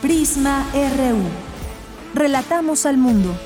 [0.00, 1.18] Prisma RU.
[2.14, 3.36] Relatamos al mundo.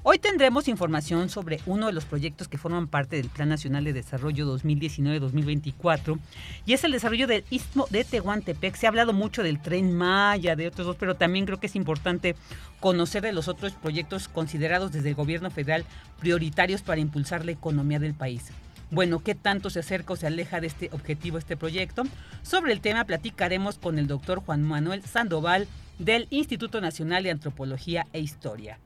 [0.04, 3.94] Hoy tendremos información sobre uno de los proyectos que forman parte del Plan Nacional de
[3.94, 6.18] Desarrollo 2019-2024
[6.66, 8.76] y es el desarrollo del Istmo de Tehuantepec.
[8.76, 11.76] Se ha hablado mucho del Tren Maya, de otros dos, pero también creo que es
[11.76, 12.36] importante
[12.80, 15.86] conocer de los otros proyectos considerados desde el gobierno federal
[16.20, 18.46] prioritarios para impulsar la economía del país.
[18.90, 22.06] Bueno, ¿qué tanto se acerca o se aleja de este objetivo este proyecto?
[22.42, 25.68] Sobre el tema platicaremos con el doctor Juan Manuel Sandoval
[26.00, 28.80] del Instituto Nacional de Antropología e Historia.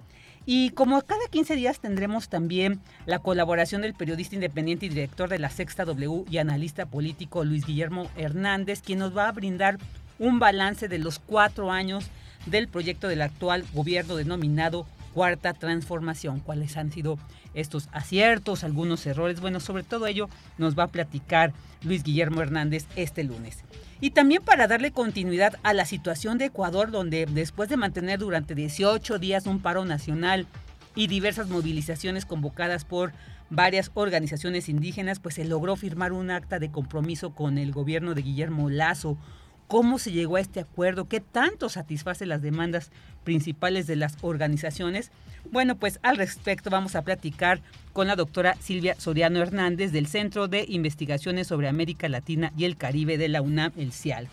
[0.45, 5.39] Y como cada 15 días tendremos también la colaboración del periodista independiente y director de
[5.39, 9.79] la Sexta W y analista político Luis Guillermo Hernández, quien nos va a brindar
[10.19, 12.05] un balance de los cuatro años
[12.45, 14.85] del proyecto del actual gobierno denominado
[15.15, 16.41] Cuarta Transformación.
[16.41, 17.17] ¿Cuáles han sido
[17.55, 19.39] estos aciertos, algunos errores?
[19.39, 23.63] Bueno, sobre todo ello nos va a platicar Luis Guillermo Hernández este lunes.
[24.01, 28.53] Y también para darle continuidad a la situación de Ecuador, donde después de mantener durante
[28.53, 30.47] 18 días un paro nacional
[30.95, 33.13] y diversas movilizaciones convocadas por
[33.49, 38.21] varias organizaciones indígenas, pues se logró firmar un acta de compromiso con el gobierno de
[38.21, 39.17] Guillermo Lazo.
[39.67, 41.07] ¿Cómo se llegó a este acuerdo?
[41.07, 42.91] ¿Qué tanto satisface las demandas
[43.23, 45.11] principales de las organizaciones?
[45.51, 47.61] Bueno, pues al respecto vamos a platicar
[47.91, 52.77] con la doctora Silvia Soriano Hernández del Centro de Investigaciones sobre América Latina y el
[52.77, 54.29] Caribe de la UNAM, el CIALC.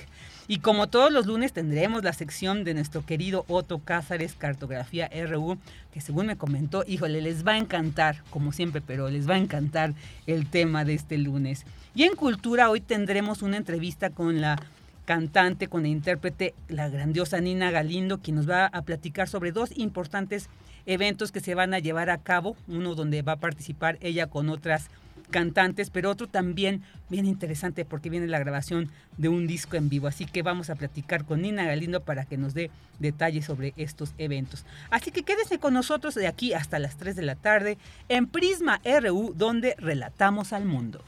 [0.48, 5.56] Y como todos los lunes tendremos la sección de nuestro querido Otto Cázares, Cartografía RU,
[5.94, 9.38] que según me comentó, híjole, les va a encantar, como siempre, pero les va a
[9.38, 9.94] encantar
[10.26, 11.64] el tema de este lunes.
[11.94, 14.60] Y en Cultura hoy tendremos una entrevista con la
[15.04, 19.76] cantante, con la intérprete, la grandiosa Nina Galindo, quien nos va a platicar sobre dos
[19.76, 20.48] importantes
[20.86, 24.48] eventos que se van a llevar a cabo, uno donde va a participar ella con
[24.48, 24.90] otras
[25.32, 30.06] cantantes, pero otro también bien interesante porque viene la grabación de un disco en vivo.
[30.06, 32.70] Así que vamos a platicar con Nina Galindo para que nos dé
[33.00, 34.64] detalles sobre estos eventos.
[34.90, 38.80] Así que quédese con nosotros de aquí hasta las 3 de la tarde en Prisma
[38.84, 41.02] RU, donde relatamos al mundo.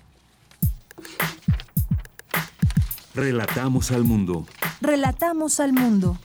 [3.15, 4.45] Relatamos al mundo.
[4.81, 6.19] Relatamos al mundo.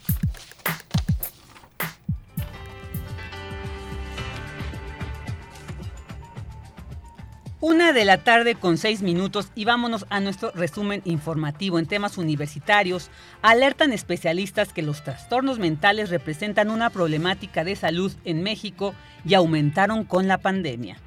[7.62, 12.18] Una de la tarde con seis minutos y vámonos a nuestro resumen informativo en temas
[12.18, 13.12] universitarios.
[13.44, 20.06] Alertan especialistas que los trastornos mentales representan una problemática de salud en México y aumentaron
[20.06, 20.98] con la pandemia.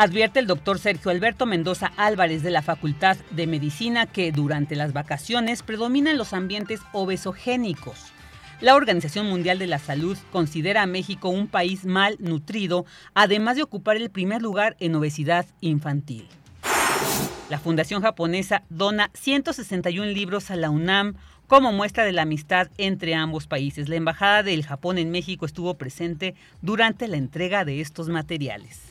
[0.00, 4.94] Advierte el doctor Sergio Alberto Mendoza Álvarez de la Facultad de Medicina que durante las
[4.94, 8.06] vacaciones predominan los ambientes obesogénicos.
[8.62, 13.62] La Organización Mundial de la Salud considera a México un país mal nutrido, además de
[13.62, 16.26] ocupar el primer lugar en obesidad infantil.
[17.50, 21.16] La Fundación Japonesa dona 161 libros a la UNAM
[21.46, 23.90] como muestra de la amistad entre ambos países.
[23.90, 28.89] La Embajada del Japón en México estuvo presente durante la entrega de estos materiales.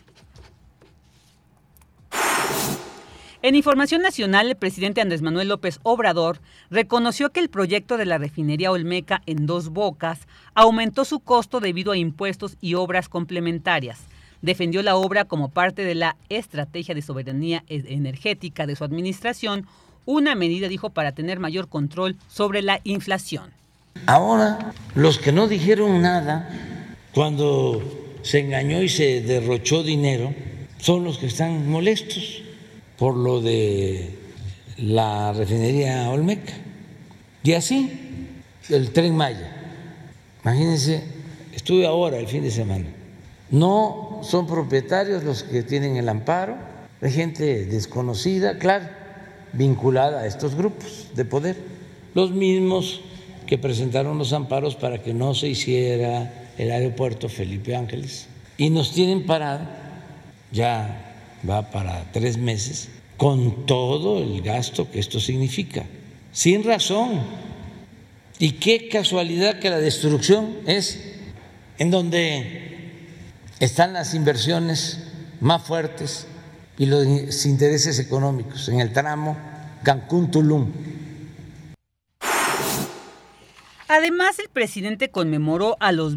[3.42, 8.18] En Información Nacional, el presidente Andrés Manuel López Obrador reconoció que el proyecto de la
[8.18, 14.00] refinería Olmeca en dos bocas aumentó su costo debido a impuestos y obras complementarias.
[14.42, 19.68] defendió la obra como parte de la estrategia de soberanía e-, energética de su administración,
[20.06, 23.52] una medida, dijo, para tener mayor control sobre la inflación.
[24.06, 26.50] Ahora, los que no dijeron nada
[27.14, 27.82] cuando
[28.22, 30.34] se engañó y se derrochó dinero
[30.78, 32.44] son los que están molestos
[33.00, 34.14] por lo de
[34.78, 36.54] la refinería Olmeca.
[37.42, 38.28] Y así,
[38.68, 39.56] el tren Maya.
[40.44, 41.04] Imagínense,
[41.54, 42.86] estuve ahora el fin de semana.
[43.50, 46.56] No son propietarios los que tienen el amparo,
[47.02, 48.90] hay gente desconocida, claro,
[49.54, 51.56] vinculada a estos grupos de poder,
[52.14, 53.02] los mismos
[53.48, 58.28] que presentaron los amparos para que no se hiciera el aeropuerto Felipe Ángeles.
[58.58, 59.62] Y nos tienen parado,
[60.52, 61.09] ya
[61.48, 65.86] va para tres meses, con todo el gasto que esto significa,
[66.32, 67.20] sin razón.
[68.38, 71.00] Y qué casualidad que la destrucción es
[71.78, 72.70] en donde
[73.60, 75.00] están las inversiones
[75.42, 76.26] más fuertes
[76.78, 79.38] y los intereses económicos, en el tramo
[79.84, 80.68] Cancún-Tulum.
[83.92, 86.16] Además, el presidente conmemoró, a los,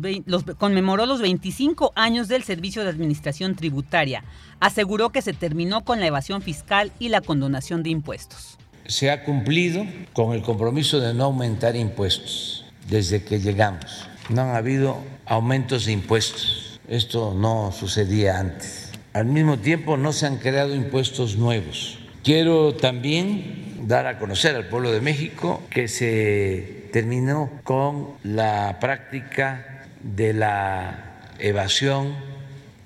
[0.59, 4.25] conmemoró los 25 años del Servicio de Administración Tributaria.
[4.61, 8.59] Aseguró que se terminó con la evasión fiscal y la condonación de impuestos.
[8.85, 14.07] Se ha cumplido con el compromiso de no aumentar impuestos desde que llegamos.
[14.29, 16.79] No han habido aumentos de impuestos.
[16.89, 18.91] Esto no sucedía antes.
[19.15, 21.99] Al mismo tiempo, no se han creado impuestos nuevos.
[22.23, 29.87] Quiero también dar a conocer al pueblo de México que se terminó con la práctica
[30.03, 32.15] de la evasión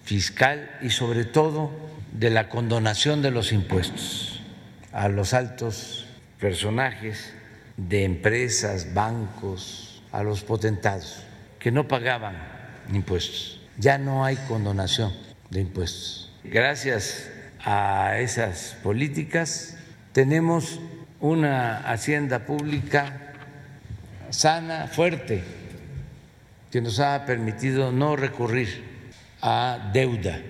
[0.05, 1.73] fiscal y sobre todo
[2.13, 4.41] de la condonación de los impuestos
[4.93, 6.07] a los altos
[6.41, 7.35] personajes
[7.77, 11.25] de empresas, bancos, a los potentados
[11.59, 12.37] que no pagaban
[12.93, 13.61] impuestos.
[13.77, 15.13] Ya no hay condonación
[15.51, 16.33] de impuestos.
[16.45, 17.29] Gracias
[17.63, 19.77] a esas políticas
[20.13, 20.81] tenemos
[21.21, 23.26] una hacienda pública
[24.31, 25.43] sana, fuerte,
[26.71, 28.85] que nos ha permitido no recurrir
[29.41, 30.41] a deuda.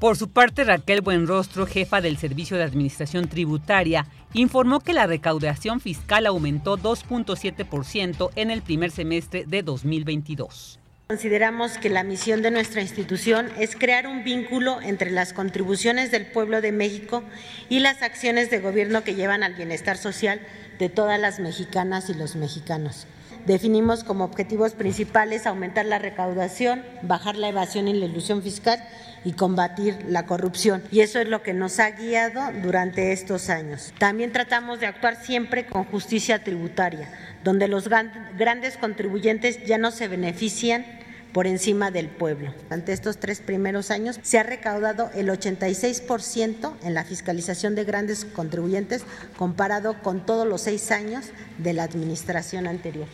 [0.00, 5.80] Por su parte, Raquel Buenrostro, jefa del Servicio de Administración Tributaria, informó que la recaudación
[5.80, 10.78] fiscal aumentó 2.7% en el primer semestre de 2022.
[11.08, 16.26] Consideramos que la misión de nuestra institución es crear un vínculo entre las contribuciones del
[16.26, 17.22] pueblo de México
[17.68, 20.40] y las acciones de gobierno que llevan al bienestar social
[20.80, 23.06] de todas las mexicanas y los mexicanos.
[23.46, 28.82] Definimos como objetivos principales aumentar la recaudación, bajar la evasión y la ilusión fiscal
[29.24, 30.82] y combatir la corrupción.
[30.90, 33.92] Y eso es lo que nos ha guiado durante estos años.
[33.98, 37.08] También tratamos de actuar siempre con justicia tributaria,
[37.44, 40.84] donde los grandes contribuyentes ya no se benefician
[41.32, 42.52] por encima del pueblo.
[42.70, 48.24] Ante estos tres primeros años se ha recaudado el 86% en la fiscalización de grandes
[48.24, 49.04] contribuyentes
[49.36, 51.26] comparado con todos los seis años
[51.58, 53.06] de la administración anterior.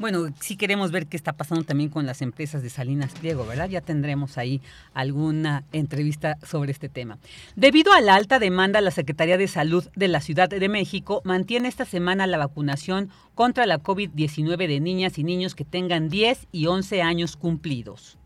[0.00, 3.68] Bueno, sí queremos ver qué está pasando también con las empresas de Salinas Pliego, ¿verdad?
[3.68, 4.62] Ya tendremos ahí
[4.94, 7.18] alguna entrevista sobre este tema.
[7.54, 11.68] Debido a la alta demanda, la Secretaría de Salud de la Ciudad de México mantiene
[11.68, 16.64] esta semana la vacunación contra la COVID-19 de niñas y niños que tengan 10 y
[16.64, 18.16] 11 años cumplidos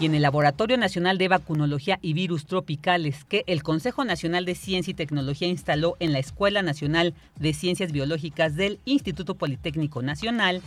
[0.00, 4.54] y en el Laboratorio Nacional de Vacunología y Virus Tropicales que el Consejo Nacional de
[4.54, 10.62] Ciencia y Tecnología instaló en la Escuela Nacional de Ciencias Biológicas del Instituto Politécnico Nacional,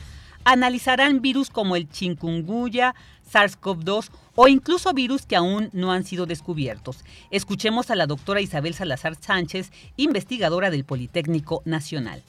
[0.45, 2.93] analizarán virus como el chikungunya,
[3.31, 7.03] SARS-CoV-2 o incluso virus que aún no han sido descubiertos.
[7.31, 12.21] Escuchemos a la doctora Isabel Salazar Sánchez, investigadora del Politécnico Nacional.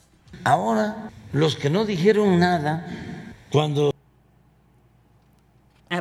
[0.44, 2.86] Ahora, los que no dijeron nada
[3.50, 3.93] cuando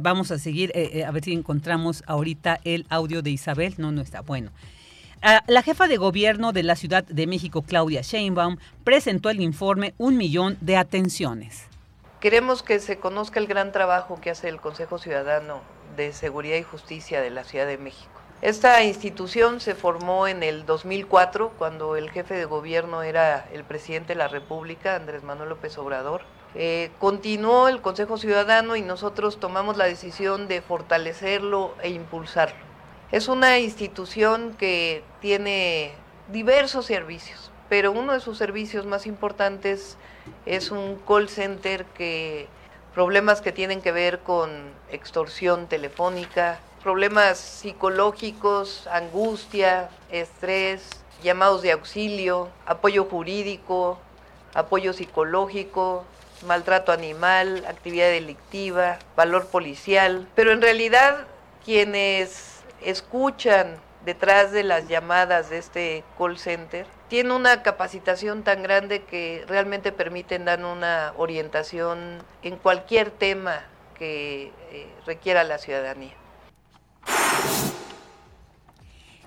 [0.02, 3.76] vamos a seguir, eh, eh, a ver si encontramos ahorita el audio de Isabel.
[3.78, 4.52] No, no está bueno.
[5.22, 9.94] Ah, la jefa de gobierno de la Ciudad de México, Claudia Sheinbaum, presentó el informe
[9.98, 11.68] Un Millón de Atenciones.
[12.20, 15.62] Queremos que se conozca el gran trabajo que hace el Consejo Ciudadano
[15.96, 18.12] de Seguridad y Justicia de la Ciudad de México.
[18.42, 24.10] Esta institución se formó en el 2004, cuando el jefe de gobierno era el presidente
[24.10, 26.24] de la República, Andrés Manuel López Obrador.
[26.56, 32.64] Eh, continuó el Consejo Ciudadano y nosotros tomamos la decisión de fortalecerlo e impulsarlo.
[33.12, 35.94] Es una institución que tiene
[36.32, 39.98] diversos servicios, pero uno de sus servicios más importantes
[40.46, 42.48] es un call center que
[42.94, 44.50] problemas que tienen que ver con
[44.92, 50.88] extorsión telefónica, problemas psicológicos, angustia, estrés,
[51.24, 53.98] llamados de auxilio, apoyo jurídico,
[54.54, 56.06] apoyo psicológico,
[56.44, 61.28] maltrato animal, actividad delictiva, valor policial, pero en realidad
[61.64, 69.04] quienes escuchan detrás de las llamadas de este call center tienen una capacitación tan grande
[69.04, 73.62] que realmente permiten dar una orientación en cualquier tema
[73.98, 76.14] que eh, requiera la ciudadanía.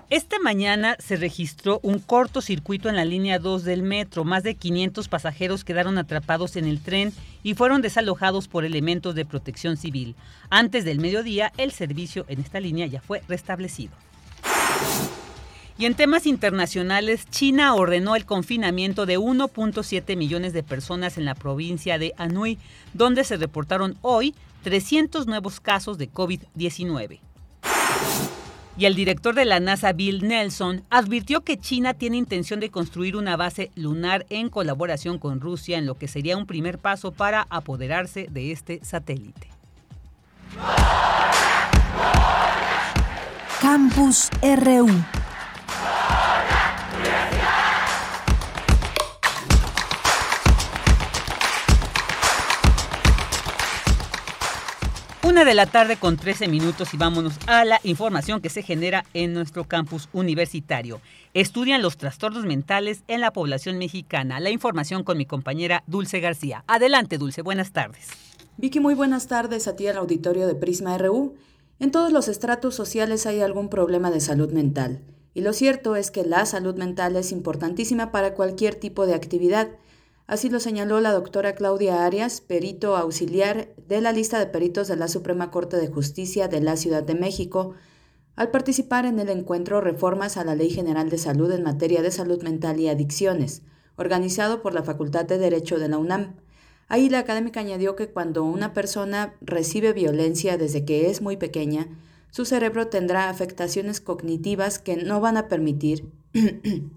[0.09, 4.23] Esta mañana se registró un cortocircuito en la línea 2 del metro.
[4.23, 7.11] Más de 500 pasajeros quedaron atrapados en el tren
[7.43, 10.15] y fueron desalojados por elementos de protección civil.
[10.49, 13.91] Antes del mediodía, el servicio en esta línea ya fue restablecido.
[15.77, 21.35] Y en temas internacionales, China ordenó el confinamiento de 1.7 millones de personas en la
[21.35, 22.57] provincia de Anhui,
[22.93, 24.33] donde se reportaron hoy
[24.63, 27.19] 300 nuevos casos de COVID-19.
[28.77, 33.15] Y el director de la NASA, Bill Nelson, advirtió que China tiene intención de construir
[33.15, 37.47] una base lunar en colaboración con Rusia, en lo que sería un primer paso para
[37.49, 39.47] apoderarse de este satélite.
[43.59, 45.16] Campus RU
[55.37, 59.05] Una de la tarde con 13 minutos y vámonos a la información que se genera
[59.13, 60.99] en nuestro campus universitario.
[61.35, 64.39] Estudian los trastornos mentales en la población mexicana.
[64.39, 66.63] La información con mi compañera Dulce García.
[66.65, 68.07] Adelante, Dulce, buenas tardes.
[68.57, 71.35] Vicky, muy buenas tardes a ti al auditorio de Prisma RU.
[71.79, 75.01] En todos los estratos sociales hay algún problema de salud mental.
[75.35, 79.67] Y lo cierto es que la salud mental es importantísima para cualquier tipo de actividad
[80.27, 84.97] Así lo señaló la doctora Claudia Arias, perito auxiliar de la lista de peritos de
[84.97, 87.75] la Suprema Corte de Justicia de la Ciudad de México,
[88.35, 92.11] al participar en el encuentro Reformas a la Ley General de Salud en materia de
[92.11, 93.61] salud mental y adicciones,
[93.95, 96.35] organizado por la Facultad de Derecho de la UNAM.
[96.89, 101.87] Ahí la académica añadió que cuando una persona recibe violencia desde que es muy pequeña,
[102.31, 106.11] su cerebro tendrá afectaciones cognitivas que no van a permitir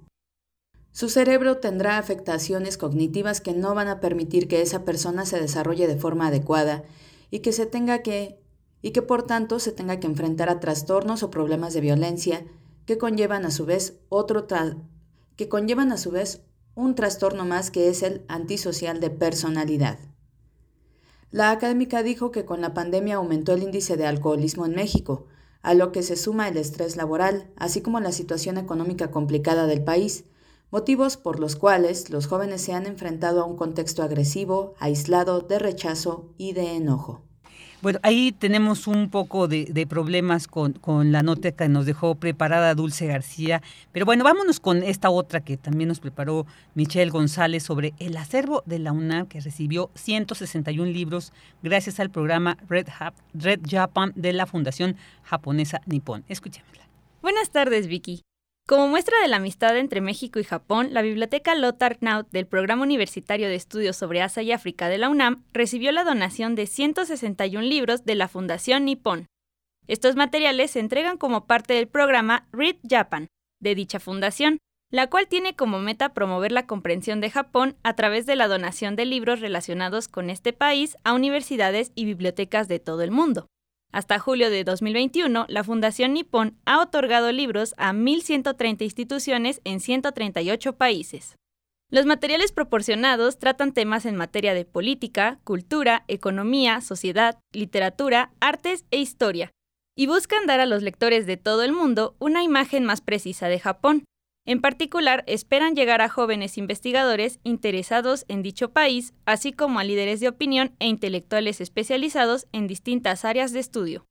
[0.93, 5.87] Su cerebro tendrá afectaciones cognitivas que no van a permitir que esa persona se desarrolle
[5.87, 6.83] de forma adecuada
[7.31, 8.41] y que se tenga que
[8.83, 12.47] y que por tanto se tenga que enfrentar a trastornos o problemas de violencia
[12.87, 14.47] que conllevan a su vez otro
[15.37, 16.43] que conllevan a su vez
[16.75, 19.99] un trastorno más que es el antisocial de personalidad.
[21.31, 25.27] La académica dijo que con la pandemia aumentó el índice de alcoholismo en México,
[25.63, 29.85] a lo que se suma el estrés laboral, así como la situación económica complicada del
[29.85, 30.25] país,
[30.71, 35.59] motivos por los cuales los jóvenes se han enfrentado a un contexto agresivo, aislado, de
[35.59, 37.23] rechazo y de enojo.
[37.83, 42.75] Bueno, ahí tenemos un poco de, problemas con, con, la nota que nos dejó preparada
[42.75, 43.63] Dulce García.
[43.91, 48.63] Pero bueno, vámonos con esta otra que también nos preparó Michelle González sobre el acervo
[48.67, 52.89] de la UNAM que recibió 161 libros gracias al programa Red,
[53.33, 56.23] Red Japan de la Fundación Japonesa Nippon.
[56.29, 56.87] Escuchémosla.
[57.23, 58.21] Buenas tardes, Vicky.
[58.71, 62.85] Como muestra de la amistad entre México y Japón, la Biblioteca Lothar Knaut del Programa
[62.85, 67.67] Universitario de Estudios sobre Asia y África de la UNAM recibió la donación de 161
[67.67, 69.27] libros de la Fundación Nippon.
[69.89, 73.27] Estos materiales se entregan como parte del programa Read Japan
[73.61, 74.59] de dicha fundación,
[74.93, 78.95] la cual tiene como meta promover la comprensión de Japón a través de la donación
[78.95, 83.49] de libros relacionados con este país a universidades y bibliotecas de todo el mundo.
[83.93, 90.77] Hasta julio de 2021, la Fundación Nippon ha otorgado libros a 1.130 instituciones en 138
[90.77, 91.37] países.
[91.91, 98.99] Los materiales proporcionados tratan temas en materia de política, cultura, economía, sociedad, literatura, artes e
[98.99, 99.51] historia,
[99.97, 103.59] y buscan dar a los lectores de todo el mundo una imagen más precisa de
[103.59, 104.05] Japón,
[104.51, 110.19] en particular, esperan llegar a jóvenes investigadores interesados en dicho país, así como a líderes
[110.19, 114.07] de opinión e intelectuales especializados en distintas áreas de estudio.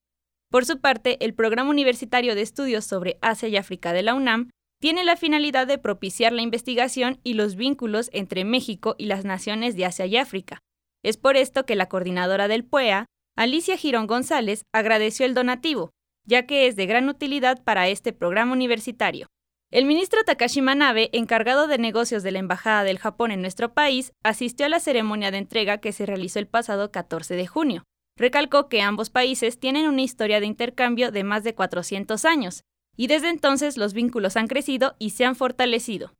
[0.50, 4.50] Por su parte, el Programa Universitario de Estudios sobre Asia y África de la UNAM
[4.80, 9.76] tiene la finalidad de propiciar la investigación y los vínculos entre México y las naciones
[9.76, 10.60] de Asia y África.
[11.04, 15.90] Es por esto que la coordinadora del PUEA, Alicia Girón González, agradeció el donativo,
[16.26, 19.28] ya que es de gran utilidad para este programa universitario.
[19.72, 24.14] El ministro Takashi Manabe, encargado de negocios de la Embajada del Japón en nuestro país,
[24.24, 27.84] asistió a la ceremonia de entrega que se realizó el pasado 14 de junio.
[28.18, 32.64] Recalcó que ambos países tienen una historia de intercambio de más de 400 años,
[32.98, 36.16] y desde entonces los vínculos han crecido y se han fortalecido.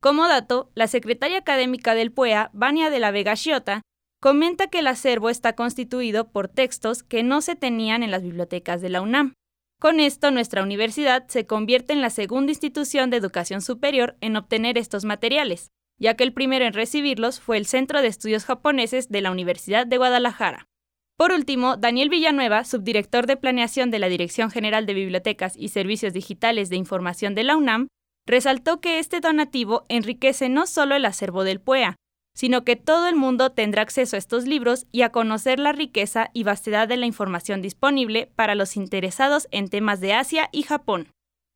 [0.00, 3.82] Como dato, la secretaria académica del PUEA, Vania de la Vega Shiota,
[4.20, 8.80] comenta que el acervo está constituido por textos que no se tenían en las bibliotecas
[8.80, 9.34] de la UNAM.
[9.80, 14.76] Con esto, nuestra universidad se convierte en la segunda institución de educación superior en obtener
[14.76, 15.70] estos materiales.
[16.00, 19.84] ya que el primero en recibirlos fue el Centro de Estudios Japoneses de la Universidad
[19.84, 20.68] de Guadalajara.
[21.16, 26.12] Por último, Daniel Villanueva, subdirector de planeación de la Dirección General de Bibliotecas y Servicios
[26.12, 27.88] Digitales de Información de la UNAM,
[28.26, 31.96] resaltó que este donativo enriquece no solo el acervo del PUEA,
[32.38, 36.30] sino que todo el mundo tendrá acceso a estos libros y a conocer la riqueza
[36.32, 41.08] y vastedad de la información disponible para los interesados en temas de Asia y Japón.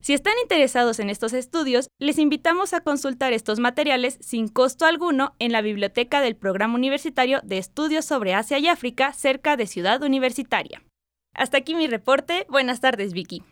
[0.02, 5.36] Si están interesados en estos estudios, les invitamos a consultar estos materiales sin costo alguno
[5.38, 10.02] en la biblioteca del Programa Universitario de Estudios sobre Asia y África cerca de Ciudad
[10.02, 10.82] Universitaria.
[11.32, 12.44] Hasta aquí mi reporte.
[12.48, 13.44] Buenas tardes, Vicky.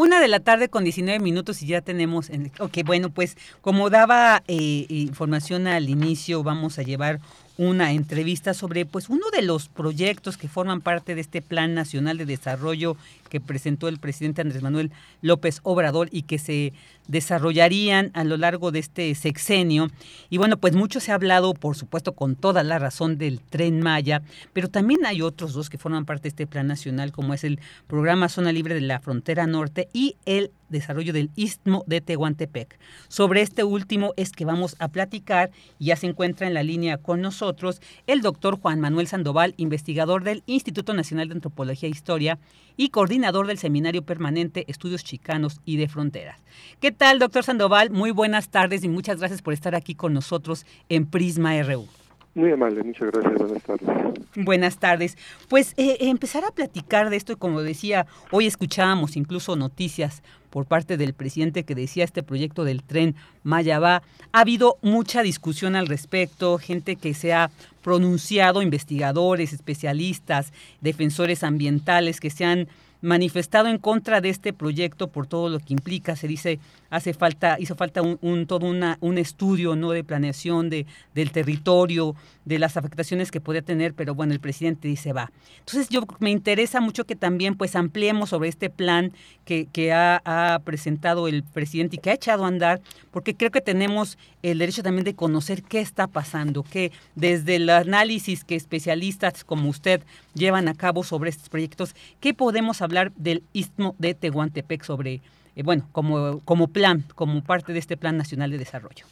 [0.00, 4.44] Una de la tarde con 19 minutos y ya tenemos, ok, bueno, pues como daba
[4.46, 7.18] eh, información al inicio, vamos a llevar
[7.56, 12.16] una entrevista sobre pues uno de los proyectos que forman parte de este Plan Nacional
[12.16, 12.96] de Desarrollo
[13.28, 16.72] que presentó el presidente Andrés Manuel López Obrador y que se
[17.08, 19.88] desarrollarían a lo largo de este sexenio.
[20.30, 23.80] Y bueno, pues mucho se ha hablado, por supuesto, con toda la razón del tren
[23.80, 24.22] Maya,
[24.52, 27.58] pero también hay otros dos que forman parte de este plan nacional, como es el
[27.86, 32.78] programa Zona Libre de la Frontera Norte y el desarrollo del Istmo de Tehuantepec.
[33.08, 37.20] Sobre este último es que vamos a platicar ya se encuentra en la línea con
[37.20, 42.38] nosotros el doctor Juan Manuel Sandoval, investigador del Instituto Nacional de Antropología e Historia
[42.76, 46.40] y coordinador del Seminario Permanente Estudios Chicanos y de Fronteras.
[46.80, 47.90] ¿Qué tal, doctor Sandoval?
[47.90, 51.86] Muy buenas tardes y muchas gracias por estar aquí con nosotros en Prisma RU.
[52.34, 53.88] Muy amable, muchas gracias, buenas tardes.
[54.36, 55.16] Buenas tardes.
[55.48, 60.66] Pues eh, empezar a platicar de esto, y como decía, hoy escuchábamos incluso noticias por
[60.66, 64.02] parte del presidente que decía este proyecto del tren Maya va.
[64.32, 67.50] Ha habido mucha discusión al respecto, gente que se ha
[67.82, 72.68] pronunciado, investigadores, especialistas, defensores ambientales que se han
[73.00, 76.16] manifestado en contra de este proyecto por todo lo que implica.
[76.16, 76.58] Se dice
[76.90, 79.90] hace falta, hizo falta un, todo una, un estudio ¿no?
[79.90, 84.88] de planeación de, del territorio, de las afectaciones que podría tener, pero bueno, el presidente
[84.88, 85.30] dice va.
[85.58, 89.12] Entonces yo me interesa mucho que también pues ampliemos sobre este plan
[89.44, 92.80] que, que ha, ha, presentado el presidente y que ha echado a andar,
[93.10, 97.68] porque creo que tenemos el derecho también de conocer qué está pasando, que desde el
[97.68, 100.02] análisis que especialistas como usted
[100.38, 105.20] llevan a cabo sobre estos proyectos, ¿qué podemos hablar del istmo de Tehuantepec sobre
[105.58, 109.04] eh, bueno, como, como plan, como parte de este Plan Nacional de Desarrollo?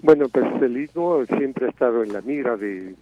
[0.00, 2.94] Bueno, pues el Istmo siempre ha estado en la mira de,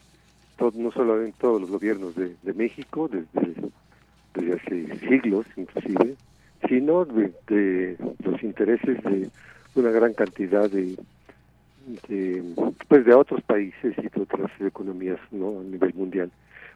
[0.56, 6.14] todo, no solo en todos los gobiernos de, México, desde, hace siglos inclusive,
[6.66, 9.28] sino de, los intereses de
[9.74, 10.96] una gran cantidad de,
[12.88, 16.30] pues de otros países y de otras economías no a nivel mundial.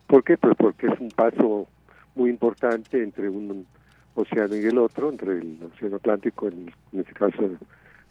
[0.09, 0.39] ¿Por qué?
[0.39, 1.69] Pues porque es un paso
[2.15, 3.67] muy importante entre un
[4.15, 7.59] océano y el otro, entre el océano Atlántico, en, este caso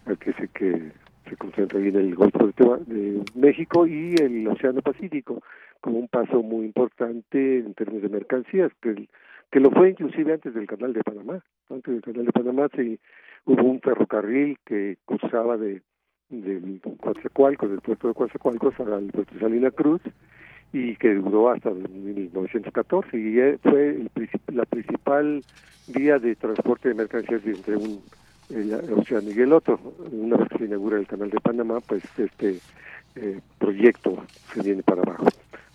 [0.06, 2.48] el que se, concentra ahí en el Golfo
[2.86, 5.42] de, México, y el océano Pacífico,
[5.82, 9.10] como un paso muy importante en términos de mercancías, que,
[9.52, 11.44] que lo fue inclusive antes del Canal de Panamá.
[11.70, 13.00] Antes del Canal de Panamá se,
[13.46, 15.82] hubo un ferrocarril que cruzaba de
[16.30, 17.22] del del puerto
[18.10, 20.02] de Coatzacoalcos al puerto de Salina Cruz,
[20.74, 24.12] y que duró hasta 1914 y eh, fue el,
[24.54, 25.44] la principal
[25.88, 28.02] vía de transporte de mercancías entre un
[28.50, 29.80] el, océano y el otro.
[30.12, 32.60] Una vez que se inaugura el canal de Panamá, pues este
[33.16, 35.28] eh, proyecto se viene para abajo.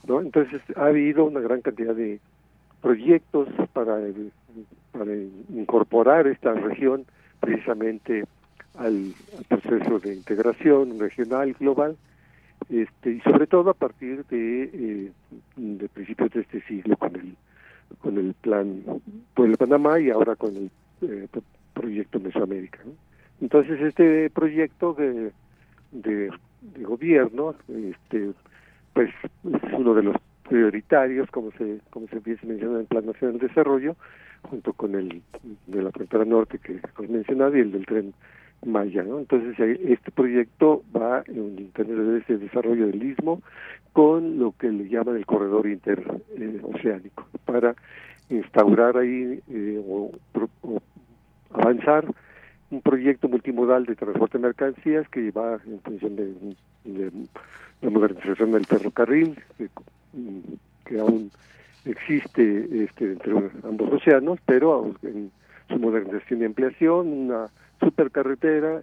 [0.07, 0.21] ¿no?
[0.21, 2.21] Entonces ha habido una gran cantidad de
[2.81, 3.99] proyectos para,
[4.91, 5.13] para
[5.51, 7.05] incorporar esta región
[7.41, 8.25] precisamente
[8.79, 9.15] al
[9.49, 11.97] proceso de integración regional global
[12.71, 15.13] este, y sobre todo a partir de, eh,
[15.57, 17.37] de principios de este siglo con el
[17.99, 18.83] con el plan
[19.37, 20.71] el Panamá y ahora con el
[21.03, 21.29] eh,
[21.75, 22.79] proyecto Mesoamérica.
[23.41, 25.33] Entonces este proyecto de,
[25.91, 26.31] de,
[26.83, 28.33] gobierno este,
[28.95, 29.11] pues
[29.45, 30.17] es uno de los
[30.49, 33.97] prioritarios, como se como se menciona en el Plan Nacional de Desarrollo,
[34.43, 35.23] junto con el
[35.67, 38.15] de la frontera norte que has mencionado y el del tren
[38.65, 39.19] Maya, ¿no?
[39.19, 43.43] Entonces este proyecto va en tener ese desarrollo del istmo
[43.93, 47.75] con lo que le llaman el corredor interoceánico para
[48.31, 50.13] instaurar ahí eh, o,
[51.51, 52.07] avanzar
[52.71, 57.13] un proyecto multimodal de transporte de mercancías que va en función de,
[57.83, 59.69] la modernización del ferrocarril que,
[60.87, 61.31] que aún
[61.85, 63.33] existe este, entre
[63.65, 65.31] ambos océanos, pero en
[65.69, 67.49] su modernización y ampliación, una
[67.83, 68.83] supercarretera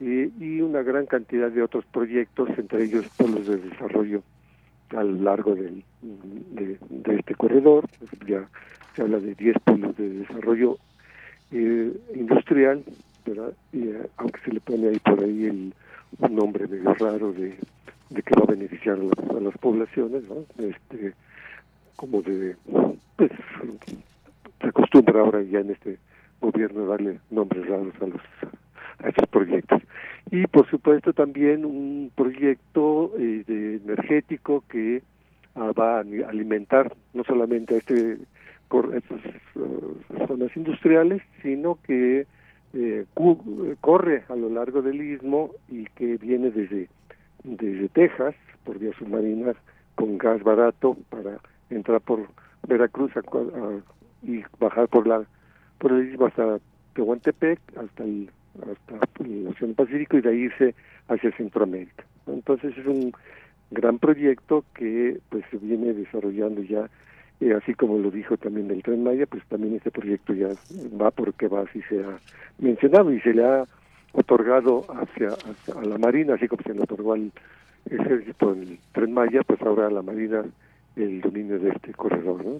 [0.00, 4.22] y una gran cantidad de otros proyectos, entre ellos polos de desarrollo
[4.96, 6.78] a lo largo del, de,
[7.16, 7.86] este corredor.
[8.26, 8.48] Ya
[8.94, 10.78] se habla de 10 polos de desarrollo
[11.50, 12.82] eh, industrial,
[13.72, 15.74] Y, eh, aunque se le pone ahí por ahí el,
[16.18, 17.56] un nombre medio raro de,
[18.10, 20.44] que va a beneficiar a, las poblaciones, ¿no?
[20.58, 21.14] este,
[21.96, 22.56] como de,
[23.16, 23.30] pues,
[24.60, 25.98] se acostumbra ahora ya en este
[26.42, 28.20] gobierno darle nombres raros a los
[29.02, 29.82] a estos proyectos.
[30.30, 35.02] Y por supuesto también un proyecto eh, de energético que
[35.54, 38.18] ah, va a alimentar no solamente a este
[38.94, 39.20] estas
[39.54, 42.26] uh, zonas industriales sino que
[42.72, 43.04] eh,
[43.82, 46.88] corre a lo largo del istmo y que viene desde
[47.44, 49.52] desde Texas por vía submarina
[49.94, 52.26] con gas barato para entrar por
[52.66, 53.12] Veracruz
[54.22, 55.26] y bajar por la
[55.82, 56.60] por istmo hasta
[56.94, 58.30] Tehuantepec, hasta el
[58.70, 60.74] hasta el Océano Pacífico y de ahí irse
[61.08, 62.04] hacia Centroamérica.
[62.26, 63.12] Entonces es un
[63.70, 66.88] gran proyecto que pues se viene desarrollando ya,
[67.40, 70.48] eh, así como lo dijo también el Tren Maya, pues también este proyecto ya
[71.00, 72.18] va porque va, así se ha
[72.58, 73.64] mencionado y se le ha
[74.12, 75.30] otorgado hacia,
[75.74, 77.32] a la Marina, así como se le otorgó al
[77.90, 80.44] ejército el Tren Maya, pues ahora a la Marina
[80.94, 82.44] el dominio de este corredor.
[82.44, 82.58] ¿no?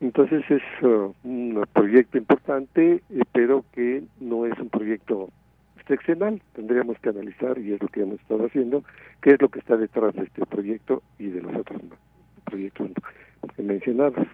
[0.00, 5.30] Entonces es uh, un proyecto importante, eh, pero que no es un proyecto
[5.78, 6.40] excepcional.
[6.54, 8.84] Tendríamos que analizar, y es lo que hemos estado haciendo,
[9.22, 11.80] qué es lo que está detrás de este proyecto y de los otros
[12.44, 12.90] proyectos
[13.56, 14.26] mencionados.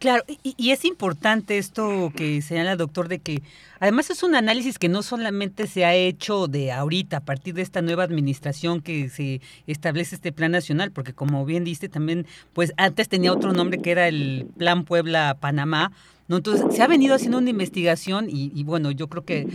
[0.00, 3.42] Claro, y, es importante esto que señala doctor de que
[3.80, 7.60] además es un análisis que no solamente se ha hecho de ahorita, a partir de
[7.60, 12.72] esta nueva administración que se establece este plan nacional, porque como bien diste también, pues
[12.78, 15.92] antes tenía otro nombre que era el Plan Puebla-Panamá,
[16.36, 19.48] entonces, se ha venido haciendo una investigación y, bueno, yo creo que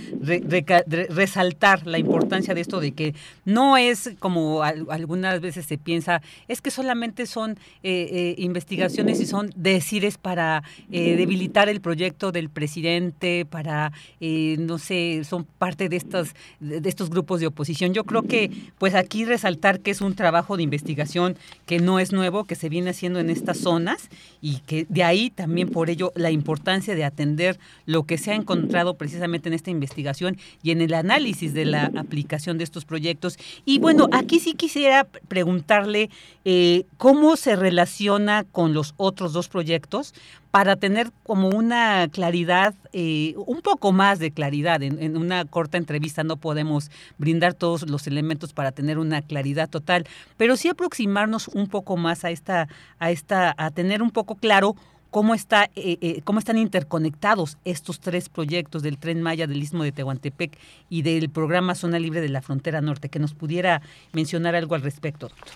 [1.09, 6.59] resaltar la importancia de esto de que no es como algunas veces se piensa, es
[6.59, 12.49] que solamente son eh, eh, investigaciones y son decires para eh, debilitar el proyecto del
[12.49, 17.93] presidente, para, no sé, son parte de, estas, de estos grupos de oposición.
[17.93, 22.11] Yo creo que, pues aquí resaltar que es un trabajo de investigación que no es
[22.11, 24.09] nuevo, que se viene haciendo en estas zonas
[24.41, 28.35] y que de ahí también por ello la importancia de atender lo que se ha
[28.35, 33.37] encontrado precisamente en esta investigación y en el análisis de la aplicación de estos proyectos.
[33.65, 36.09] Y bueno, aquí sí quisiera preguntarle
[36.43, 40.13] eh, cómo se relaciona con los otros dos proyectos
[40.51, 44.81] para tener como una claridad, eh, un poco más de claridad.
[44.83, 49.69] En, en, una corta entrevista no podemos brindar todos los elementos para tener una claridad
[49.69, 54.35] total, pero sí aproximarnos un poco más a esta, a esta, a tener un poco
[54.35, 54.77] claro
[55.15, 59.85] cómo, está, eh, eh, cómo están interconectados estos tres proyectos del Tren Maya del Istmo
[59.85, 60.57] de Tehuantepec
[60.89, 64.81] y del programa Zona Libre de la Frontera Norte, que nos pudiera mencionar algo al
[64.81, 65.53] respecto, doctor.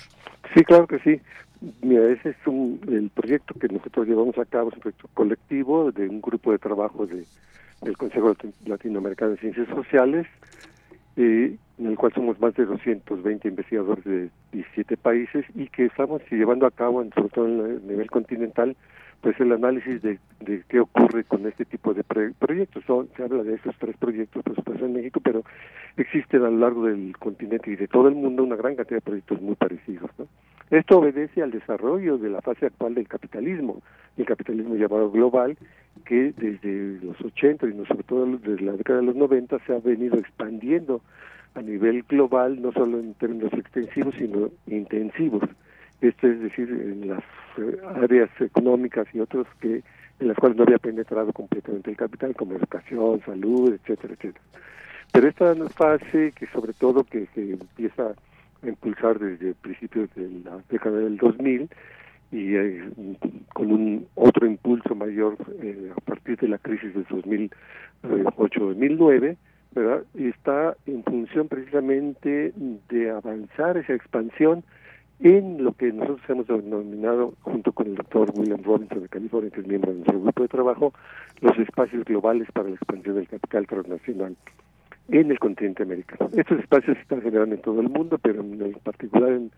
[0.54, 1.20] Sí, claro que sí.
[1.82, 5.92] Mira, ese es un, el proyecto que nosotros llevamos a cabo, es un proyecto colectivo
[5.92, 7.26] de un grupo de trabajo de,
[7.82, 8.34] del Consejo
[8.66, 10.26] Latinoamericano de Ciencias Sociales,
[11.18, 16.22] eh, en el cual somos más de 220 investigadores de 17 países y que estamos
[16.32, 18.78] llevando a cabo, en, sobre todo a nivel continental,
[19.22, 22.84] pues el análisis de, de qué ocurre con este tipo de proyectos.
[23.16, 25.44] se habla de esos tres proyectos, por supuesto, en México, pero
[25.98, 29.02] existen a lo largo del continente y de todo el mundo una gran cantidad de
[29.02, 30.10] proyectos muy parecidos.
[30.18, 30.28] ¿no?
[30.70, 33.82] Esto obedece al desarrollo de la fase actual del capitalismo,
[34.18, 35.58] el capitalismo llamado global,
[36.06, 39.80] que desde los 80 y sobre todo desde la década de los 90 se ha
[39.80, 41.02] venido expandiendo
[41.56, 45.44] a nivel global, no solo en términos extensivos, sino intensivos
[46.02, 47.24] esto es decir, en las
[47.58, 49.84] eh, áreas económicas y otros que
[50.20, 54.44] en las cuales no había penetrado completamente el capital, como educación, salud, etcétera, etcétera.
[55.12, 58.14] Pero esta fase que sobre todo que se empieza
[58.62, 61.68] a impulsar desde principios de la década del 2000
[62.32, 62.84] y eh,
[63.54, 69.36] con un otro impulso mayor eh, a partir de la crisis del 2008-2009,
[69.72, 70.04] ¿verdad?
[70.16, 72.54] está en función precisamente
[72.90, 74.64] de avanzar esa expansión
[75.22, 79.60] en lo que nosotros hemos denominado, junto con el doctor William Robinson de California, que
[79.62, 80.94] es miembro de nuestro grupo de trabajo,
[81.42, 84.36] los espacios globales para la expansión del capital transnacional
[85.10, 86.30] en el continente americano.
[86.34, 89.52] Estos espacios se están generando en todo el mundo, pero en particular en,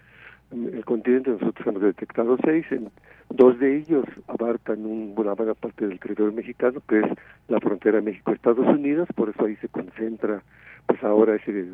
[0.51, 2.89] el continente nosotros hemos detectado seis, en,
[3.29, 7.05] dos de ellos abarcan un, una buena parte del territorio mexicano, que es
[7.47, 10.41] la frontera México-Estados Unidos, por eso ahí se concentra
[10.87, 11.67] pues ahora ese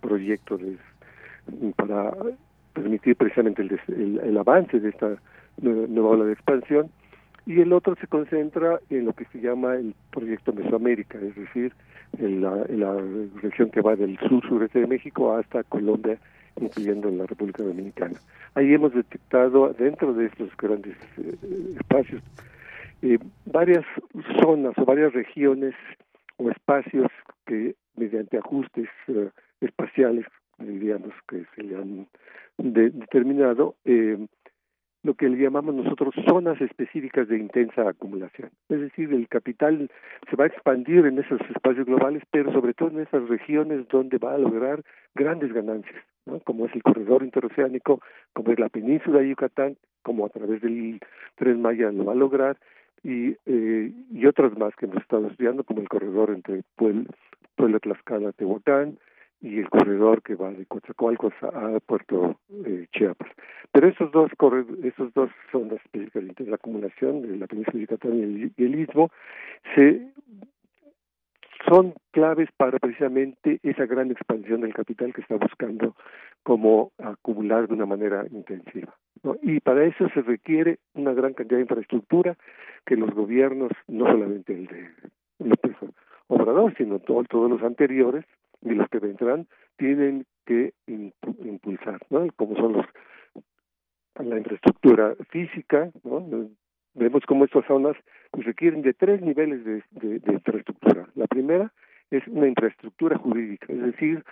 [0.00, 0.76] proyecto de,
[1.76, 2.12] para
[2.72, 5.16] permitir precisamente el, el, avance de esta
[5.60, 6.90] nueva, ola de expansión
[7.46, 11.72] y el otro se concentra en lo que se llama el proyecto Mesoamérica, es decir,
[12.18, 12.64] en la,
[13.42, 16.18] región que va del sur-sureste de México hasta Colombia,
[16.60, 18.18] incluyendo la República Dominicana.
[18.54, 21.34] Ahí hemos detectado dentro de estos grandes eh,
[21.78, 22.22] espacios
[23.02, 23.84] eh, varias
[24.42, 25.74] zonas o varias regiones
[26.36, 27.10] o espacios
[27.46, 29.30] que mediante ajustes eh,
[29.62, 30.26] espaciales,
[30.58, 32.06] diríamos que se le han
[32.62, 34.18] determinado, eh,
[35.02, 38.50] lo que le llamamos nosotros zonas específicas de intensa acumulación.
[38.68, 39.90] Es decir, el capital
[40.28, 44.18] se va a expandir en esos espacios globales, pero sobre todo en esas regiones donde
[44.18, 44.82] va a lograr
[45.14, 46.40] grandes ganancias, ¿no?
[46.40, 48.00] como es el corredor interoceánico,
[48.34, 51.00] como es la península de Yucatán, como a través del
[51.36, 52.58] Tren Maya lo va a lograr,
[53.02, 57.08] y, eh, y otras más que hemos estado estudiando, como el corredor entre Puebla,
[57.56, 58.98] Puebla Tlaxcala, Tehuacán,
[59.40, 63.30] y el corredor que va de Coatzacoalcos a Puerto eh, Chiapas.
[63.72, 64.30] Pero esos dos
[64.82, 69.10] esos dos zonas específicas de la acumulación de la península de Yucatán y el, Istmo
[69.74, 70.08] se
[71.68, 75.94] son claves para precisamente esa gran expansión del capital que está buscando
[76.42, 78.96] como acumular de una manera intensiva.
[79.42, 82.36] Y para eso se requiere una gran cantidad de infraestructura
[82.86, 84.90] que los gobiernos, no solamente el de
[85.38, 85.76] López
[86.28, 88.24] Obrador, sino todos los anteriores,
[88.62, 89.46] y los que vendrán
[89.76, 92.26] tienen que impulsar, ¿no?
[92.36, 92.86] Como son los
[94.18, 96.48] la infraestructura física, ¿no?
[96.94, 97.96] Vemos cómo estas zonas
[98.30, 99.82] pues, requieren de tres niveles de,
[100.18, 101.08] de, infraestructura.
[101.14, 101.72] La primera
[102.10, 104.24] es una infraestructura jurídica, es decir,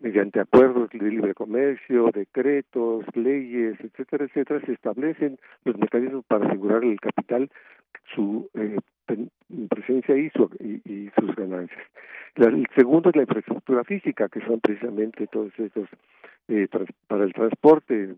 [0.00, 6.84] mediante acuerdos de libre comercio, decretos, leyes, etcétera, etcétera, se establecen los mecanismos para asegurar
[6.84, 7.50] el capital
[8.14, 8.78] su eh,
[9.68, 10.30] presencia y,
[10.84, 11.80] y, sus ganancias.
[12.36, 15.88] el segundo es la infraestructura física, que son precisamente todos estos
[16.48, 16.68] eh,
[17.08, 18.14] para el transporte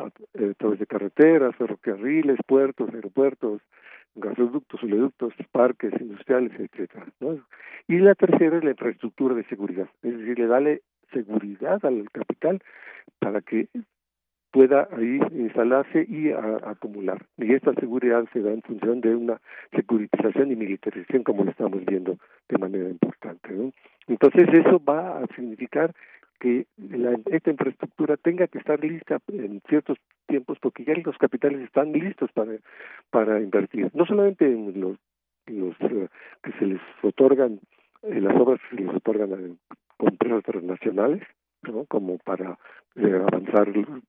[0.00, 3.62] a, través de carreteras, ferrocarriles, puertos, aeropuertos,
[4.14, 7.06] gasoductos, oleoductos, parques industriales, etcétera.
[7.88, 10.60] Y la tercera es la infraestructura de seguridad, es decir, le da
[11.12, 12.62] seguridad al capital
[13.18, 13.68] para que
[14.54, 17.26] pueda ahí instalarse y acumular.
[17.38, 19.40] Y esta seguridad se da en función de una
[19.74, 23.48] securitización y militarización como lo estamos viendo de manera importante.
[24.06, 25.92] Entonces eso va a significar
[26.38, 26.66] que
[27.32, 32.30] esta infraestructura tenga que estar lista en ciertos tiempos porque ya los capitales están listos
[32.30, 32.52] para,
[33.10, 33.90] para invertir.
[33.92, 34.96] No solamente en los,
[35.48, 36.08] eh,
[36.44, 37.58] que se les otorgan,
[38.04, 41.24] en las obras que se les otorgan a empresas transnacionales,
[41.72, 41.84] ¿no?
[41.86, 42.58] como para
[42.96, 43.68] eh, avanzar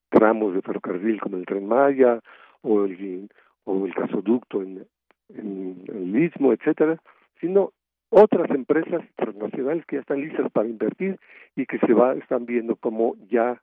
[0.09, 2.19] tramos de ferrocarril como el Tren Maya
[2.61, 3.29] o el,
[3.63, 4.85] o el gasoducto en,
[5.29, 6.97] en el Istmo, etcétera,
[7.39, 7.71] sino
[8.09, 11.19] otras empresas transnacionales que ya están listas para invertir
[11.55, 13.61] y que se va están viendo cómo ya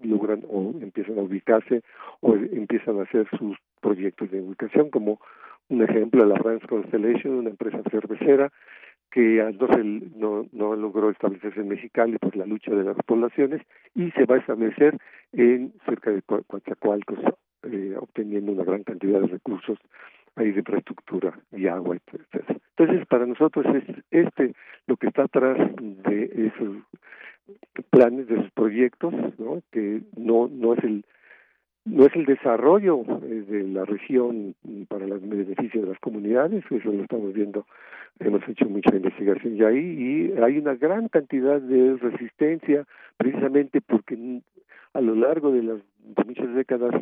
[0.00, 1.82] logran o empiezan a ubicarse
[2.20, 5.20] o empiezan a hacer sus proyectos de ubicación como
[5.68, 8.52] un ejemplo la France Constellation una empresa cervecera
[9.16, 9.42] que
[10.16, 13.62] no, no, logró establecerse en Mexicali por la lucha de las poblaciones
[13.94, 14.98] y se va a establecer
[15.32, 17.20] en cerca de Coatzacoalcos,
[17.62, 19.78] eh, obteniendo una gran cantidad de recursos
[20.34, 22.58] ahí de infraestructura y agua, etc.
[22.76, 24.52] Entonces, para nosotros es este
[24.86, 26.76] lo que está atrás de esos
[27.88, 29.62] planes, de esos proyectos, ¿no?
[29.72, 31.06] que no, no es el
[31.86, 34.54] no es el desarrollo eh, de la región
[34.88, 37.64] para el beneficio de las comunidades, eso lo estamos viendo,
[38.18, 42.84] hemos hecho mucha investigación ya ahí y hay una gran cantidad de resistencia
[43.16, 44.42] precisamente porque
[44.92, 45.80] a lo largo de las
[46.26, 46.94] muchas décadas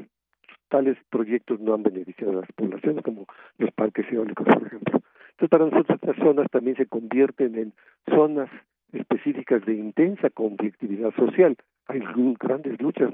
[0.68, 3.26] tales proyectos no han beneficiado a las poblaciones como
[3.58, 5.00] los parques eólicos, por ejemplo.
[5.30, 7.72] Entonces para nosotros estas zonas también se convierten en
[8.08, 8.50] zonas
[8.94, 11.56] específicas de intensa conflictividad social.
[11.86, 12.00] Hay
[12.40, 13.10] grandes luchas,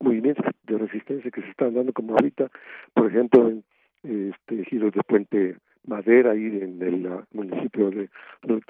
[0.00, 2.50] movimientos de resistencia que se están dando como ahorita,
[2.94, 3.64] por ejemplo, en
[4.02, 5.56] este giros de Puente
[5.86, 8.08] Madera, ahí en el municipio de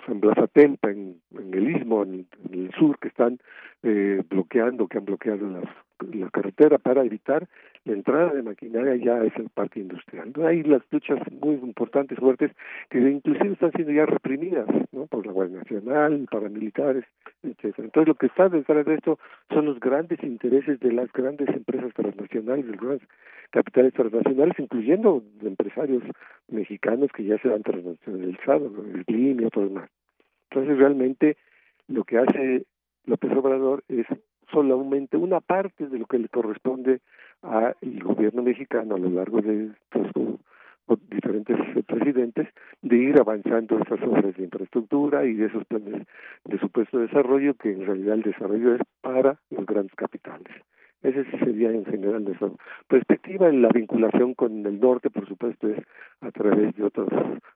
[0.06, 3.38] San Blas en, en el Istmo, en, el sur sur que están
[3.82, 5.64] eh, bloqueando, que han bloqueado las,
[6.12, 7.46] la carretera para evitar
[7.84, 10.32] la entrada de maquinaria ya es el parque industrial.
[10.46, 12.50] Hay las luchas muy importantes, fuertes,
[12.90, 15.06] que inclusive están siendo ya reprimidas ¿no?
[15.06, 17.04] por la Guardia Nacional, paramilitares,
[17.42, 17.86] etcétera.
[17.86, 19.18] Entonces lo que está detrás de esto
[19.50, 23.08] son los grandes intereses de las grandes empresas transnacionales, de los grandes
[23.50, 26.02] capitales transnacionales, incluyendo empresarios
[26.48, 29.90] mexicanos que ya se han transnacionalizado, el GLIM y otros más.
[30.50, 31.36] Entonces realmente
[31.88, 32.64] lo que hace
[33.06, 34.06] López Obrador es
[34.50, 37.00] solamente una parte de lo que le corresponde
[37.42, 40.06] al gobierno mexicano a lo largo de estos
[41.10, 42.48] diferentes presidentes
[42.82, 46.06] de ir avanzando esas obras de infraestructura y de esos planes
[46.44, 50.52] de supuesto desarrollo que en realidad el desarrollo es para los grandes capitales.
[51.04, 52.48] Ese sería en general nuestra
[52.88, 53.52] perspectiva.
[53.52, 55.78] La vinculación con el norte, por supuesto, es
[56.22, 57.08] a través de otras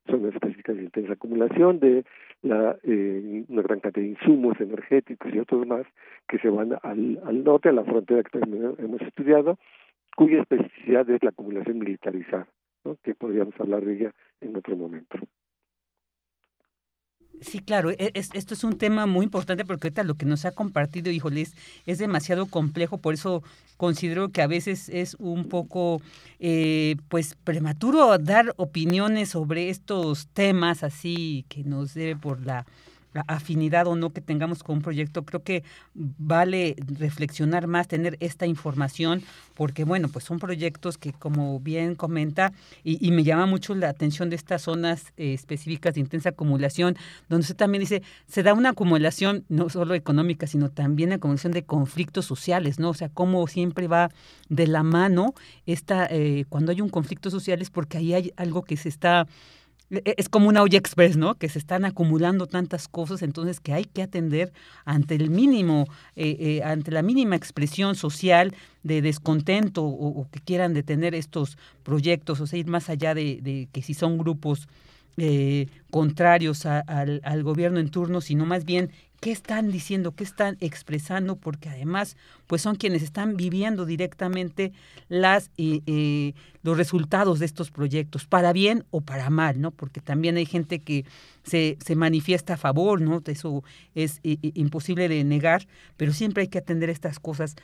[0.07, 2.05] zonas específicas de intensa acumulación, de
[2.43, 5.87] la, eh, una gran cantidad de insumos energéticos y otros más
[6.29, 9.59] que se van al, al norte, a la frontera que también hemos estudiado,
[10.15, 12.47] cuya especificidad es la acumulación militarizada,
[12.85, 12.99] ¿no?
[13.03, 15.19] que podríamos hablar de ella en otro momento.
[17.41, 20.51] Sí, claro, e, esto es un tema muy importante porque ahorita lo que nos ha
[20.51, 21.55] compartido, híjoles,
[21.87, 23.43] es demasiado complejo, por eso
[23.77, 26.03] considero que a veces es un poco,
[26.41, 32.67] eh, pues, prematuro dar opiniones sobre estos temas así que nos debe por la
[33.27, 38.47] afinidad o no que tengamos con un proyecto, creo que vale reflexionar más, tener esta
[38.47, 39.23] información,
[39.55, 42.53] porque bueno, pues son proyectos que como bien comenta,
[42.85, 46.97] y, me llama mucho la atención de estas zonas eh, específicas de intensa acumulación,
[47.29, 51.65] donde usted también dice, se da una acumulación no solo económica, sino también acumulación de
[51.65, 52.91] conflictos sociales, ¿no?
[52.91, 54.11] O sea, cómo siempre va
[54.49, 55.35] de la mano
[55.67, 59.27] esta, eh, cuando hay un conflicto social es porque ahí hay algo que se está
[59.91, 61.37] es como una olla express, ¿no?
[61.37, 64.53] Que se están acumulando tantas cosas, entonces que hay que atender
[64.85, 70.75] ante el mínimo, eh, eh, ante la mínima expresión social de descontento o, que quieran
[70.75, 74.69] detener estos proyectos, o sea, ir más allá de, que si son grupos
[75.21, 80.57] eh, contrarios al, al, gobierno en turno, sino más bien qué están diciendo, qué están
[80.61, 84.73] expresando, porque además, pues son quienes están viviendo directamente
[85.09, 89.73] eh, eh, los resultados de estos proyectos, para bien o para mal, ¿no?
[89.73, 91.05] Porque también hay gente que
[91.43, 93.21] se, se manifiesta a favor, ¿no?
[93.27, 93.65] Eso
[93.97, 97.57] es imposible de negar, pero siempre hay que atender estas cosas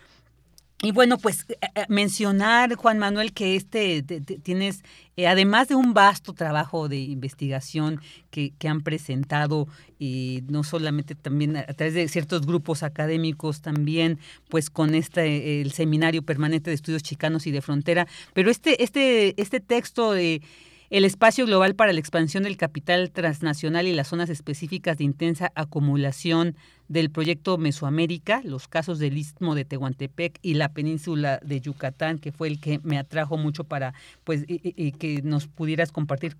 [0.85, 4.83] y bueno, pues eh, eh, mencionar, Juan Manuel, que este tienes,
[5.17, 9.67] eh, además de un vasto trabajo de investigación que, que han presentado,
[9.99, 14.19] y no solamente también a, través de ciertos grupos académicos, también
[14.51, 19.41] pues con este el Seminario Permanente de Estudios Chicanos y de Frontera, pero este, este,
[19.41, 20.43] este texto de
[20.91, 25.51] el espacio global para la expansión del capital transnacional y las zonas específicas de intensa
[25.55, 26.57] acumulación
[26.89, 32.33] del proyecto Mesoamérica, los casos del Istmo de Tehuantepec y la península de Yucatán, que
[32.33, 33.95] fue el que me atrajo mucho para
[34.25, 36.37] pues y, que nos pudieras compartir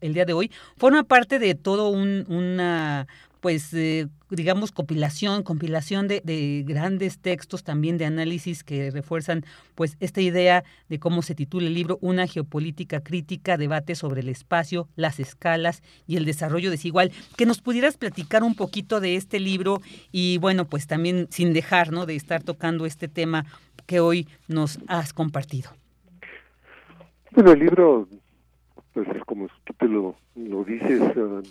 [0.00, 3.06] el día de hoy, forma parte de todo un, una
[3.44, 9.98] pues eh, digamos compilación, compilación de, de, grandes textos también de análisis que refuerzan pues
[10.00, 14.88] esta idea de cómo se titula el libro Una geopolítica crítica, debate sobre el espacio,
[14.96, 17.12] las escalas y el desarrollo desigual.
[17.36, 21.92] Que nos pudieras platicar un poquito de este libro y bueno, pues también sin dejar
[21.92, 22.06] ¿no?
[22.06, 23.44] de estar tocando este tema
[23.84, 25.68] que hoy nos has compartido.
[27.32, 28.08] Bueno, el libro,
[28.94, 31.42] pues como su título lo dices, uh,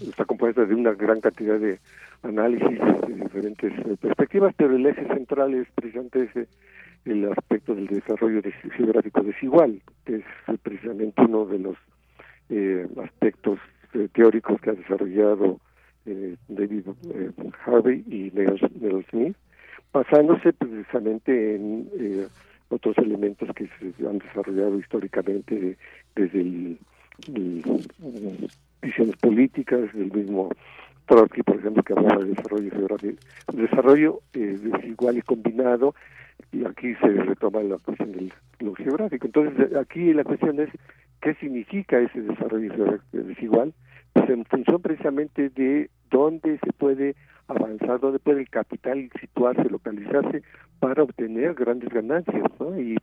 [0.00, 1.78] está compuesta de una gran cantidad de
[2.22, 6.48] análisis de diferentes eh, perspectivas, pero el eje central es precisamente ese,
[7.04, 8.40] el aspecto del desarrollo
[8.76, 10.24] geográfico desigual, que es
[10.62, 11.76] precisamente uno de los
[12.50, 13.58] eh, aspectos
[13.94, 15.60] eh, teóricos que ha desarrollado
[16.48, 16.84] David
[17.64, 19.34] Harvey y Neil Smith,
[19.90, 22.28] basándose precisamente en
[22.68, 25.78] otros elementos que se han desarrollado históricamente
[26.14, 26.78] desde el
[28.84, 30.50] visiones políticas, del mismo
[31.06, 33.20] Trotsky, por ejemplo, que hablaba de desarrollo geográfico,
[33.52, 35.94] desarrollo eh, desigual y combinado,
[36.52, 39.26] y aquí se retoma la cuestión del lo geográfico.
[39.26, 40.70] Entonces, aquí la cuestión es,
[41.20, 43.74] ¿qué significa ese desarrollo desigual?
[44.12, 47.16] Pues en función precisamente de dónde se puede
[47.48, 50.42] avanzar, dónde puede el capital situarse, localizarse
[50.78, 52.78] para obtener grandes ganancias, ¿no?
[52.78, 52.96] Y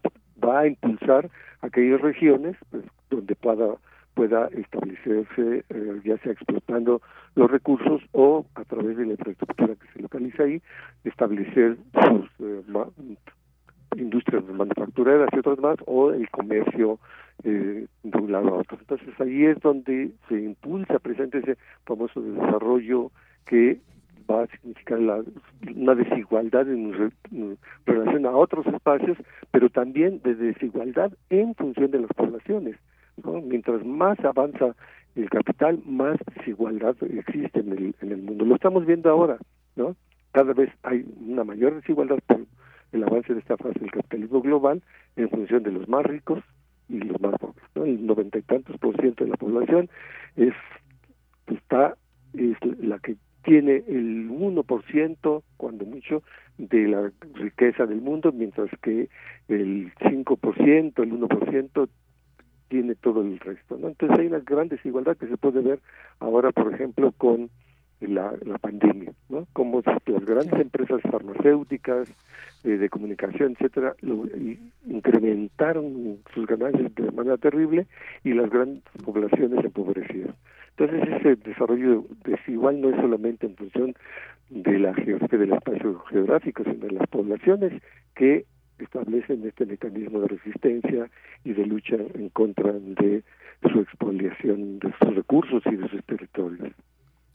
[0.44, 1.30] va a impulsar
[1.62, 3.76] aquellas regiones pues, donde pueda
[4.14, 7.02] pueda establecerse, eh, ya sea explotando
[7.36, 10.62] los recursos o a través de la infraestructura que se localiza ahí,
[11.04, 12.64] establecer sus eh,
[13.98, 17.00] industrias manufactureras y otras más, o el comercio
[17.44, 18.78] eh, de un lado a otro.
[18.80, 23.12] Entonces ahí es donde se impulsa presente ese famoso desarrollo
[23.46, 23.80] que
[24.30, 25.00] va a significar
[25.76, 27.12] una desigualdad en,
[27.86, 29.18] relación a otros espacios,
[29.52, 32.78] pero también de desigualdad en función de las poblaciones.
[33.44, 34.76] Mientras más avanza
[35.16, 38.46] el capital, más desigualdad existe en el, en el mundo.
[38.46, 39.38] Lo estamos viendo ahora,
[39.76, 39.96] ¿no?
[40.32, 42.46] Cada vez hay una mayor desigualdad por
[42.92, 44.82] el avance de esta fase del capitalismo global
[45.16, 46.44] en función de los más ricos
[46.90, 47.64] y los más pobres.
[47.76, 47.86] ¿no?
[47.86, 49.90] El noventa y tantos por ciento de la población
[50.36, 50.54] es
[51.48, 51.96] está
[52.34, 56.22] es la que tiene el 1%, cuando mucho,
[56.58, 59.10] de la riqueza del mundo, mientras que
[59.48, 61.90] el 5%, el 1%
[62.72, 63.78] tiene todo el resto.
[63.78, 63.90] ¿no?
[63.90, 65.80] Entonces hay una gran desigualdad que se puede ver
[66.20, 67.50] ahora, por ejemplo, con
[68.00, 69.46] la, la pandemia, ¿no?
[69.54, 72.10] Como las grandes empresas farmacéuticas,
[72.64, 74.24] eh, de comunicación, etcétera, lo,
[74.88, 77.88] incrementaron sus ganancias de manera terrible
[78.24, 80.34] y las grandes poblaciones empobrecieron.
[80.78, 83.96] Entonces ese desarrollo desigual no es solamente en función
[84.50, 87.74] de la geografía del espacio geográfico, sino de las poblaciones
[88.16, 88.46] que
[88.84, 91.10] establecen este mecanismo de resistencia
[91.44, 93.24] y de lucha en contra de
[93.72, 96.74] su expoliación de sus recursos y de sus territorios.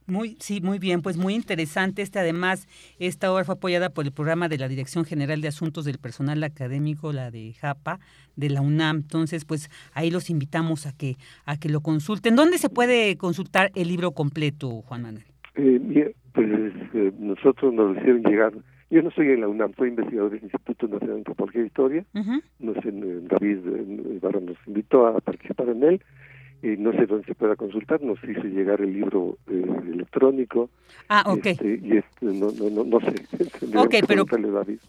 [0.07, 2.01] Muy, sí, muy bien, pues muy interesante.
[2.01, 5.83] Este, además, esta obra fue apoyada por el programa de la Dirección General de Asuntos
[5.83, 7.99] del Personal Académico, la de JAPA,
[8.37, 8.97] de la UNAM.
[8.97, 12.37] Entonces, pues ahí los invitamos a que, a que lo consulten.
[12.37, 15.25] ¿Dónde se puede consultar el libro completo, Juan Manuel?
[15.55, 16.47] Eh, pues
[16.93, 18.53] eh, nosotros nos hicieron llegar,
[18.89, 22.05] yo no estoy en la UNAM, soy investigador del Instituto Nacional de Antropología e Historia,
[22.59, 23.59] no sé, eh, David
[24.15, 26.01] Ibarra nos invitó a participar en él,
[26.61, 30.69] no sé dónde se pueda consultar, nos hizo llegar el libro eh, electrónico.
[31.09, 31.45] Ah, ok.
[31.45, 33.15] Este, y este, no, no, no, sé.
[33.77, 34.25] ok, pero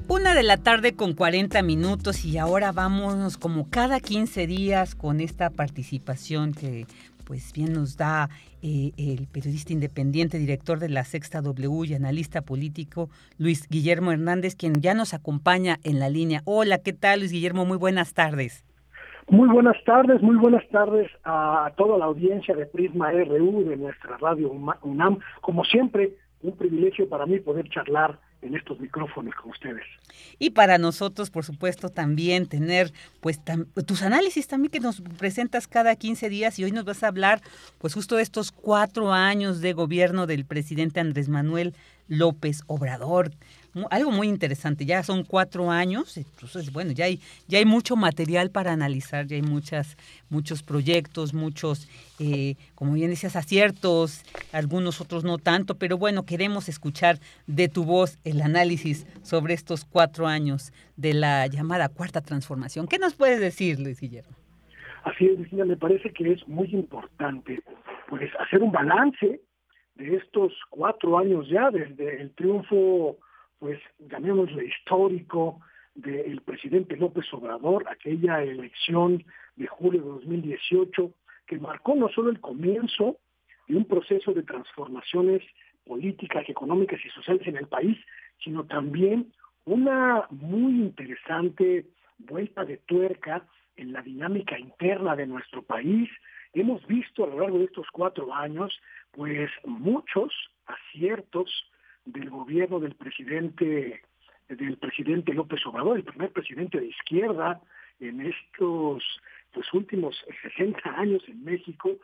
[0.08, 5.20] Una de la tarde con 40 minutos y ahora vamos como cada 15 días con
[5.20, 6.88] esta participación que
[7.22, 8.28] pues bien nos da
[8.60, 14.56] eh, el periodista independiente, director de la Sexta W y analista político, Luis Guillermo Hernández,
[14.56, 16.42] quien ya nos acompaña en la línea.
[16.44, 17.64] Hola, ¿qué tal Luis Guillermo?
[17.66, 18.64] Muy buenas tardes.
[19.30, 24.16] Muy buenas tardes, muy buenas tardes a toda la audiencia de Prisma RU de nuestra
[24.16, 24.50] radio
[24.82, 25.18] UNAM.
[25.42, 29.84] Como siempre, un privilegio para mí poder charlar en estos micrófonos con ustedes.
[30.38, 33.40] Y para nosotros, por supuesto, también tener pues
[33.84, 37.42] tus análisis también que nos presentas cada 15 días y hoy nos vas a hablar
[37.78, 41.74] pues justo de estos cuatro años de gobierno del presidente Andrés Manuel
[42.06, 43.32] López Obrador
[43.90, 44.84] algo muy interesante.
[44.84, 49.36] Ya son cuatro años, entonces, bueno, ya hay, ya hay mucho material para analizar, ya
[49.36, 49.96] hay muchas,
[50.28, 54.22] muchos proyectos, muchos, eh, como bien decías, aciertos,
[54.52, 59.84] algunos otros no tanto, pero bueno, queremos escuchar de tu voz el análisis sobre estos
[59.84, 62.86] cuatro años de la llamada cuarta transformación.
[62.88, 64.36] ¿Qué nos puedes decir, Luis Guillermo?
[65.04, 67.62] Así es, Virginia, me parece que es muy importante
[68.08, 69.40] pues hacer un balance
[69.94, 73.18] de estos cuatro años ya, desde el triunfo
[73.58, 75.60] pues llamémosle histórico
[75.94, 79.24] del presidente López Obrador, aquella elección
[79.56, 81.12] de julio de 2018
[81.46, 83.16] que marcó no solo el comienzo
[83.66, 85.42] de un proceso de transformaciones
[85.84, 87.96] políticas, económicas y sociales en el país,
[88.44, 89.32] sino también
[89.64, 91.86] una muy interesante
[92.18, 93.46] vuelta de tuerca
[93.76, 96.08] en la dinámica interna de nuestro país.
[96.52, 98.78] Hemos visto a lo largo de estos cuatro años,
[99.12, 100.32] pues muchos
[100.66, 101.50] aciertos,
[102.12, 104.02] del gobierno del presidente
[104.48, 107.60] del presidente López Obrador, el primer presidente de izquierda
[108.00, 109.04] en estos
[109.52, 111.96] pues, últimos 60 años en México,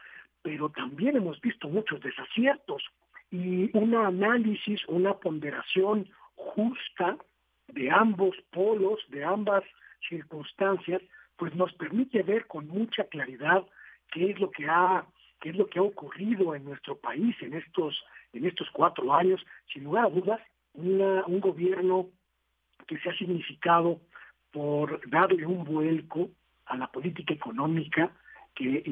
[0.43, 2.83] pero también hemos visto muchos desaciertos
[3.31, 7.17] y un análisis, una ponderación justa
[7.69, 9.65] de ambos polos, de ambas
[10.07, 11.01] circunstancias,
[11.37, 13.65] pues nos permite ver con mucha claridad
[14.13, 15.07] qué es lo que ha
[15.41, 18.03] qué es lo que ha ocurrido en nuestro país en estos
[18.35, 20.41] en estos cuatro años, sin lugar a dudas,
[20.75, 22.09] un gobierno
[22.87, 24.01] que se ha significado
[24.53, 26.31] por darle un vuelco
[26.67, 28.11] a la política económica
[28.55, 28.83] que,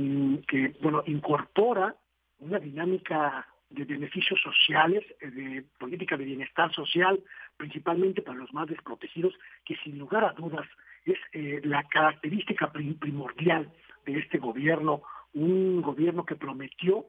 [0.49, 1.95] que bueno, incorpora
[2.38, 7.22] una dinámica de beneficios sociales, eh, de política de bienestar social,
[7.57, 9.34] principalmente para los más desprotegidos,
[9.64, 10.66] que sin lugar a dudas
[11.05, 13.72] es eh, la característica primordial
[14.05, 17.07] de este gobierno, un gobierno que prometió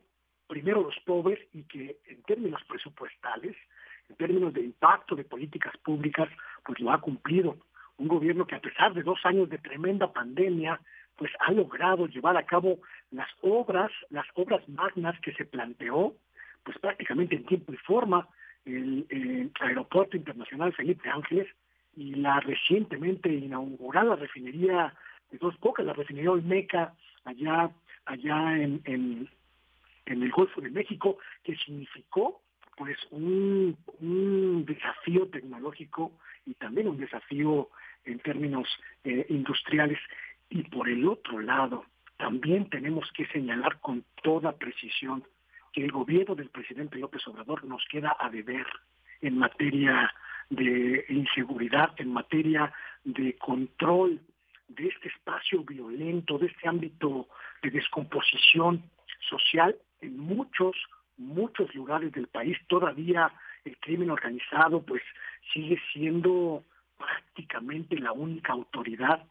[0.48, 3.56] primero los pobres y que en términos presupuestales,
[4.10, 6.30] en términos de impacto de políticas públicas,
[6.66, 7.58] pues lo ha cumplido.
[7.98, 10.80] Un gobierno que a pesar de dos años de tremenda pandemia,
[11.16, 12.80] pues ha logrado llevar a cabo
[13.12, 16.16] las obras, las obras magnas que se planteó,
[16.64, 18.28] pues prácticamente en tiempo y forma,
[18.66, 21.48] el, Aeropuerto Internacional Felipe Ángeles
[21.96, 24.94] y la recientemente inaugurada refinería
[25.32, 26.94] de Dos Bocas, la refinería Olmeca,
[27.26, 27.70] allá,
[28.06, 29.30] allá en, en,
[30.06, 32.42] el Golfo de México, que significó
[32.76, 36.12] pues un, un desafío tecnológico
[36.46, 37.70] y también un desafío
[38.06, 38.68] en términos
[39.04, 40.00] eh, industriales.
[40.50, 41.86] Y por el otro lado,
[42.18, 45.24] también tenemos que señalar con toda precisión
[45.72, 48.66] que el gobierno del presidente López Obrador nos queda a deber
[49.22, 50.14] en materia
[50.50, 52.72] de inseguridad, en materia
[53.04, 54.20] de control
[54.68, 57.28] de este espacio violento, de este ámbito
[57.62, 58.84] de descomposición
[59.30, 60.76] social en muchos,
[61.18, 62.58] muchos lugares del país.
[62.68, 63.32] Todavía
[63.66, 65.02] el crimen organizado pues
[65.54, 66.64] sigue siendo
[66.98, 69.24] prácticamente la única autoridad.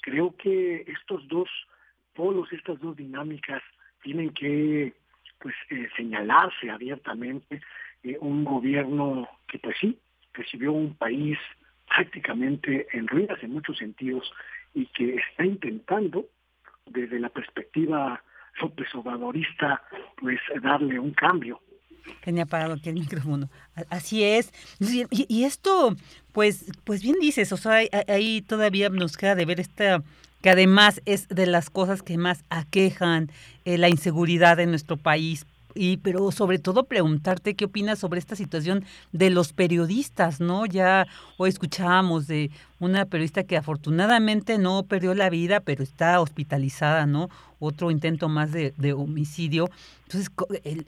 [0.00, 1.48] Creo que estos dos
[2.14, 3.62] polos, estas dos dinámicas
[4.02, 4.94] tienen que
[5.38, 7.60] pues eh, señalarse abiertamente
[8.02, 9.98] eh, un gobierno que pues sí
[10.32, 11.38] recibió un país
[11.88, 14.32] prácticamente en ruinas en muchos sentidos
[14.74, 16.26] y que está intentando
[16.86, 18.22] desde la perspectiva
[18.60, 19.82] López Obradorista
[20.18, 21.60] pues darle un cambio
[22.24, 23.48] Tenía parado aquí el micrófono.
[23.88, 24.52] Así es.
[24.80, 25.94] Y, esto,
[26.32, 30.02] pues, pues bien dices, o sea, ahí todavía nos queda de ver esta
[30.40, 33.30] que además es de las cosas que más aquejan
[33.64, 35.46] eh, la inseguridad en nuestro país.
[35.74, 40.66] Y, pero sobre todo preguntarte qué opinas sobre esta situación de los periodistas, ¿no?
[40.66, 41.06] Ya
[41.38, 42.50] hoy escuchábamos de
[42.82, 47.30] una periodista que afortunadamente no perdió la vida, pero está hospitalizada, ¿no?
[47.60, 49.70] Otro intento más de, homicidio.
[50.08, 50.32] Entonces,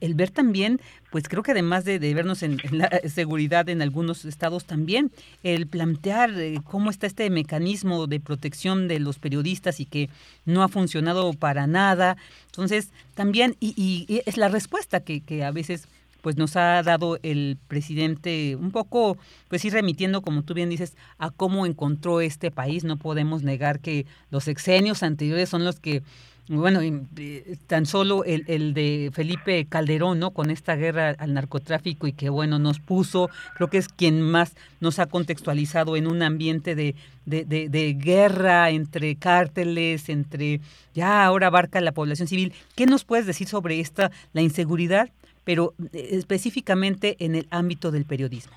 [0.01, 0.81] el, ver también,
[1.13, 5.13] pues creo que además de, vernos en, la seguridad en algunos estados también,
[5.45, 10.11] el plantear eh, cómo está este mecanismo de protección de los periodistas y que
[10.47, 12.17] no ha funcionado para nada.
[12.47, 15.87] Entonces, también, y, es la respuesta que, que a veces
[16.25, 19.19] pues nos ha dado el presidente un poco,
[19.49, 22.83] pues ir remitiendo, como tú bien dices, a cómo encontró este país.
[22.83, 26.03] No podemos negar que los exenios anteriores son los que
[26.49, 30.31] bueno, eh, tan solo el, el, de Felipe Calderón, ¿no?
[30.31, 34.55] Con esta guerra al narcotráfico y que, bueno, nos puso, creo que es quien más
[34.81, 36.95] nos ha contextualizado en un ambiente de,
[37.27, 40.61] de, de, de guerra entre cárteles, entre,
[40.95, 42.53] ya ahora abarca la población civil.
[42.75, 45.11] ¿Qué nos puedes decir sobre esta, la inseguridad
[45.45, 48.57] pero eh, específicamente en el ámbito del periodismo.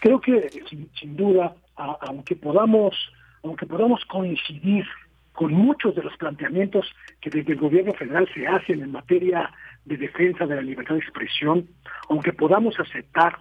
[0.00, 2.94] Creo que sin, duda, aunque podamos,
[3.42, 4.84] aunque podamos coincidir
[5.32, 6.86] con muchos de los planteamientos
[7.20, 9.50] que desde el gobierno federal se hacen en materia
[9.84, 11.68] de defensa de la libertad de expresión,
[12.08, 13.40] aunque podamos aceptar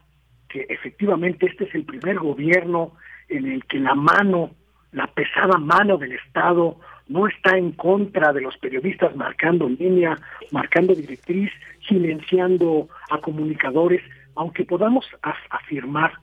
[0.49, 2.93] que efectivamente este es el primer gobierno
[3.29, 4.51] en el que la mano,
[4.91, 10.17] la pesada mano del Estado no está en contra de los periodistas marcando línea,
[10.51, 11.51] marcando directriz,
[11.87, 14.01] silenciando a comunicadores,
[14.35, 15.05] aunque podamos
[15.49, 16.13] afirmar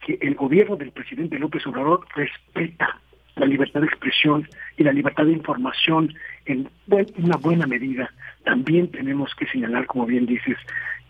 [0.00, 2.98] que el gobierno del presidente López Obrador respeta
[3.36, 6.12] la libertad de expresión y la libertad de información
[6.46, 6.68] en
[7.16, 8.10] una buena medida,
[8.44, 10.56] también tenemos que señalar, como bien dices,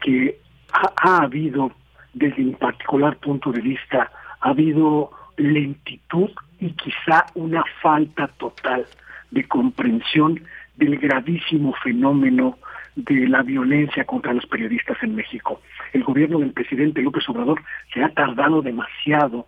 [0.00, 0.38] que
[0.72, 1.72] ha, ha habido,
[2.14, 4.10] desde mi particular punto de vista,
[4.40, 8.86] ha habido lentitud y quizá una falta total
[9.30, 10.42] de comprensión
[10.76, 12.58] del gravísimo fenómeno
[12.96, 15.60] de la violencia contra los periodistas en México.
[15.92, 17.62] El gobierno del presidente López Obrador
[17.92, 19.46] se ha tardado demasiado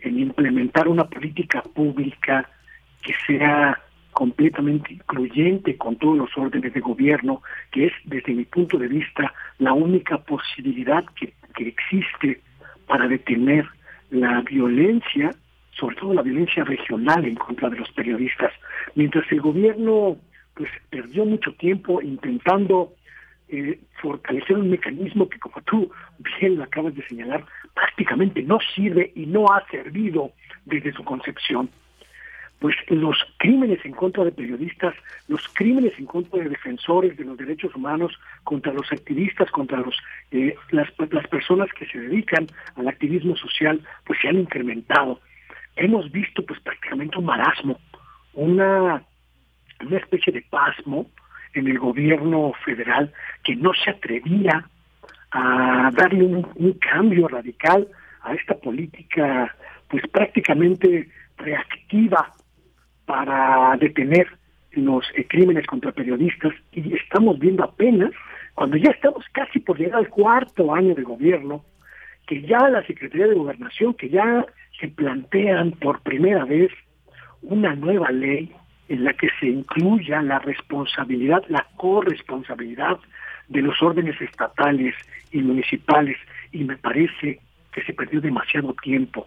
[0.00, 2.48] en implementar una política pública
[3.02, 3.80] que sea
[4.12, 9.32] completamente incluyente con todos los órdenes de gobierno, que es desde mi punto de vista
[9.58, 12.40] la única posibilidad que, que existe
[12.86, 13.66] para detener
[14.10, 15.30] la violencia
[15.78, 18.52] sobre todo la violencia regional en contra de los periodistas,
[18.98, 20.16] mientras el gobierno
[20.54, 22.94] pues perdió mucho tiempo intentando
[23.48, 25.88] eh, fortalecer un mecanismo que como tú
[26.40, 27.44] bien lo acabas de señalar,
[27.74, 30.32] prácticamente no sirve y no ha servido
[30.66, 31.70] desde su concepción.
[32.58, 34.96] pues los crímenes en contra de periodistas,
[35.28, 39.96] los crímenes en contra de defensores de los derechos humanos, contra los activistas, contra los
[40.32, 45.20] eh, las, las personas que se dedican al activismo social, pues se han incrementado.
[45.76, 47.78] Hemos visto pues prácticamente un marasmo,
[48.42, 49.02] una,
[49.80, 51.10] una especie de pasmo
[51.54, 53.12] en el gobierno federal
[53.44, 54.68] que no se atrevía
[55.30, 57.88] a darle un cambio radical
[58.22, 59.54] a esta política
[59.88, 62.34] pues prácticamente reactiva
[63.06, 64.28] para detener
[64.72, 66.52] los eh, crímenes contra periodistas.
[66.72, 68.10] Y estamos viendo apenas,
[68.54, 71.64] cuando ya estamos casi por llegar al cuarto año de gobierno,
[72.26, 74.44] que ya la Secretaría de Gobernación, que ya
[74.78, 76.70] se plantean por primera vez
[77.42, 78.52] una nueva ley
[78.88, 82.98] en la que se incluya la responsabilidad, la corresponsabilidad
[83.48, 84.94] de los órdenes estatales
[85.32, 86.16] y municipales
[86.52, 87.40] y me parece
[87.72, 89.26] que se perdió demasiado tiempo.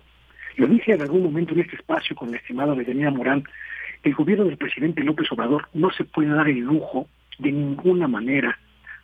[0.57, 3.43] Lo dije en algún momento en este espacio con la estimada Deyanira Morán,
[4.03, 7.07] el gobierno del presidente López Obrador no se puede dar el lujo
[7.37, 8.57] de ninguna manera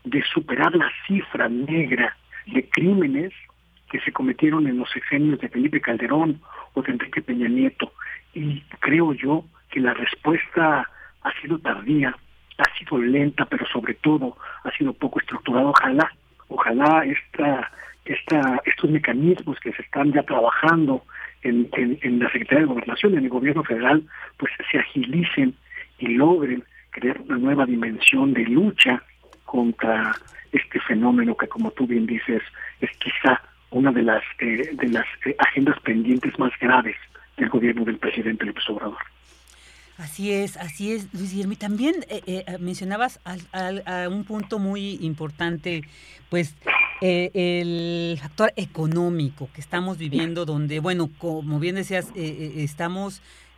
[0.04, 3.34] de superar la cifra negra de crímenes
[3.92, 6.42] que se cometieron en los sexenios de Felipe Calderón
[6.78, 7.92] o de Enrique Peña Nieto.
[8.34, 10.88] Y creo yo que la respuesta
[11.24, 12.16] ha sido tardía,
[12.58, 15.70] ha sido lenta, pero sobre todo ha sido poco estructurada.
[15.70, 16.12] Ojalá,
[16.48, 17.72] ojalá esta,
[18.06, 21.04] esta, estos mecanismos que se están ya trabajando
[21.42, 21.70] en,
[22.20, 24.04] la Secretaría de Gobernación, en el gobierno federal,
[24.38, 25.56] pues se agilicen
[25.98, 29.02] y logren crear una nueva dimensión de lucha
[29.46, 30.14] contra
[30.52, 32.42] este fenómeno que, como tú bien dices,
[32.82, 33.42] es quizá
[33.72, 36.96] una de las eh, de las eh, agendas pendientes más graves
[37.38, 38.98] del gobierno del presidente López Obrador.
[39.98, 41.54] Así es, así es, Luis Guillermo.
[41.54, 45.82] Y también eh, mencionabas a un punto muy importante,
[46.30, 46.56] pues
[47.00, 52.66] eh, el factor económico que estamos viviendo, donde, bueno, como bien decías, eh,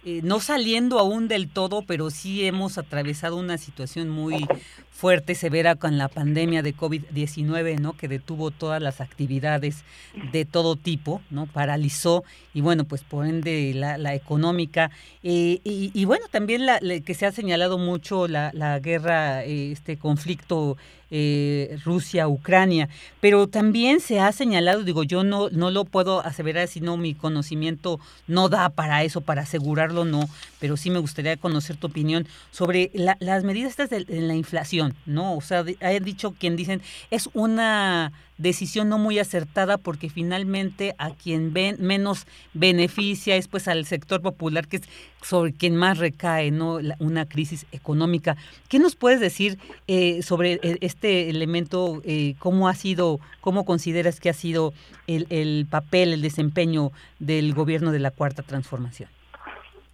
[0.06, 4.48] eh, no saliendo aún del todo, pero sí hemos atravesado una situación muy
[4.92, 7.94] fuerte, severa con la pandemia de COVID-19, ¿no?
[7.94, 9.84] Que detuvo todas las actividades
[10.32, 11.48] de todo tipo, ¿no?
[11.48, 12.24] Paralizó
[12.54, 14.92] y bueno, pues por ende la, económica
[15.22, 20.78] y, bueno, también la, que se ha señalado mucho la, la guerra, este conflicto
[21.12, 22.90] eh, Rusia-Ucrania,
[23.20, 27.14] pero también se ha señalado, digo, yo no, no lo puedo aseverar si no mi
[27.16, 30.30] conocimiento no da para eso, para asegurarlo, no,
[30.60, 35.36] pero sí me gustaría conocer tu opinión sobre las medidas estas de, la inflación, ¿no?
[35.36, 36.82] O sea, ha dicho quien dicen,
[37.12, 43.68] es una decisión no muy acertada porque finalmente a quien ven, menos beneficia es pues
[43.68, 44.90] al sector popular que es
[45.22, 48.38] sobre quien más recae no una crisis económica.
[48.70, 52.02] ¿Qué nos puedes decir eh, sobre eh, este elemento?
[52.06, 54.74] Eh, ¿Cómo ha sido, cómo consideras que ha sido
[55.06, 59.10] el, el papel, el desempeño del gobierno de la Cuarta Transformación?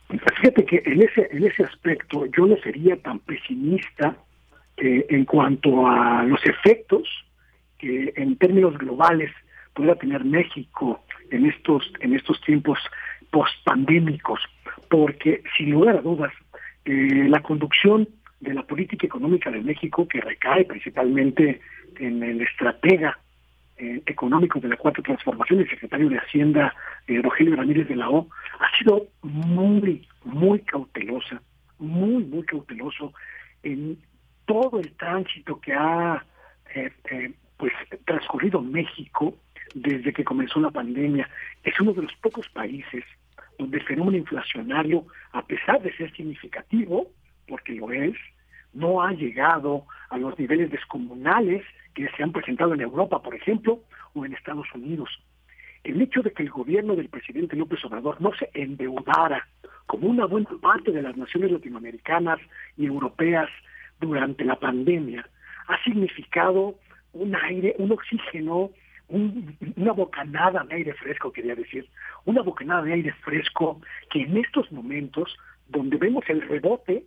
[0.08, 4.16] Fíjate que en ese, en ese aspecto yo no sería tan pesimista
[4.78, 7.08] en cuanto a los efectos
[7.78, 9.32] que en términos globales
[9.74, 12.80] pueda tener México en estos, en estos tiempos
[13.32, 14.40] post-pandémicos,
[14.90, 16.34] porque sin lugar a dudas,
[16.86, 18.08] eh, la conducción
[18.40, 21.62] de la política económica de México, que recae principalmente
[22.00, 23.20] en el estratega
[23.78, 26.74] eh, económico de la Cuarta Transformación, el secretario de Hacienda,
[27.08, 31.42] eh, Rogelio Ramírez de la O, ha sido muy, muy cautelosa,
[31.80, 33.14] muy, muy cauteloso
[33.64, 33.98] en
[34.46, 36.24] todo el tránsito que ha
[37.58, 37.74] pues
[38.06, 39.36] transcurrido México
[39.74, 41.30] desde que comenzó la pandemia.
[41.64, 43.04] Es uno de los pocos países
[43.58, 47.08] donde el fenómeno inflacionario, a pesar de ser significativo,
[47.48, 48.16] porque lo es,
[48.74, 53.80] no ha llegado a los niveles descomunales que se han presentado en Europa, por ejemplo,
[54.14, 55.10] o en Estados Unidos.
[55.84, 59.48] El hecho de que el gobierno del presidente López Obrador no se endeudara
[59.86, 62.40] como una buena parte de las naciones latinoamericanas
[62.76, 63.50] y europeas
[64.00, 65.30] durante la pandemia
[65.68, 66.76] ha significado
[67.16, 68.72] un aire, un oxígeno,
[69.08, 71.88] una bocanada de aire fresco, quería decir,
[72.26, 75.36] una bocanada de aire fresco que en estos momentos,
[75.68, 77.06] donde vemos el rebote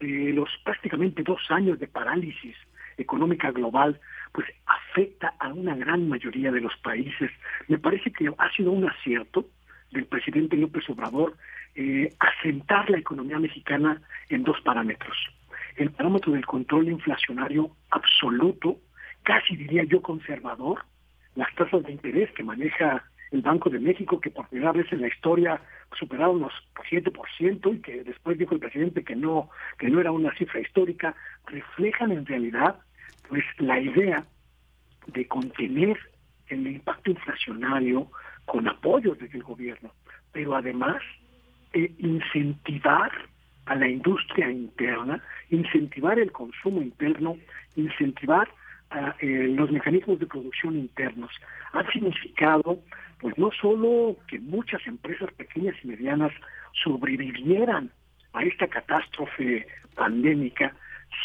[0.00, 2.56] de los prácticamente dos años de parálisis
[2.98, 3.98] económica global,
[4.32, 7.30] pues afecta a una gran mayoría de los países.
[7.68, 9.46] Me parece que ha sido un acierto
[9.90, 11.36] del presidente López Obrador
[11.74, 15.16] eh, asentar la economía mexicana en dos parámetros.
[15.76, 18.78] El parámetro del control inflacionario absoluto,
[19.22, 20.84] casi diría yo conservador,
[21.34, 25.00] las tasas de interés que maneja el Banco de México, que por primera vez en
[25.00, 25.60] la historia
[25.98, 26.52] superaron los
[26.90, 29.48] 7% y que después dijo el presidente que no,
[29.78, 31.14] que no era una cifra histórica,
[31.46, 32.76] reflejan en realidad
[33.28, 34.26] pues la idea
[35.06, 35.98] de contener
[36.48, 38.10] el impacto inflacionario
[38.44, 39.92] con apoyos desde el gobierno,
[40.32, 41.02] pero además
[41.72, 43.10] eh, incentivar
[43.64, 47.36] a la industria interna, incentivar el consumo interno,
[47.76, 48.48] incentivar
[49.20, 51.30] eh, los mecanismos de producción internos.
[51.72, 52.80] Ha significado,
[53.20, 56.32] pues no solo que muchas empresas pequeñas y medianas
[56.82, 57.90] sobrevivieran
[58.32, 60.74] a esta catástrofe pandémica,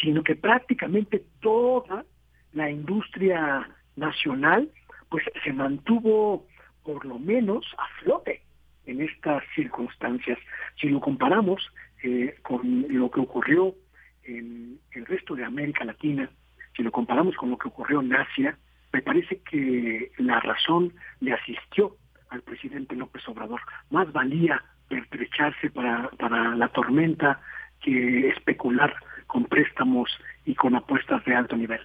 [0.02, 2.06] sino que prácticamente toda
[2.54, 4.70] la industria nacional
[5.10, 6.46] pues se mantuvo
[6.84, 8.42] por lo menos a flote
[8.86, 10.38] en estas circunstancias.
[10.80, 11.62] Si lo comparamos
[12.04, 13.76] eh, con lo que ocurrió
[14.24, 16.30] en el resto de América Latina,
[16.78, 18.56] si lo comparamos con lo que ocurrió en Asia,
[18.94, 21.98] me parece que la razón le asistió
[22.30, 23.60] al presidente López Obrador.
[23.90, 27.42] Más valía pertrecharse para, para la tormenta
[27.82, 30.10] que especular con préstamos
[30.46, 31.82] y con apuestas de alto nivel.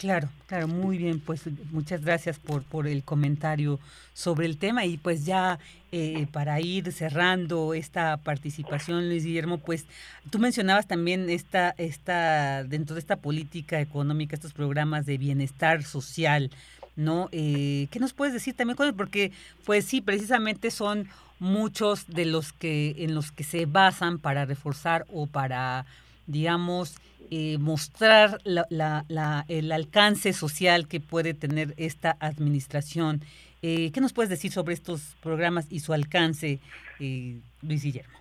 [0.00, 1.42] Claro, claro, muy bien, pues
[1.72, 3.78] muchas gracias por, por el comentario
[4.14, 5.58] sobre el tema y pues ya
[5.92, 9.84] eh, para ir cerrando esta participación, Luis Guillermo, pues
[10.30, 16.50] tú mencionabas también esta, esta, dentro de esta política económica, estos programas de bienestar social,
[16.96, 17.28] ¿no?
[17.30, 19.32] Eh, ¿Qué nos puedes decir también Porque
[19.66, 25.04] pues sí, precisamente son muchos de los que, en los que se basan para reforzar
[25.12, 25.84] o para,
[26.26, 26.94] digamos,
[27.30, 33.20] eh, mostrar el alcance social que puede tener esta administración.
[33.62, 36.60] Eh, ¿Qué nos puedes decir sobre estos programas y su alcance,
[36.98, 38.18] eh, Luis Guillermo?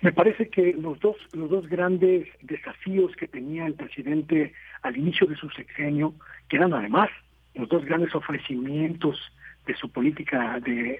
[0.00, 4.52] Me parece que los dos, los dos grandes desafíos que tenía el presidente
[4.82, 6.14] al inicio de su sexenio,
[6.48, 7.08] que eran además
[7.54, 9.18] los dos grandes ofrecimientos
[9.66, 10.98] de su política, de,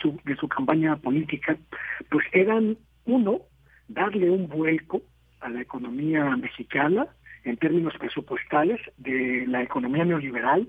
[0.00, 1.56] su, de su campaña política,
[2.10, 3.40] pues eran, uno,
[3.88, 5.02] darle un vuelco
[5.44, 7.06] a la economía mexicana
[7.44, 10.68] en términos presupuestales de la economía neoliberal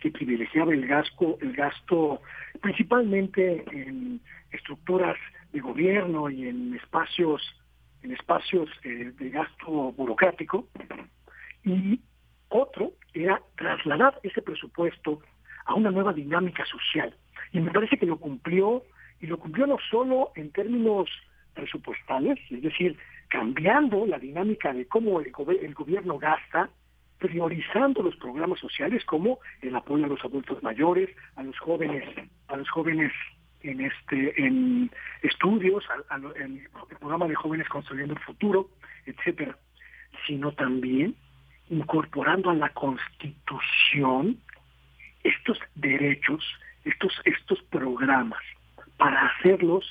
[0.00, 2.20] que privilegiaba el gasto, el gasto
[2.60, 5.16] principalmente en estructuras
[5.52, 7.42] de gobierno y en espacios
[8.02, 10.68] en espacios eh, de gasto burocrático.
[11.64, 12.00] Y
[12.48, 15.20] otro era trasladar ese presupuesto
[15.64, 17.14] a una nueva dinámica social.
[17.52, 18.84] Y me parece que lo cumplió
[19.20, 21.08] y lo cumplió no solo en términos
[21.54, 22.96] presupuestales, es decir,
[23.28, 26.70] cambiando la dinámica de cómo el, gobierno gasta,
[27.18, 32.04] priorizando los programas sociales como el apoyo a los adultos mayores, a los jóvenes,
[32.48, 33.12] a los jóvenes
[33.60, 34.90] en este en
[35.22, 35.84] estudios,
[36.36, 36.68] el
[37.00, 38.70] programa de jóvenes construyendo el futuro,
[39.04, 39.58] etcétera,
[40.26, 41.16] sino también
[41.68, 44.38] incorporando a la Constitución
[45.24, 46.44] estos derechos,
[46.84, 48.42] estos estos programas
[48.96, 49.84] para hacerlos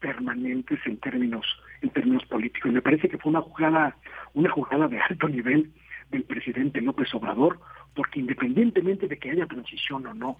[0.00, 1.46] permanentes en términos
[1.84, 2.72] en términos políticos.
[2.72, 3.96] Me parece que fue una jugada,
[4.32, 5.70] una jugada de alto nivel
[6.10, 7.60] del presidente López Obrador,
[7.94, 10.38] porque independientemente de que haya transición o no,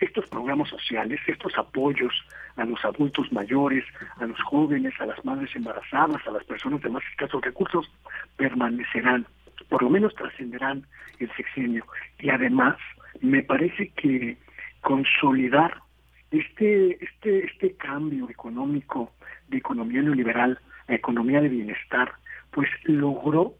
[0.00, 2.12] estos programas sociales, estos apoyos
[2.56, 3.84] a los adultos mayores,
[4.16, 7.90] a los jóvenes, a las madres embarazadas, a las personas de más escasos recursos,
[8.36, 9.26] permanecerán,
[9.68, 10.86] por lo menos trascenderán
[11.18, 11.84] el sexenio.
[12.20, 12.76] Y además,
[13.20, 14.38] me parece que
[14.80, 15.82] consolidar
[16.30, 19.12] este, este, este cambio económico
[19.48, 22.12] de economía neoliberal la economía de bienestar,
[22.50, 23.54] pues logró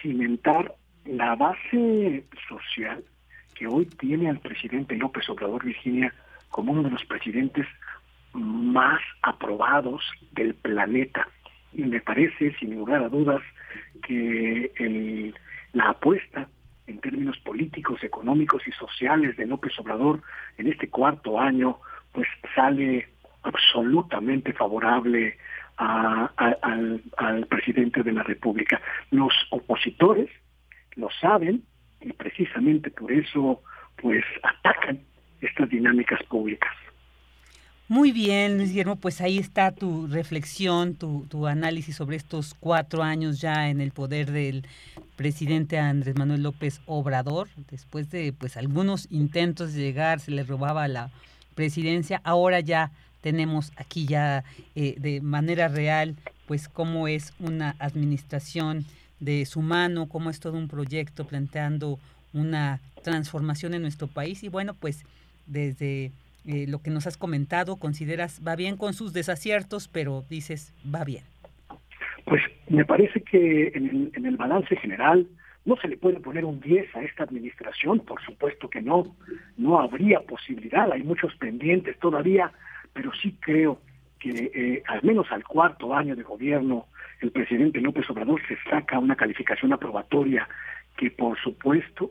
[0.00, 3.04] cimentar la base social
[3.54, 6.14] que hoy tiene al presidente López Obrador Virginia
[6.48, 7.66] como uno de los presidentes
[8.32, 10.02] más aprobados
[10.32, 11.28] del planeta.
[11.72, 13.42] Y me parece, sin lugar a dudas,
[14.06, 15.32] que
[15.72, 16.48] la apuesta
[16.86, 20.20] en términos políticos, económicos y sociales de López Obrador
[20.58, 21.78] en este cuarto año,
[22.12, 23.08] pues sale
[23.42, 25.38] absolutamente favorable
[25.82, 28.80] al, presidente de la República.
[29.10, 30.30] Los opositores
[30.96, 31.62] lo saben
[32.00, 33.62] y precisamente por eso
[33.96, 35.00] pues atacan
[35.40, 36.70] estas dinámicas públicas.
[37.88, 43.02] Muy bien, Luis Guillermo, pues ahí está tu reflexión, tu, tu, análisis sobre estos cuatro
[43.02, 44.64] años ya en el poder del
[45.16, 47.48] presidente Andrés Manuel López Obrador.
[47.70, 51.10] Después de pues algunos intentos de llegar, se le robaba la
[51.54, 52.92] presidencia, ahora ya
[53.22, 54.44] tenemos aquí ya
[54.74, 56.16] eh, de manera real,
[56.46, 58.84] pues cómo es una administración
[59.20, 61.98] de su mano, cómo es todo un proyecto planteando
[62.34, 65.06] una transformación en nuestro país y bueno, pues
[65.46, 66.10] desde
[66.44, 71.04] eh, lo que nos has comentado, consideras va bien con sus desaciertos, pero dices va
[71.04, 71.24] bien.
[72.24, 75.26] Pues me parece que en el, en el balance general
[75.64, 79.14] no se le puede poner un 10 a esta administración, por supuesto que no,
[79.56, 82.52] no habría posibilidad, hay muchos pendientes todavía
[82.92, 83.80] pero sí creo
[84.18, 86.86] que eh, al menos al cuarto año de gobierno
[87.20, 90.48] el presidente López Obrador se saca una calificación aprobatoria
[90.96, 92.10] que por supuesto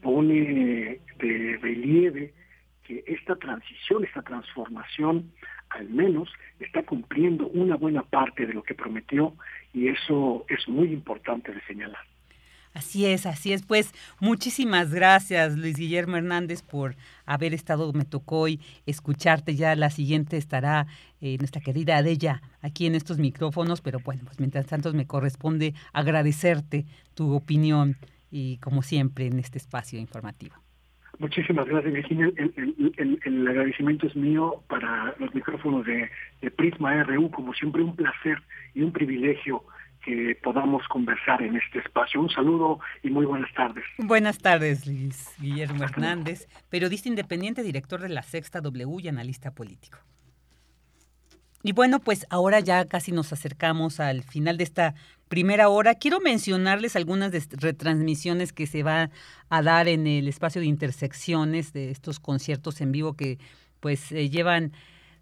[0.00, 2.34] pone de relieve
[2.82, 5.30] que esta transición, esta transformación
[5.70, 9.34] al menos está cumpliendo una buena parte de lo que prometió
[9.72, 12.11] y eso es muy importante de señalar.
[12.74, 13.64] Así es, así es.
[13.64, 16.96] Pues muchísimas gracias, Luis Guillermo Hernández, por
[17.26, 19.54] haber estado, me tocó hoy escucharte.
[19.54, 20.86] Ya la siguiente estará
[21.20, 25.74] eh, nuestra querida Adella aquí en estos micrófonos, pero bueno, pues mientras tanto me corresponde
[25.92, 27.96] agradecerte tu opinión
[28.30, 30.54] y como siempre en este espacio informativo.
[31.18, 32.32] Muchísimas gracias, Virginia.
[32.36, 36.10] El, agradecimiento es mío para los micrófonos de,
[36.40, 38.42] de Prisma RU, como siempre un placer
[38.74, 39.62] y un privilegio
[40.04, 42.20] que podamos conversar en este espacio.
[42.20, 43.84] Un saludo y muy buenas tardes.
[43.98, 49.98] Buenas tardes, Luis Guillermo Hernández, periodista independiente, director de la Sexta W y analista político.
[51.64, 54.94] Y bueno, pues ahora ya casi nos acercamos al final de esta
[55.28, 55.94] primera hora.
[55.94, 59.10] Quiero mencionarles algunas retransmisiones que se va
[59.48, 63.38] a dar en el espacio de intersecciones de estos conciertos en vivo que
[63.78, 64.72] pues llevan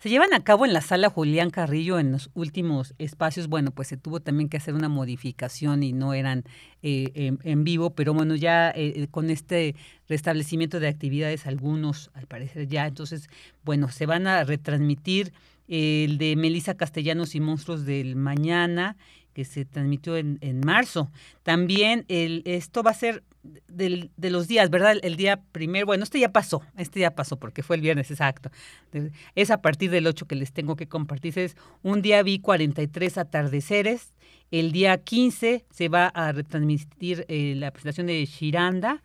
[0.01, 3.49] se llevan a cabo en la sala Julián Carrillo en los últimos espacios.
[3.49, 6.45] Bueno, pues se tuvo también que hacer una modificación y no eran
[6.83, 9.77] eh, en, vivo, pero bueno, ya eh, eh, con este
[10.09, 13.29] restablecimiento de actividades, algunos al parecer ya, entonces,
[13.63, 15.35] bueno, se van a retransmitir
[15.69, 18.97] el de Melissa Castellanos y Monstruos del Mañana,
[19.45, 21.11] se transmitió en, en marzo.
[21.43, 23.23] También el, esto va a ser
[23.69, 24.97] del, de los días, ¿verdad?
[25.03, 28.51] El día primero, bueno, este ya pasó, este ya pasó porque fue el viernes exacto.
[29.35, 31.39] Es a partir del 8 que les tengo que compartir.
[31.39, 34.13] Es un día vi 43 atardeceres.
[34.51, 39.03] El día 15 se va a retransmitir eh, la presentación de Shiranda.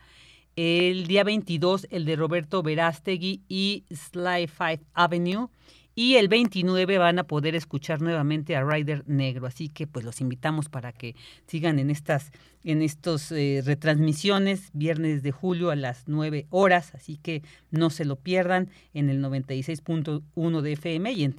[0.56, 5.50] El día 22 el de Roberto Verástegui y Sly Five Avenue.
[5.98, 9.48] Y el 29 van a poder escuchar nuevamente a Rider Negro.
[9.48, 11.16] Así que pues los invitamos para que
[11.48, 12.34] sigan en estas
[12.66, 16.94] en estos eh, retransmisiones, viernes de julio a las 9 horas.
[16.96, 21.36] Así que no se lo pierdan en el 96.1 de FM y en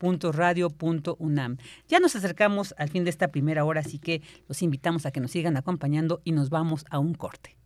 [0.00, 1.56] www.radio.unam.
[1.88, 5.20] Ya nos acercamos al fin de esta primera hora, así que los invitamos a que
[5.20, 7.56] nos sigan acompañando y nos vamos a un corte.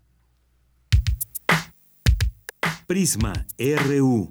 [2.87, 4.31] Prisma RU.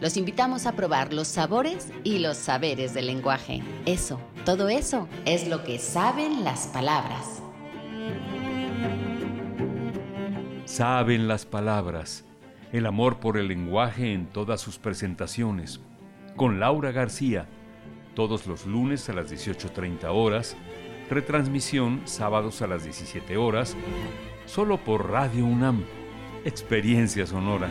[0.00, 3.62] Los invitamos a probar los sabores y los saberes del lenguaje.
[3.86, 7.42] Eso, todo eso es lo que saben las palabras.
[10.64, 12.24] Saben las palabras.
[12.72, 15.80] El amor por el lenguaje en todas sus presentaciones.
[16.34, 17.46] Con Laura García.
[18.14, 20.56] Todos los lunes a las 18.30 horas.
[21.08, 23.76] Retransmisión sábados a las 17 horas.
[24.46, 25.84] Solo por Radio UNAM.
[26.44, 27.70] Experiencia sonora.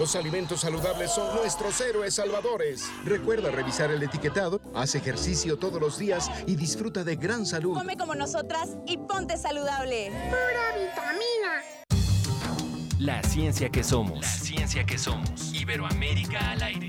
[0.00, 2.90] Los alimentos saludables son nuestros héroes salvadores.
[3.04, 7.74] Recuerda revisar el etiquetado, haz ejercicio todos los días y disfruta de gran salud.
[7.74, 10.10] Come como nosotras y ponte saludable.
[10.30, 11.60] Pura vitamina.
[12.98, 14.20] La ciencia que somos.
[14.22, 15.52] La ciencia que somos.
[15.52, 16.88] Iberoamérica al aire.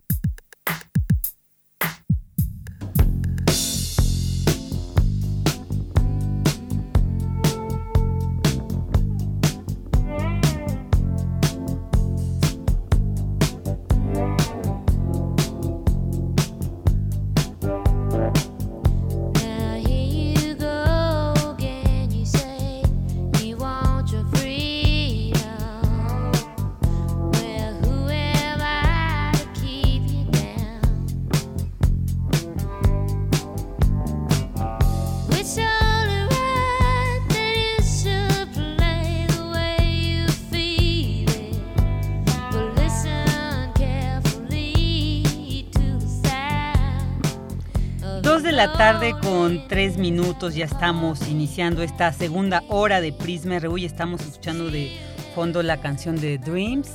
[49.41, 54.91] Con tres minutos, ya estamos iniciando esta segunda hora de Prisma RU estamos escuchando de
[55.33, 56.91] fondo la canción de Dreams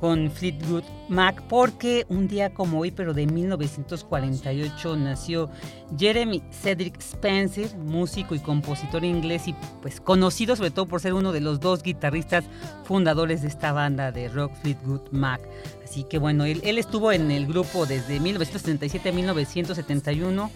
[0.00, 5.50] con Fleetwood Mac, porque un día como hoy, pero de 1948, nació
[5.98, 11.32] Jeremy Cedric Spencer, músico y compositor inglés y pues conocido sobre todo por ser uno
[11.32, 12.44] de los dos guitarristas
[12.84, 15.42] fundadores de esta banda de rock Fleetwood Mac.
[15.84, 20.50] Así que bueno, él, él estuvo en el grupo desde 1977 a 1971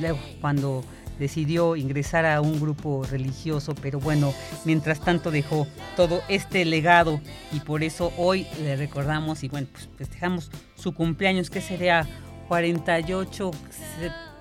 [0.00, 0.84] luego cuando
[1.18, 4.34] decidió ingresar a un grupo religioso, pero bueno,
[4.64, 7.20] mientras tanto dejó todo este legado
[7.52, 12.06] y por eso hoy le recordamos y bueno, pues festejamos su cumpleaños, que sería
[12.48, 13.50] 48,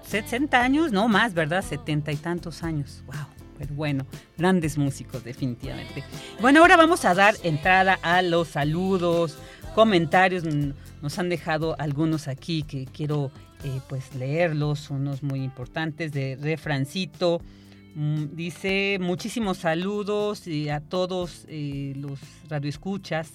[0.08, 1.64] 60 años, no más, ¿verdad?
[1.64, 3.26] 70 y tantos años, wow.
[3.58, 4.06] Pero bueno,
[4.38, 6.04] grandes músicos definitivamente.
[6.42, 9.38] Bueno, ahora vamos a dar entrada a los saludos,
[9.76, 10.44] comentarios.
[11.02, 13.32] Nos han dejado algunos aquí que quiero
[13.64, 17.42] eh, pues leerlos, unos muy importantes de Refrancito.
[17.96, 23.32] Mm, dice muchísimos saludos a todos eh, los radioescuchas.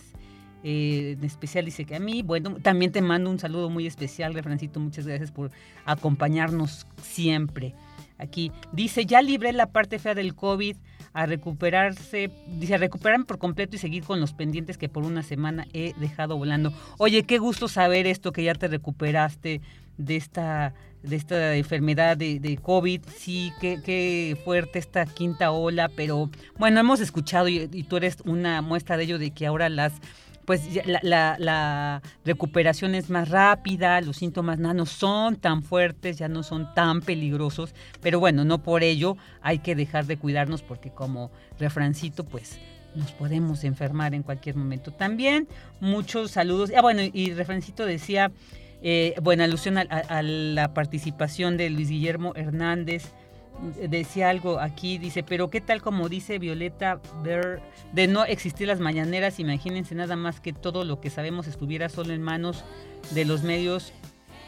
[0.64, 4.34] Eh, en especial dice que a mí, bueno, también te mando un saludo muy especial,
[4.34, 5.50] Refrancito, muchas gracias por
[5.84, 7.74] acompañarnos siempre
[8.18, 8.50] aquí.
[8.72, 10.76] Dice, ya libré la parte fea del COVID,
[11.12, 15.22] a recuperarse, dice, a recuperarme por completo y seguir con los pendientes que por una
[15.22, 16.72] semana he dejado volando.
[16.98, 19.60] Oye, qué gusto saber esto, que ya te recuperaste
[19.98, 20.72] de esta,
[21.02, 23.02] de esta enfermedad de, COVID.
[23.16, 28.62] Sí, qué, qué, fuerte esta quinta ola, pero bueno, hemos escuchado y, tú eres una
[28.62, 29.92] muestra de ello, de que ahora las
[30.46, 36.42] pues la, la, recuperación es más rápida, los síntomas no son tan fuertes, ya no
[36.42, 41.30] son tan peligrosos, pero bueno, no por ello hay que dejar de cuidarnos porque como
[41.58, 42.58] refrancito, pues
[42.94, 44.90] nos podemos enfermar en cualquier momento.
[44.92, 45.48] También
[45.80, 46.70] muchos saludos.
[46.76, 48.30] Ah, bueno, y refrancito decía,
[48.82, 53.12] eh, bueno, alusión a, la participación de Luis Guillermo Hernández.
[53.88, 57.60] Decía algo aquí, dice, pero qué tal como dice Violeta Ver,
[57.92, 62.14] de no existir las mañaneras, imagínense nada más que todo lo que sabemos estuviera solo
[62.14, 62.64] en manos
[63.10, 63.92] de los medios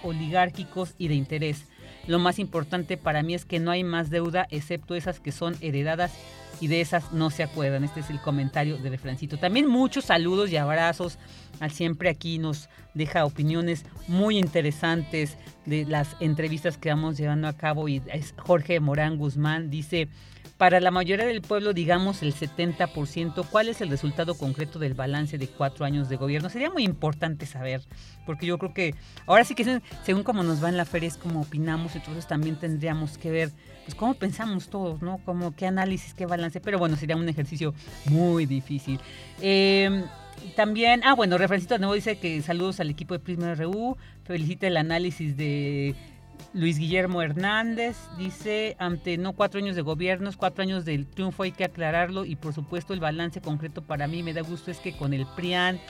[0.05, 1.66] oligárquicos y de interés.
[2.07, 5.57] Lo más importante para mí es que no hay más deuda excepto esas que son
[5.61, 6.12] heredadas
[6.61, 7.85] y de esas no se acuerdan.
[7.85, 9.39] Este es el comentario de Refrancito.
[9.39, 11.19] También muchos saludos y abrazos
[11.59, 15.37] al siempre aquí nos deja opiniones muy interesantes
[15.67, 20.09] de las entrevistas que vamos llevando a cabo y es Jorge Morán Guzmán dice
[20.61, 25.39] para la mayoría del pueblo, digamos el 70%, ¿cuál es el resultado concreto del balance
[25.39, 26.51] de cuatro años de gobierno?
[26.51, 27.81] Sería muy importante saber,
[28.27, 28.95] porque yo creo que
[29.25, 32.57] ahora sí que según como nos va en la feria es como opinamos, entonces también
[32.57, 33.53] tendríamos que ver
[33.91, 35.18] pues cómo pensamos todos, ¿no?
[35.24, 37.74] Como qué análisis, qué balance, pero bueno, sería un ejercicio
[38.05, 39.01] muy difícil.
[39.41, 40.05] Em,
[40.55, 44.68] también, ah, bueno, Refrancito de nuevo dice que saludos al equipo de Prisma RU, felicita
[44.68, 45.97] el análisis de
[46.55, 51.53] Luis Guillermo Hernández dice, ante no cuatro años de gobiernos, cuatro años del triunfo hay
[51.53, 54.97] que aclararlo y por supuesto el balance concreto para mí me da gusto es que
[54.97, 55.80] con el PRIAN,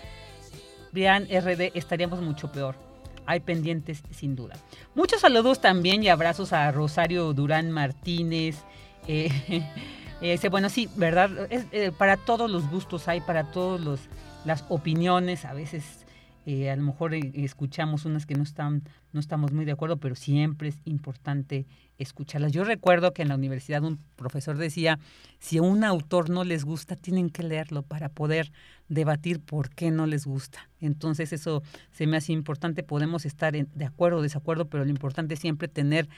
[0.91, 2.90] PRIAN RD estaríamos mucho peor.
[3.31, 4.57] Hay pendientes sin duda.
[4.97, 8.65] Muchos saludos también y abrazos a Rosario Durán Martínez.
[9.07, 9.31] Eh,
[10.21, 11.31] eh bueno, sí, ¿verdad?
[11.49, 14.01] Eh, para todos los gustos hay, para todas
[14.45, 16.05] las opiniones, a veces
[16.45, 20.71] a lo mejor escuchamos unas que no están, no estamos muy de acuerdo, pero siempre
[20.71, 21.67] es importante
[22.01, 22.53] escucharlas.
[22.53, 24.99] Yo recuerdo que en la universidad un profesor decía,
[25.39, 28.53] si a un autor no les gusta, tienen que leerlo para poder
[28.89, 30.69] debatir por qué no les gusta.
[30.81, 35.35] Entonces eso se me hace importante, podemos estar de acuerdo o desacuerdo, pero lo importante
[35.35, 36.09] es siempre tener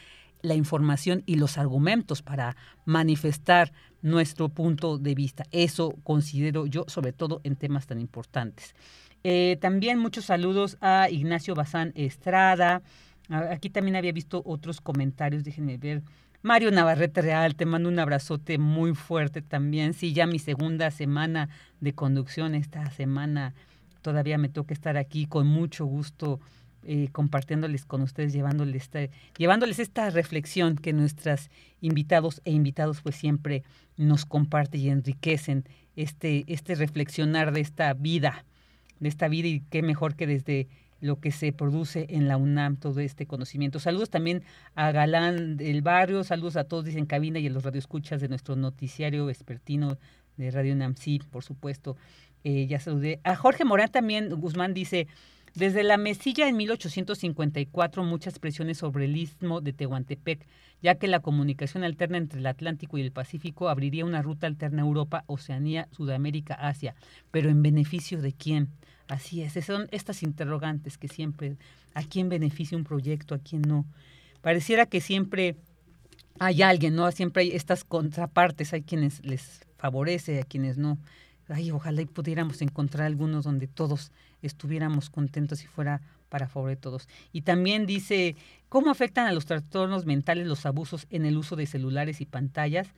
[0.42, 3.72] la información y los argumentos para manifestar
[4.02, 5.44] nuestro punto de vista.
[5.52, 8.74] Eso considero yo, sobre todo en temas tan importantes.
[9.24, 12.82] Eh, también muchos saludos a Ignacio Bazán Estrada.
[13.28, 16.02] Aquí también había visto otros comentarios, déjenme ver.
[16.42, 19.94] Mario Navarrete Real, te mando un abrazote muy fuerte también.
[19.94, 21.48] Sí, ya mi segunda semana
[21.80, 23.54] de conducción, esta semana
[24.02, 26.40] todavía me toca estar aquí con mucho gusto
[26.84, 29.00] eh, compartiéndoles con ustedes, llevándoles esta,
[29.38, 31.48] llevándoles esta reflexión que nuestros
[31.80, 33.62] invitados e invitados pues siempre
[33.96, 35.64] nos comparten y enriquecen
[35.94, 38.44] este, este reflexionar de esta vida,
[38.98, 40.66] de esta vida y qué mejor que desde
[41.02, 43.80] lo que se produce en la UNAM, todo este conocimiento.
[43.80, 44.44] Saludos también
[44.76, 48.54] a Galán del Barrio, saludos a todos, dicen cabina y a los radioescuchas de nuestro
[48.54, 49.98] noticiario vespertino
[50.36, 51.96] de Radio UNAM, sí, por supuesto.
[52.44, 53.20] Eh, ya saludé.
[53.24, 55.08] A Jorge Morán también, Guzmán dice,
[55.54, 60.46] desde la mesilla en 1854 muchas presiones sobre el istmo de Tehuantepec,
[60.82, 64.82] ya que la comunicación alterna entre el Atlántico y el Pacífico abriría una ruta alterna
[64.82, 66.94] a Europa, Oceanía, Sudamérica, Asia.
[67.32, 68.68] Pero ¿en beneficio de quién?
[69.08, 71.56] Así es, son estas interrogantes que siempre,
[71.94, 73.84] ¿a quién beneficia un proyecto, a quién no?
[74.40, 75.56] Pareciera que siempre
[76.38, 77.10] hay alguien, ¿no?
[77.12, 80.98] Siempre hay estas contrapartes, hay quienes les favorece, a quienes no.
[81.48, 84.10] Ay, ojalá y pudiéramos encontrar algunos donde todos
[84.42, 87.08] estuviéramos contentos y fuera para favor de todos.
[87.32, 88.36] Y también dice,
[88.68, 92.88] ¿cómo afectan a los trastornos mentales los abusos en el uso de celulares y pantallas?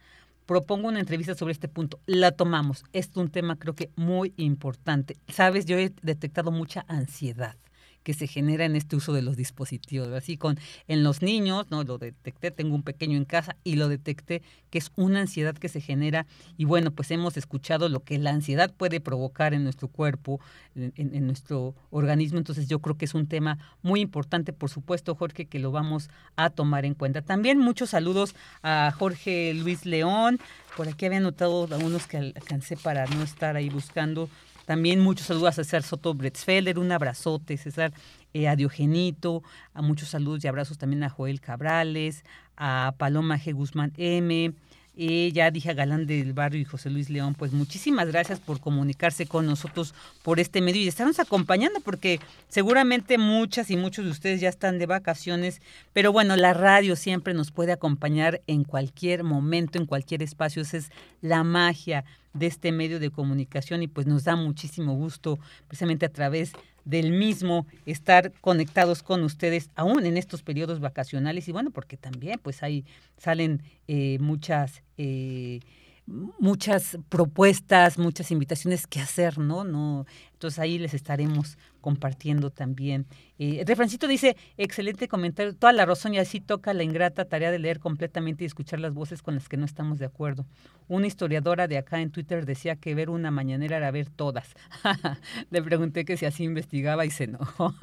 [0.47, 2.01] Propongo una entrevista sobre este punto.
[2.07, 2.85] La tomamos.
[2.93, 5.17] Es un tema creo que muy importante.
[5.29, 7.57] Sabes, yo he detectado mucha ansiedad
[8.05, 10.09] que se genera en este uso de los dispositivos.
[10.11, 13.89] Así con en los niños, no lo detecté, tengo un pequeño en casa y lo
[13.89, 16.27] detecté que es una ansiedad que se genera
[16.57, 20.41] y bueno, pues hemos escuchado lo que la ansiedad puede provocar en nuestro cuerpo,
[20.75, 25.47] en, nuestro organismo, entonces yo creo que es un tema muy importante, por supuesto, Jorge,
[25.47, 27.23] que lo vamos a tomar en cuenta.
[27.23, 30.41] También muchos saludos a Jorge Luis León,
[30.77, 34.29] por aquí había notado algunos que alcancé para no estar ahí buscando
[34.65, 37.93] también muchos saludos a César Soto Bretzfelder, un abrazote, César,
[38.33, 39.43] eh, a Diogenito,
[39.75, 42.25] a muchos saludos y abrazos también a Joel Cabrales,
[42.57, 43.53] a Paloma G.
[43.53, 44.55] Guzmán M.,
[44.97, 48.61] eh, ya dije a Galán del Barrio y José Luis León, pues muchísimas gracias por
[48.61, 54.11] comunicarse con nosotros por este medio y estarnos acompañando, porque seguramente muchas y muchos de
[54.13, 55.61] ustedes ya están de vacaciones,
[55.93, 60.77] pero bueno, la radio siempre nos puede acompañar en cualquier momento, en cualquier espacio, esa
[60.77, 60.91] es
[61.21, 66.13] la magia de este medio de comunicación y pues nos da muchísimo gusto precisamente a
[66.13, 66.53] través
[66.85, 72.39] del mismo estar conectados con ustedes aún en estos periodos vacacionales y bueno porque también
[72.43, 72.85] pues ahí
[73.17, 75.61] salen eh, muchas eh,
[76.07, 79.65] muchas propuestas, muchas invitaciones que hacer, ¿no?
[79.65, 80.07] no
[80.45, 83.07] Entonces ahí les estaremos compartiendo también.
[83.39, 87.59] Eh, Refrancito dice, excelente comentario, toda la razón y así toca la ingrata tarea de
[87.59, 90.45] leer completamente y escuchar las voces con las que no estamos de acuerdo.
[90.87, 94.55] Una historiadora de acá en Twitter decía que ver una mañanera era ver todas.
[95.51, 97.75] Le pregunté que si así investigaba y se enojó.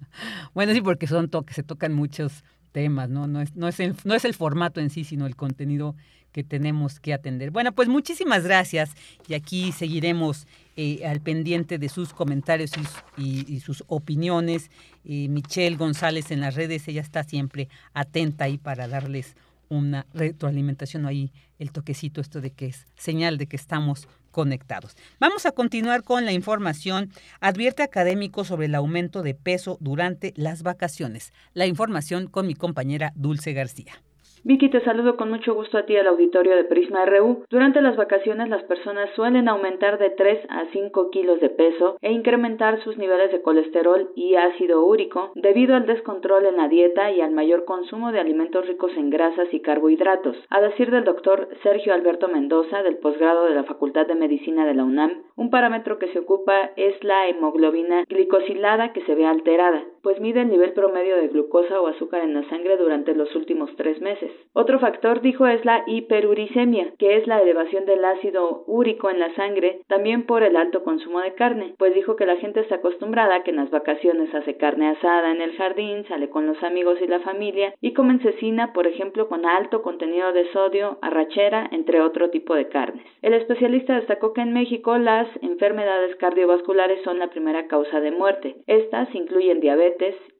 [0.54, 2.42] bueno, sí, porque son to que se tocan muchos
[2.72, 3.26] temas, ¿no?
[3.26, 5.94] No es, no, es el, no es el formato en sí, sino el contenido
[6.32, 7.50] que tenemos que atender.
[7.50, 8.90] Bueno, pues muchísimas gracias
[9.26, 10.46] y aquí seguiremos
[10.76, 12.72] eh, al pendiente de sus comentarios
[13.16, 14.70] y, sus opiniones.
[15.04, 19.34] Eh, Michelle González en las redes, ella está siempre atenta ahí para darles
[19.68, 24.96] una retroalimentación ahí, el toquecito esto de que es señal de que estamos conectados.
[25.20, 27.12] Vamos a continuar con la información.
[27.40, 31.32] Advierte académico sobre el aumento de peso durante las vacaciones.
[31.54, 34.02] La información con mi compañera Dulce García.
[34.48, 37.44] Vicky, te saludo con mucho gusto a ti al auditorio de Prisma RU.
[37.50, 42.12] Durante las vacaciones las personas suelen aumentar de 3 a 5 kilos de peso e
[42.12, 47.20] incrementar sus niveles de colesterol y ácido úrico debido al descontrol en la dieta y
[47.20, 50.38] al mayor consumo de alimentos ricos en grasas y carbohidratos.
[50.48, 54.72] A decir del doctor Sergio Alberto Mendoza del posgrado de la Facultad de Medicina de
[54.72, 59.84] la UNAM, un parámetro que se ocupa es la hemoglobina glicosilada que se ve alterada,
[60.02, 63.74] pues mide el nivel promedio de glucosa o azúcar en la sangre durante los últimos
[63.76, 64.30] tres meses.
[64.52, 69.34] Otro factor, dijo, es la hiperuricemia, que es la elevación del ácido úrico en la
[69.34, 73.36] sangre, también por el alto consumo de carne, pues dijo que la gente está acostumbrada
[73.36, 76.98] a que en las vacaciones hace carne asada en el jardín, sale con los amigos
[77.00, 82.00] y la familia y comen cecina, por ejemplo, con alto contenido de sodio, arrachera, entre
[82.00, 83.04] otro tipo de carnes.
[83.22, 88.56] El especialista destacó que en México las enfermedades cardiovasculares son la primera causa de muerte.
[88.66, 89.88] Estas incluyen diabetes,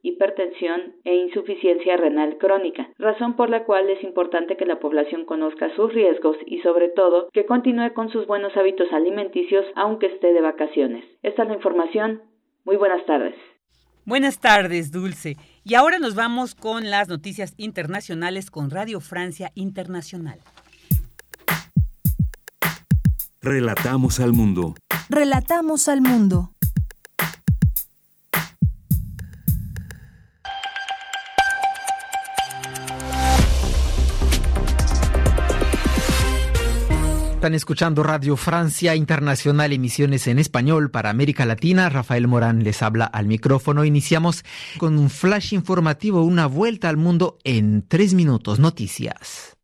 [0.03, 5.75] hipertensión e insuficiencia renal crónica, razón por la cual es importante que la población conozca
[5.77, 10.41] sus riesgos y sobre todo que continúe con sus buenos hábitos alimenticios aunque esté de
[10.41, 11.05] vacaciones.
[11.23, 12.23] Esta es la información.
[12.65, 13.35] Muy buenas tardes.
[14.05, 15.37] Buenas tardes, Dulce.
[15.65, 20.39] Y ahora nos vamos con las noticias internacionales con Radio Francia Internacional.
[23.43, 24.75] Relatamos al mundo.
[25.11, 26.53] Relatamos al mundo.
[37.39, 41.89] Están escuchando Radio Francia Internacional, emisiones en español para América Latina.
[41.89, 43.85] Rafael Morán les habla al micrófono.
[43.85, 44.45] Iniciamos
[44.77, 48.59] con un flash informativo, una vuelta al mundo en tres minutos.
[48.59, 49.57] Noticias.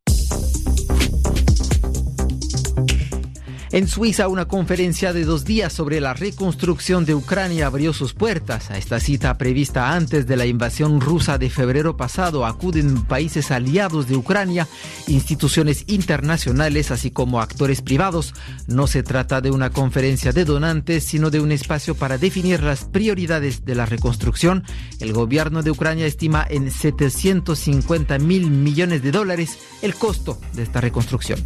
[3.75, 8.71] En Suiza, una conferencia de dos días sobre la reconstrucción de Ucrania abrió sus puertas.
[8.71, 14.07] A esta cita prevista antes de la invasión rusa de febrero pasado acuden países aliados
[14.07, 14.69] de Ucrania,
[15.09, 18.33] instituciones internacionales, así como actores privados.
[18.69, 22.85] No se trata de una conferencia de donantes, sino de un espacio para definir las
[22.85, 24.63] prioridades de la reconstrucción.
[25.01, 30.81] El gobierno de Ucrania estima en 750 mil millones de dólares el costo de esta
[30.81, 31.43] reconstrucción.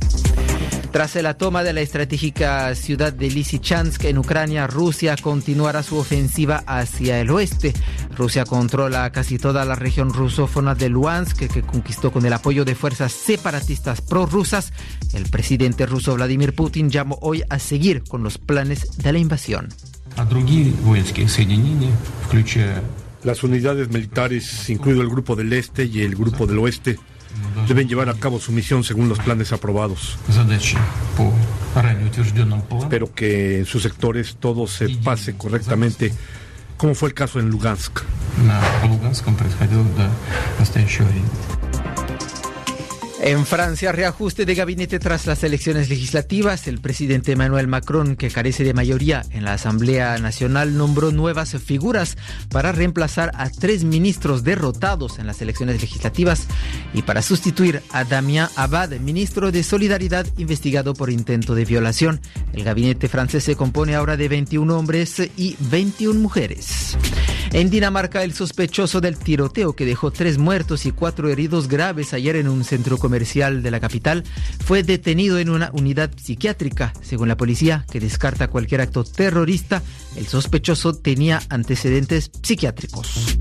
[0.90, 6.64] Tras la toma de la estratégica ciudad de Lysychansk en Ucrania, Rusia continuará su ofensiva
[6.66, 7.74] hacia el oeste.
[8.16, 12.74] Rusia controla casi toda la región rusófona de Luhansk, que conquistó con el apoyo de
[12.74, 14.72] fuerzas separatistas prorrusas.
[15.12, 19.68] El presidente ruso Vladimir Putin llamó hoy a seguir con los planes de la invasión.
[23.24, 26.98] Las unidades militares, incluido el grupo del este y el grupo del oeste,
[27.66, 30.18] deben llevar a cabo su misión según los planes aprobados.
[32.82, 36.12] Espero que en sus sectores todo se pase correctamente,
[36.76, 38.00] como fue el caso en Lugansk.
[43.20, 46.68] En Francia, reajuste de gabinete tras las elecciones legislativas.
[46.68, 52.16] El presidente Emmanuel Macron, que carece de mayoría en la Asamblea Nacional, nombró nuevas figuras
[52.48, 56.46] para reemplazar a tres ministros derrotados en las elecciones legislativas
[56.94, 62.20] y para sustituir a Damien Abad, ministro de Solidaridad investigado por intento de violación.
[62.52, 66.96] El gabinete francés se compone ahora de 21 hombres y 21 mujeres.
[67.52, 72.36] En Dinamarca, el sospechoso del tiroteo que dejó tres muertos y cuatro heridos graves ayer
[72.36, 74.24] en un centro comercial de la capital
[74.64, 76.92] fue detenido en una unidad psiquiátrica.
[77.00, 79.82] Según la policía, que descarta cualquier acto terrorista,
[80.16, 83.38] el sospechoso tenía antecedentes psiquiátricos.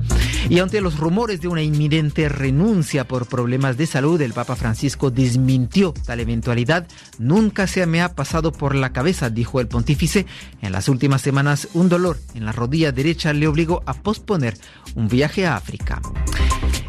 [0.49, 5.11] Y ante los rumores de una inminente renuncia por problemas de salud, el Papa Francisco
[5.11, 6.88] desmintió tal eventualidad.
[7.19, 10.26] Nunca se me ha pasado por la cabeza, dijo el pontífice.
[10.61, 14.57] En las últimas semanas, un dolor en la rodilla derecha le obligó a posponer
[14.95, 16.02] un viaje a África.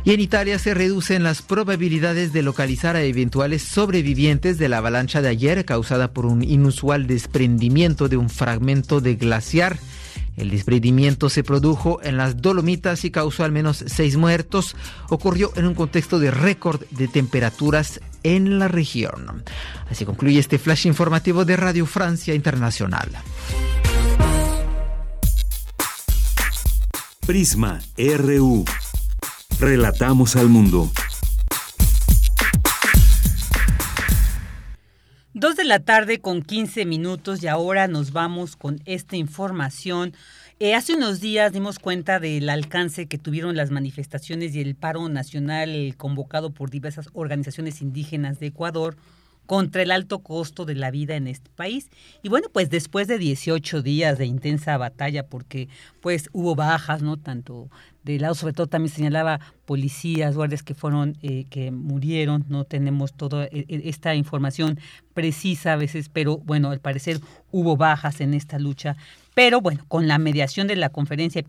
[0.08, 5.20] Y en Italia se reducen las probabilidades de localizar a eventuales sobrevivientes de la avalancha
[5.20, 9.78] de ayer causada por un inusual desprendimiento de un fragmento de glaciar.
[10.38, 14.76] El desprendimiento se produjo en las Dolomitas y causó al menos seis muertos.
[15.10, 19.44] Ocurrió en un contexto de récord de temperaturas en la región.
[19.90, 23.10] Así concluye este flash informativo de Radio Francia Internacional.
[27.26, 28.64] Prisma RU.
[29.60, 30.88] Relatamos al mundo.
[35.34, 40.14] Dos de la tarde con 15 minutos y ahora nos vamos con esta información.
[40.60, 45.08] Eh, hace unos días dimos cuenta del alcance que tuvieron las manifestaciones y el paro
[45.08, 48.96] nacional convocado por diversas organizaciones indígenas de Ecuador
[49.48, 51.88] contra el alto costo de la vida en este país.
[52.22, 55.70] Y bueno, pues después de 18 días de intensa batalla, porque
[56.02, 57.16] pues hubo bajas, ¿no?
[57.16, 57.70] Tanto
[58.04, 63.14] de lado, sobre todo también señalaba policías, guardias que fueron, eh, que murieron, no tenemos
[63.14, 64.78] toda eh, esta información
[65.14, 67.18] precisa a veces, pero bueno, al parecer
[67.50, 68.96] hubo bajas en esta lucha
[69.38, 71.44] pero bueno, con la mediación de la Conferencia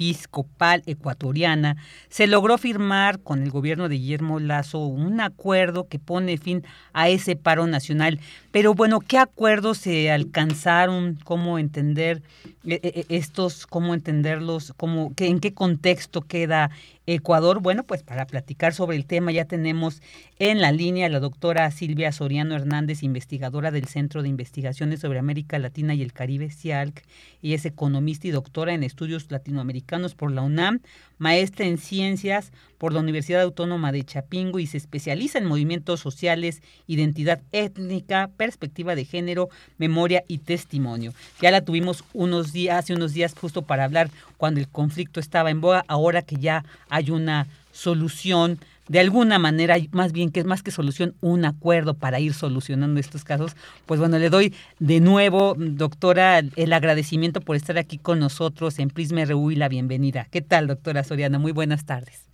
[0.00, 1.76] Episcopal Ecuatoriana,
[2.08, 6.64] se logró firmar con el gobierno de Guillermo Lazo un acuerdo que pone fin
[6.94, 8.18] a ese paro nacional.
[8.50, 11.18] Pero bueno, ¿qué acuerdos se alcanzaron?
[11.22, 12.22] ¿Cómo entender
[12.64, 13.66] eh, eh, estos?
[13.66, 14.72] ¿Cómo entenderlos?
[14.78, 16.70] ¿Cómo, ¿En qué contexto queda
[17.14, 17.60] Ecuador.
[17.60, 20.00] Bueno, pues para platicar sobre el tema ya tenemos
[20.38, 25.18] en la línea a la doctora Silvia Soriano Hernández, investigadora del Centro de Investigaciones sobre
[25.18, 27.02] América Latina y el Caribe, CIALC,
[27.42, 30.80] y es economista y doctora en estudios latinoamericanos por la UNAM,
[31.18, 36.62] maestra en ciencias por la Universidad Autónoma de Chapingo y se especializa en movimientos sociales,
[36.86, 39.48] identidad étnica, perspectiva de género,
[39.78, 41.12] memoria y testimonio.
[41.42, 45.50] Ya la tuvimos unos días, hace unos días justo para hablar cuando el conflicto estaba
[45.50, 48.58] en boga, ahora que ya hay una solución
[48.90, 52.98] de alguna manera, más bien que es más que solución, un acuerdo para ir solucionando
[52.98, 53.54] estos casos.
[53.86, 58.90] Pues bueno, le doy de nuevo, doctora, el agradecimiento por estar aquí con nosotros en
[58.90, 60.26] Prisma RU y la bienvenida.
[60.32, 61.38] ¿Qué tal, doctora Soriana?
[61.38, 62.26] Muy buenas tardes.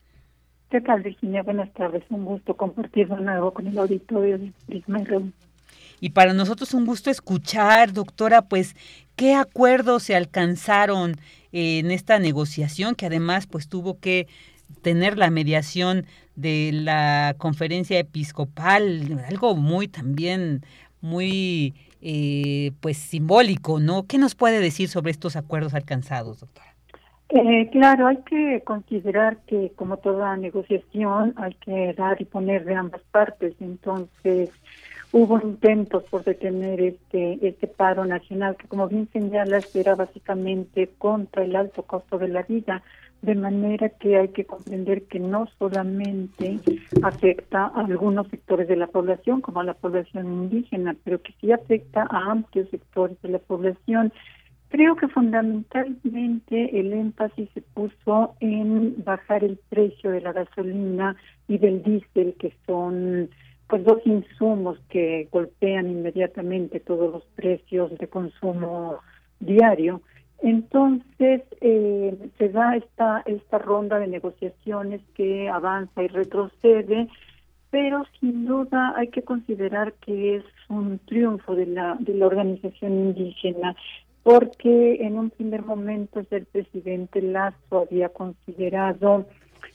[0.70, 1.42] ¿Qué tal, Virginia?
[1.42, 2.04] Buenas tardes.
[2.08, 5.30] Un gusto compartir de nuevo con el auditorio de Prisma RU.
[6.00, 8.76] Y para nosotros un gusto escuchar, doctora, pues,
[9.14, 11.16] qué acuerdos se alcanzaron
[11.52, 14.26] en esta negociación que además pues tuvo que
[14.80, 16.06] tener la mediación
[16.36, 20.62] de la conferencia episcopal, algo muy también
[21.00, 24.06] muy eh, pues simbólico, ¿no?
[24.06, 26.74] ¿Qué nos puede decir sobre estos acuerdos alcanzados, doctora?
[27.28, 32.74] Eh, claro, hay que considerar que como toda negociación hay que dar y poner de
[32.76, 33.54] ambas partes.
[33.60, 34.50] Entonces,
[35.10, 41.44] hubo intentos por detener este este paro nacional que como bien señalas era básicamente contra
[41.44, 42.82] el alto costo de la vida
[43.22, 46.58] de manera que hay que comprender que no solamente
[47.02, 51.50] afecta a algunos sectores de la población como a la población indígena pero que sí
[51.50, 54.12] afecta a amplios sectores de la población
[54.68, 61.16] Creo que fundamentalmente el énfasis se puso en bajar el precio de la gasolina
[61.46, 63.30] y del diésel, que son
[63.68, 68.98] pues dos insumos que golpean inmediatamente todos los precios de consumo
[69.38, 70.02] diario.
[70.42, 77.08] Entonces eh, se da esta esta ronda de negociaciones que avanza y retrocede,
[77.70, 82.92] pero sin duda hay que considerar que es un triunfo de la de la organización
[82.92, 83.74] indígena
[84.26, 89.24] porque en un primer momento el presidente Lazo había considerado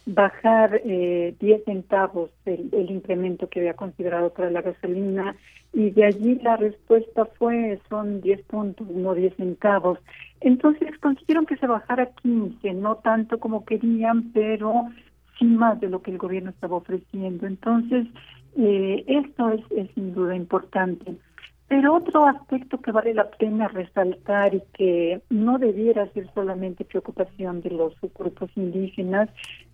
[0.05, 5.35] bajar eh, 10 centavos el, el, incremento que había considerado para la gasolina
[5.73, 9.99] y de allí la respuesta fue son 10 puntos, no 10 centavos.
[10.41, 14.89] Entonces consiguieron que se bajara 15, no tanto como querían, pero
[15.37, 17.47] sí más de lo que el gobierno estaba ofreciendo.
[17.47, 18.07] Entonces,
[18.57, 21.15] eh, esto es, es sin duda importante.
[21.71, 27.61] Pero otro aspecto que vale la pena resaltar y que no debiera ser solamente preocupación
[27.61, 29.29] de los grupos indígenas,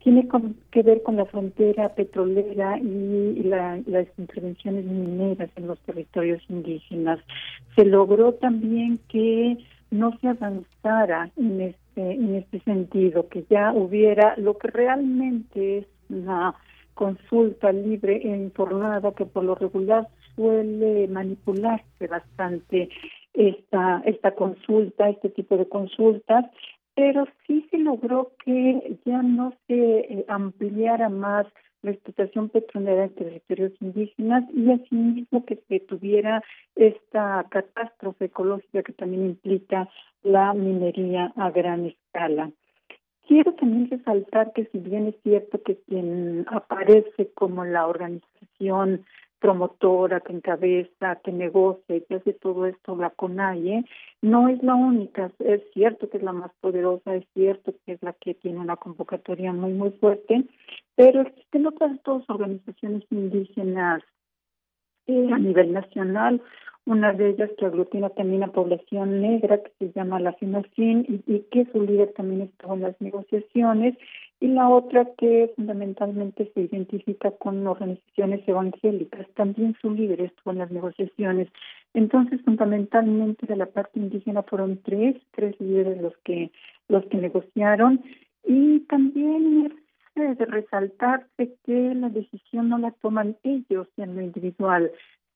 [0.07, 0.25] tiene
[0.71, 7.19] que ver con la frontera petrolera y las intervenciones mineras en los territorios indígenas.
[7.75, 9.57] Se logró también que
[9.91, 15.87] no se avanzara en este, en este sentido, que ya hubiera lo que realmente es
[16.07, 16.55] una
[16.93, 20.07] consulta libre e informada que por lo regular
[20.37, 22.87] suele manipularse bastante
[23.33, 26.45] esta, esta consulta, este tipo de consultas,
[26.97, 31.45] pero sí se logró que ya no se eh, ampliara más
[31.83, 36.43] la explotación petrolera en territorios indígenas y asimismo que se tuviera
[36.75, 39.87] esta catástrofe ecológica que también implica
[40.23, 42.49] la minería a gran escala.
[43.27, 49.05] Quiero también resaltar que si bien es cierto que quien aparece como la organización
[49.39, 53.85] promotora que encabeza, que negocia y que hace todo esto la CONAIE,
[54.21, 58.01] no es la única, es cierto que es la más poderosa, es cierto que es
[58.01, 60.43] la que tiene una convocatoria muy muy fuerte,
[60.95, 64.01] pero existen otras dos organizaciones indígenas
[65.05, 66.41] eh, a nivel nacional,
[66.85, 71.33] una de ellas que aglutina también a población negra, que se llama la FINACIN, y,
[71.33, 73.95] y que su líder también estuvo en las negociaciones,
[74.39, 80.59] y la otra que fundamentalmente se identifica con organizaciones evangélicas, también su líder estuvo en
[80.59, 81.47] las negociaciones.
[81.93, 86.51] Entonces, fundamentalmente de la parte indígena fueron tres, tres líderes los que
[86.87, 88.01] los que negociaron
[88.45, 89.73] y también
[90.15, 94.91] es de resaltarse que la decisión no la toman ellos en lo individual,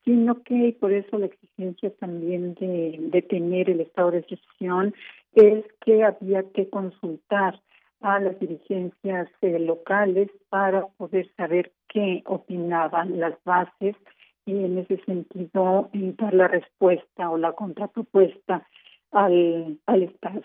[0.06, 4.94] sino que, y por eso la exigencia también de, de tener el estado de excepción,
[5.34, 7.60] es que había que consultar
[8.02, 13.96] a las dirigencias eh, locales para poder saber qué opinaban las bases
[14.46, 18.68] y en ese sentido eh, dar la respuesta o la contrapropuesta
[19.12, 20.42] al, al Estado.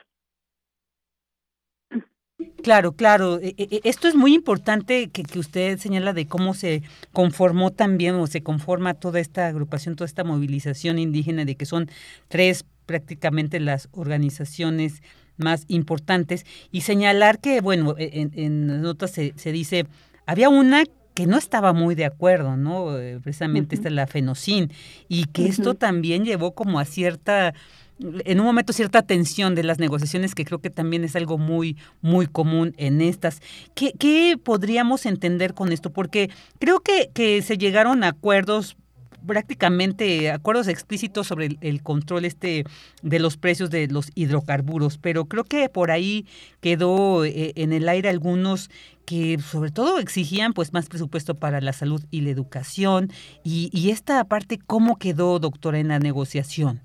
[2.62, 3.38] Claro, claro.
[3.38, 8.16] E, e, esto es muy importante que, que, usted señala de cómo se conformó también
[8.16, 11.88] o se conforma toda esta agrupación, toda esta movilización indígena, de que son
[12.28, 15.02] tres prácticamente las organizaciones
[15.36, 19.86] más importantes y señalar que, bueno, e, en, en las notas se, se dice,
[20.26, 20.84] había una
[21.14, 22.98] que no estaba muy de acuerdo, ¿no?
[22.98, 23.78] Eh, precisamente uh -huh.
[23.80, 24.70] esta es la fenocin,
[25.08, 25.50] y que uh -huh.
[25.50, 27.54] esto también llevó como a cierta,
[27.98, 31.78] en un momento cierta tensión de las negociaciones, que creo que también es algo muy,
[32.02, 33.40] muy común en estas.
[33.74, 35.90] ¿Qué, qué podríamos entender con esto?
[35.90, 38.76] Porque creo que, que se llegaron a acuerdos
[39.26, 42.64] prácticamente acuerdos explícitos sobre el, control este
[43.02, 46.26] de los precios de los hidrocarburos, pero creo que por ahí
[46.60, 48.70] quedó eh, en el aire algunos
[49.04, 53.08] que sobre todo exigían pues más presupuesto para la salud y la educación
[53.44, 56.80] y, y esta parte cómo quedó doctora en la negociación.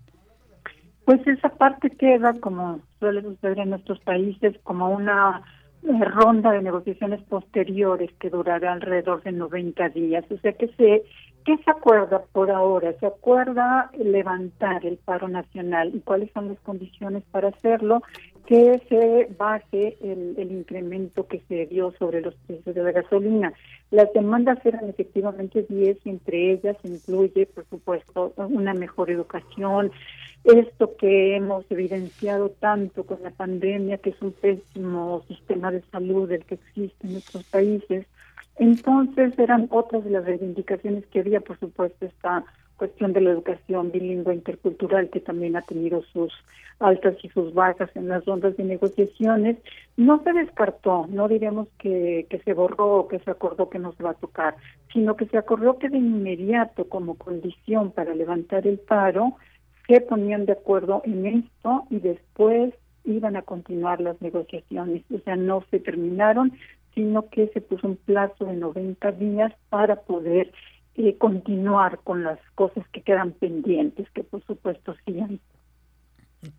[1.05, 5.41] Pues esa parte queda como suele suceder en nuestros países como una
[5.83, 10.23] eh, ronda de negociaciones posteriores que durará alrededor de 90 días.
[10.29, 11.03] O sea que se
[11.45, 12.93] ¿Qué se acuerda por ahora?
[12.99, 18.03] Se acuerda levantar el paro nacional y cuáles son las condiciones para hacerlo,
[18.45, 23.53] que se baje el, incremento que se dio sobre los precios de la gasolina.
[23.89, 29.91] Las demandas eran efectivamente 10 y entre ellas incluye, por supuesto, una mejor educación,
[30.43, 36.31] esto que hemos evidenciado tanto con la pandemia, que es un pésimo sistema de salud
[36.31, 38.05] el que existe en nuestros países,
[38.61, 42.45] entonces eran otras de las reivindicaciones que había, por supuesto, esta
[42.77, 46.31] cuestión de la educación bilingüe intercultural que también ha tenido sus
[46.79, 49.57] altas y sus bajas en las rondas de negociaciones,
[49.97, 53.93] no se descartó, no diremos que, que se borró o que se acordó que no
[53.93, 54.55] se va a tocar,
[54.93, 59.37] sino que se acordó que de inmediato como condición para levantar el paro
[59.87, 62.75] se ponían de acuerdo en esto y después
[63.05, 66.53] iban a continuar las negociaciones, o sea, no se terminaron,
[66.93, 70.51] sino que se puso un plazo de 90 días para poder
[70.95, 75.39] eh, continuar con las cosas que quedan pendientes, que por supuesto siguen.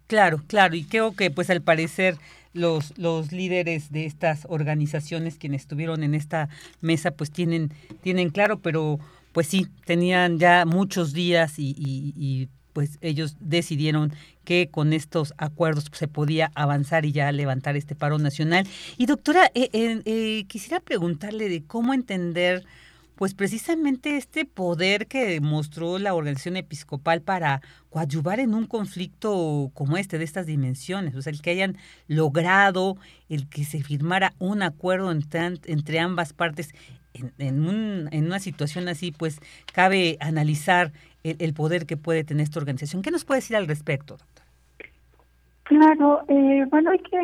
[0.07, 2.15] Claro, claro, y creo que pues al parecer
[2.53, 6.49] los, los líderes de estas organizaciones quienes estuvieron en esta
[6.81, 8.99] mesa pues tienen, tienen claro, pero
[9.33, 14.13] pues sí, tenían ya muchos días y, y pues ellos decidieron
[14.45, 18.67] que con estos acuerdos se podía avanzar y ya levantar este paro nacional.
[18.97, 22.65] Y doctora, eh, eh, quisiera preguntarle de cómo entender
[23.23, 29.97] pues precisamente este poder que mostró la organización episcopal para coadyuvar en un conflicto como
[29.97, 31.77] este, de estas dimensiones, o sea, el que hayan
[32.09, 32.97] logrado,
[33.29, 36.71] el que se firmara un acuerdo entre, entre ambas partes
[37.15, 39.41] en, en, un, en una situación así, pues
[39.73, 40.93] cabe analizar
[41.25, 43.03] el, poder que puede tener esta organización.
[43.03, 44.45] ¿Qué nos puede decir al respecto, doctor?
[45.65, 47.19] Claro, eh, bueno, hay que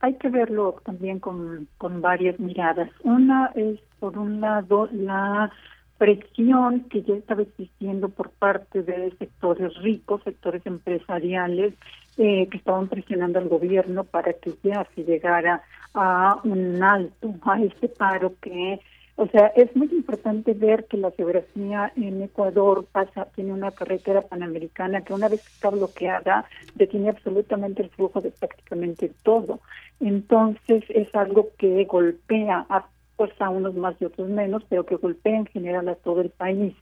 [0.00, 2.90] hay que verlo también con, con varias miradas.
[3.02, 5.50] Una es, por un lado, la
[5.96, 11.74] presión que ya estaba existiendo por parte de sectores ricos, sectores empresariales,
[12.16, 15.62] eh, que estaban presionando al gobierno para que ya se llegara
[15.94, 18.80] a un alto a este paro que
[19.16, 24.22] o sea, es muy importante ver que la geografía en Ecuador pasa, tiene una carretera
[24.22, 29.60] panamericana que una vez que está bloqueada, detiene absolutamente el flujo de prácticamente todo.
[30.00, 35.36] Entonces es algo que golpea a, pues unos más y otros menos, pero que golpea
[35.36, 36.74] en general a todo el país.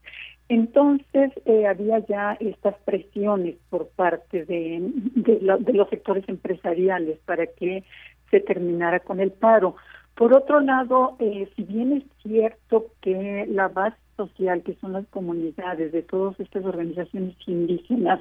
[0.49, 4.91] Entonces eh, había ya estas presiones por parte de
[5.73, 7.85] los sectores empresariales para que
[8.31, 9.77] se terminara con el paro.
[10.15, 15.07] Por otro lado, eh, si bien es cierto que la base social, que son las
[15.09, 18.21] comunidades de todas estas organizaciones indígenas,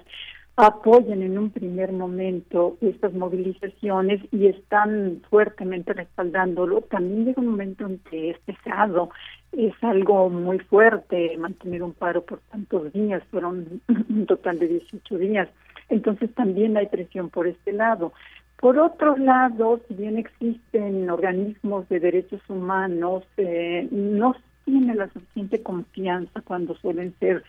[0.55, 7.85] apoyan en un primer momento estas movilizaciones y están fuertemente respaldándolo, también llega un momento
[7.85, 9.09] en que es pesado,
[9.51, 15.17] es algo muy fuerte mantener un paro por tantos días, fueron un total de 18
[15.17, 15.49] días.
[15.89, 18.13] Entonces también hay presión por este lado.
[18.61, 24.35] Por otro lado, si bien existen organismos de derechos humanos, eh, no
[24.65, 27.43] tiene la suficiente confianza cuando suelen ser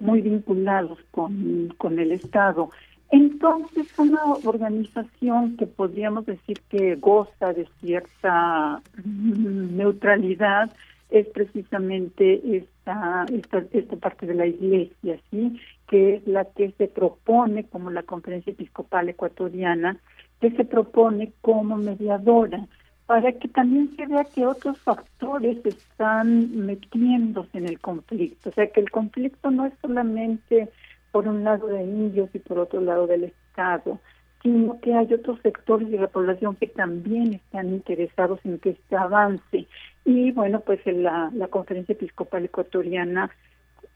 [0.00, 2.70] muy vinculados con, con el Estado.
[3.12, 10.72] Entonces, una organización que podríamos decir que goza de cierta neutralidad
[11.10, 15.60] es precisamente esta, esta, esta parte de la iglesia, ¿sí?
[15.86, 20.00] que es la que se propone como la Conferencia Episcopal Ecuatoriana
[20.40, 22.66] que se propone como mediadora
[23.06, 28.50] para que también se vea que otros factores están metiéndose en el conflicto.
[28.50, 30.68] O sea, que el conflicto no es solamente
[31.12, 34.00] por un lado de indios y por otro lado del Estado,
[34.42, 38.96] sino que hay otros sectores de la población que también están interesados en que este
[38.96, 39.66] avance.
[40.04, 43.30] Y bueno, pues la, la Conferencia Episcopal Ecuatoriana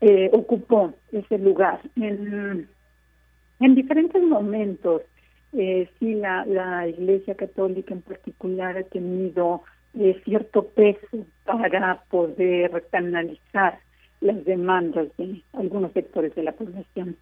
[0.00, 2.68] eh, ocupó ese lugar en,
[3.58, 5.02] en diferentes momentos
[5.52, 9.62] eh, sí la, la Iglesia Católica en particular ha tenido
[9.98, 13.80] eh, cierto peso para poder canalizar
[14.20, 17.16] las demandas de algunos sectores de la población.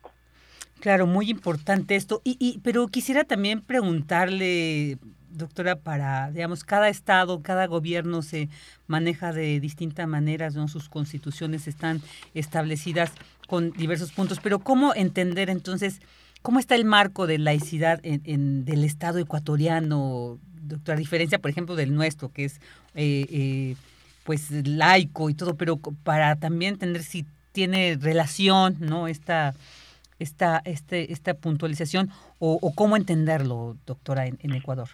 [0.81, 2.21] Claro, muy importante esto.
[2.25, 4.99] Y, y pero quisiera también preguntarle,
[5.31, 8.49] doctora, para, digamos, cada estado, cada gobierno se
[8.87, 10.69] maneja de distintas maneras, ¿no?
[10.69, 12.01] Sus constituciones están
[12.35, 13.13] establecidas.
[13.49, 16.03] con diversos puntos, pero ¿cómo entender entonces
[16.43, 20.97] cómo está el marco de laicidad en, del Estado ecuatoriano, doctora?
[20.97, 22.61] A diferencia, por ejemplo, del nuestro, que es
[22.95, 23.77] eh, eh,
[24.25, 29.09] pues laico y todo, pero para también entender si tiene relación, ¿no?
[29.09, 29.55] Esta,
[30.19, 34.89] esta, este, esta puntualización o, cómo entenderlo, doctora, en Ecuador.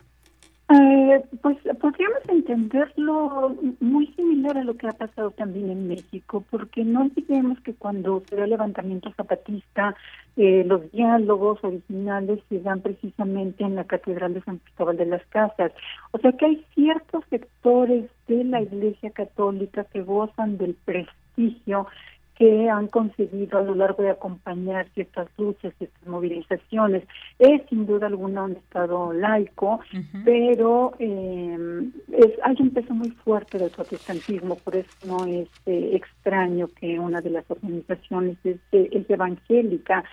[0.71, 6.85] Eh, pues podríamos entenderlo muy similar a lo que ha pasado también en México, porque
[6.85, 9.95] no olvidemos que cuando se da el levantamiento zapatista,
[10.37, 15.25] eh, los diálogos originales se dan precisamente en la Catedral de San Cristóbal de las
[15.27, 15.73] Casas.
[16.13, 21.89] O sea que hay ciertos sectores de la Iglesia Católica que gozan del prestigio
[22.37, 27.05] que han conseguido a lo largo de acompañar ciertas luchas, ciertas movilizaciones.
[27.39, 29.81] Es sin duda alguna un Estado laico,
[30.25, 35.91] pero eh, es, hay un peso muy fuerte del protestantismo, por eso no es eh,
[35.95, 40.05] extraño que una de las organizaciones es, es evangélica.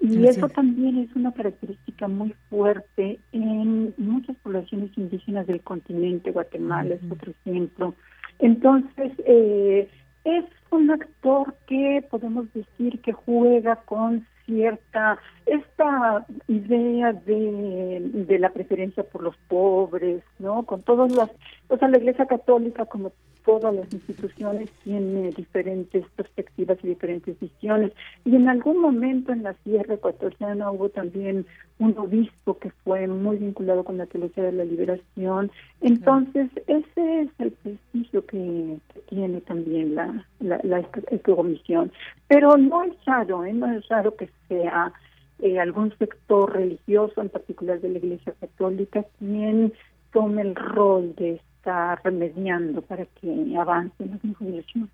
[0.00, 6.94] Y eso también es una característica muy fuerte en muchas poblaciones indígenas del continente, Guatemala
[6.94, 7.94] es otro ejemplo.
[8.38, 9.88] Entonces, eh,
[10.24, 18.50] es un actor que podemos decir que juega con cierta esta idea de, de la
[18.50, 20.64] preferencia por los pobres, ¿no?
[20.64, 21.30] Con todas las,
[21.68, 23.12] o sea, la Iglesia Católica como
[23.44, 27.92] todas las instituciones tiene diferentes perspectivas y diferentes visiones.
[28.24, 31.46] Y en algún momento en la Sierra Ecuatoriana hubo también
[31.78, 35.50] un obispo que fue muy vinculado con la teología de la liberación.
[35.80, 40.82] Entonces, ese es el prestigio que, tiene también la, la, la,
[41.22, 41.92] comisión.
[42.28, 43.52] Pero no es raro, ¿eh?
[43.52, 44.92] no es raro que sea
[45.40, 49.72] eh, algún sector religioso, en particular de la Iglesia Católica, quien
[50.12, 54.90] tome el rol de está remediando para que avance la negociaciones.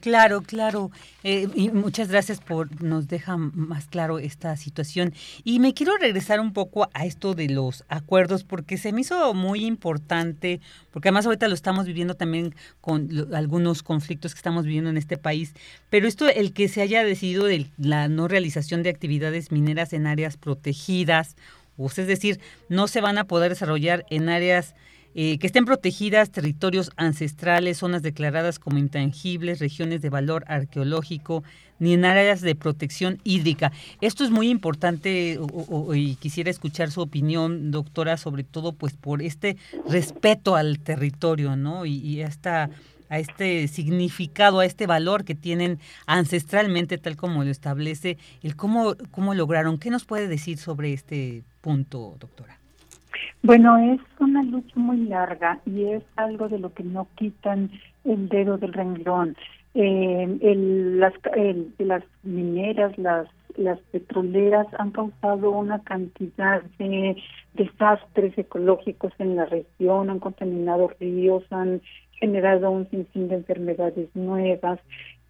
[0.00, 0.90] Claro, claro.
[1.22, 5.14] Eh, y muchas gracias por nos deja más claro esta situación.
[5.44, 9.32] Y me quiero regresar un poco a esto de los acuerdos porque se me hizo
[9.32, 10.60] muy importante,
[10.90, 15.18] porque además ahorita lo estamos viviendo también con algunos conflictos que estamos viviendo en este
[15.18, 15.54] país.
[15.88, 20.08] Pero esto, el que se haya decidido de la no realización de actividades mineras en
[20.08, 21.36] áreas protegidas,
[21.76, 24.74] o es decir, no se van a poder desarrollar en áreas
[25.14, 31.42] eh, que estén protegidas territorios ancestrales, zonas declaradas como intangibles, regiones de valor arqueológico,
[31.78, 33.72] ni en áreas de protección hídrica.
[34.00, 35.38] Esto es muy importante
[35.94, 39.56] y quisiera escuchar su opinión, doctora, sobre todo pues por este
[39.88, 41.84] respeto al territorio, ¿no?
[41.84, 42.70] Y, y esta
[43.12, 48.96] a este significado, a este valor que tienen ancestralmente, tal como lo establece, el cómo,
[49.10, 49.76] cómo lograron.
[49.76, 52.61] ¿Qué nos puede decir sobre este punto, doctora?
[53.42, 57.70] Bueno, es una lucha muy larga y es algo de lo que no quitan
[58.04, 59.36] el dedo del renglón.
[59.74, 61.14] Eh, el, las,
[61.78, 63.26] las mineras, las,
[63.56, 67.16] las petroleras han causado una cantidad de
[67.54, 71.80] desastres ecológicos en la región, han contaminado ríos, han
[72.12, 74.78] generado un sinfín de enfermedades nuevas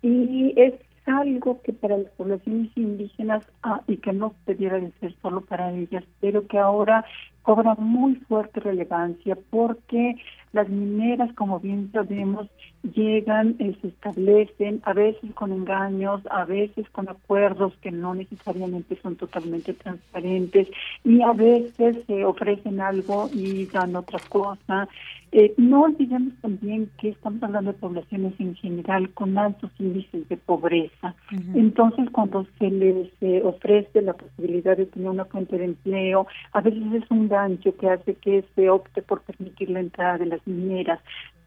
[0.02, 0.74] y es
[1.06, 5.72] algo que para las poblaciones indígenas ah, y que no debiera de ser solo para
[5.72, 7.04] ellas, pero que ahora
[7.42, 10.16] cobra muy fuerte relevancia porque
[10.52, 12.48] las mineras, como bien sabemos,
[12.94, 18.98] llegan, y se establecen, a veces con engaños, a veces con acuerdos que no necesariamente
[19.02, 20.68] son totalmente transparentes
[21.04, 24.88] y a veces se ofrecen algo y dan otra cosa.
[25.34, 30.36] Eh, no olvidemos también que estamos hablando de poblaciones en general con altos índices de
[30.36, 31.14] pobreza.
[31.54, 36.60] Entonces, cuando se les eh, ofrece la posibilidad de tener una fuente de empleo, a
[36.60, 40.41] veces es un gancho que hace que se opte por permitir la entrada de las
[40.46, 41.00] mineras.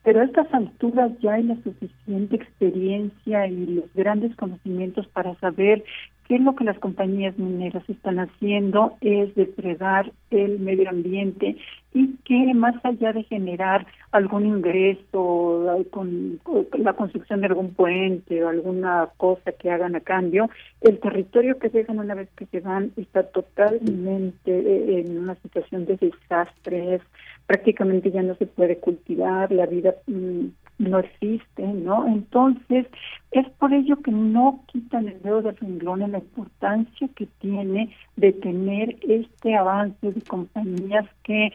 [0.04, 5.84] Pero a estas alturas ya hay la suficiente experiencia y los grandes conocimientos para saber
[6.28, 11.58] qué es lo que las compañías mineras están haciendo es depredar el medio ambiente
[11.94, 16.40] y que más allá de generar algún ingreso con
[16.78, 20.50] la construcción de algún puente o alguna cosa que hagan a cambio,
[20.82, 25.98] el territorio que dejan una vez que se van está totalmente en una situación de
[25.98, 27.02] desastre,
[27.48, 30.46] prácticamente ya no se puede cultivar, la vida mm,
[30.80, 32.08] no existe, ¿no?
[32.08, 32.88] Entonces,
[33.32, 37.96] es por ello que no quitan el dedo de renglón en la importancia que tiene
[38.16, 41.52] de tener este avance de compañías que,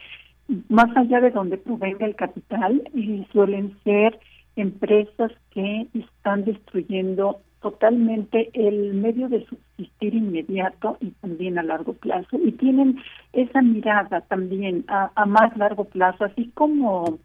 [0.69, 4.19] más allá de donde provenga el capital, y suelen ser
[4.55, 12.37] empresas que están destruyendo totalmente el medio de subsistir inmediato y también a largo plazo.
[12.43, 12.97] Y tienen
[13.33, 17.19] esa mirada también a, más largo plazo, así como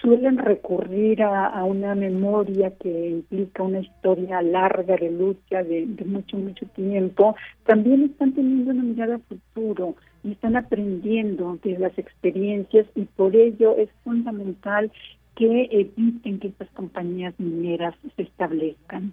[0.00, 6.66] suelen recurrir a, una memoria que implica una historia larga de lucha de, mucho, mucho
[6.74, 9.94] tiempo, también están teniendo una mirada a futuro
[10.24, 14.90] y están aprendiendo de las experiencias y por ello es fundamental
[15.36, 19.12] que eviten que estas compañías mineras se establezcan.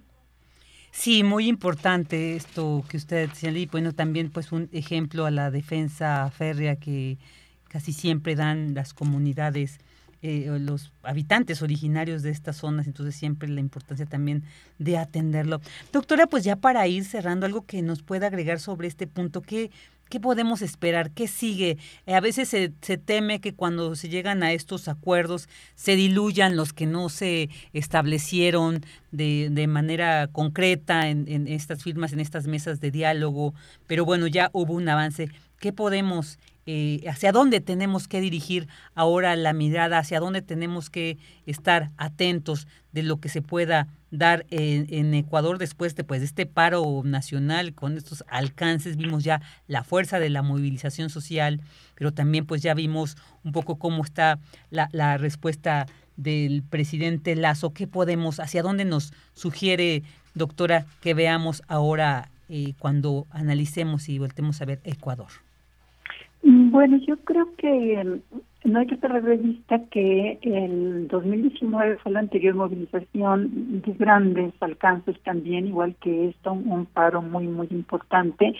[0.90, 5.50] Sí, muy importante esto que usted señaló y bueno, también pues un ejemplo a la
[5.50, 7.18] defensa férrea que
[7.68, 9.78] casi siempre dan las comunidades
[10.20, 14.42] eh, los habitantes originarios de estas zonas, entonces siempre la importancia también
[14.78, 15.60] de atenderlo.
[15.92, 19.70] Doctora, pues ya para ir cerrando, algo que nos pueda agregar sobre este punto, ¿qué,
[20.08, 21.10] qué podemos esperar?
[21.10, 21.78] ¿Qué sigue?
[22.06, 26.56] Eh, a veces se, se, teme que cuando se llegan a estos acuerdos se diluyan
[26.56, 32.46] los que no se establecieron de, de manera concreta en, en estas firmas, en estas
[32.46, 33.54] mesas de diálogo,
[33.86, 35.28] pero bueno, ya hubo un avance.
[35.58, 36.38] ¿Qué podemos
[36.70, 41.16] eh, hacia dónde tenemos que dirigir ahora la mirada, hacia dónde tenemos que
[41.46, 47.00] estar atentos de lo que se pueda dar en, Ecuador después de, pues, este paro
[47.06, 48.98] nacional con estos alcances.
[48.98, 51.62] Vimos ya la fuerza de la movilización social,
[51.94, 55.86] pero también pues ya vimos un poco cómo está la, la respuesta
[56.18, 57.72] del presidente Lazo.
[57.72, 60.02] ¿Qué podemos, hacia dónde nos sugiere,
[60.34, 65.47] doctora, que veamos ahora eh, cuando analicemos y voltemos a ver Ecuador?
[66.42, 72.12] Bueno, yo creo que mm, no hay que perder de vista que el 2019 fue
[72.12, 78.54] la anterior movilización de grandes alcances también, igual que esto, un paro muy, muy importante,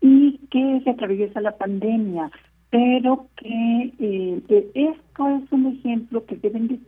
[0.00, 2.30] y que se atraviesa la pandemia,
[2.70, 6.80] pero que eh, esto es un ejemplo que deben de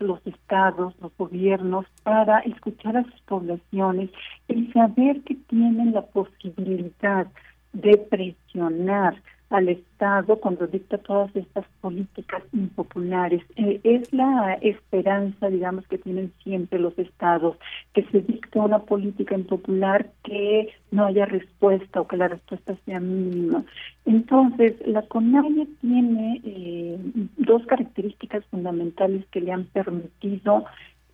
[0.00, 4.10] los estados, los gobiernos, para escuchar a sus poblaciones
[4.48, 7.26] y saber que tienen la posibilidad
[7.72, 9.16] de presionar
[9.54, 13.42] al Estado cuando dicta todas estas políticas impopulares.
[13.56, 17.56] Eh, es la esperanza, digamos, que tienen siempre los Estados,
[17.92, 22.98] que se dicte una política impopular que no haya respuesta o que la respuesta sea
[22.98, 23.64] mínima.
[24.04, 26.98] Entonces, la CONAIE tiene eh,
[27.36, 30.64] dos características fundamentales que le han permitido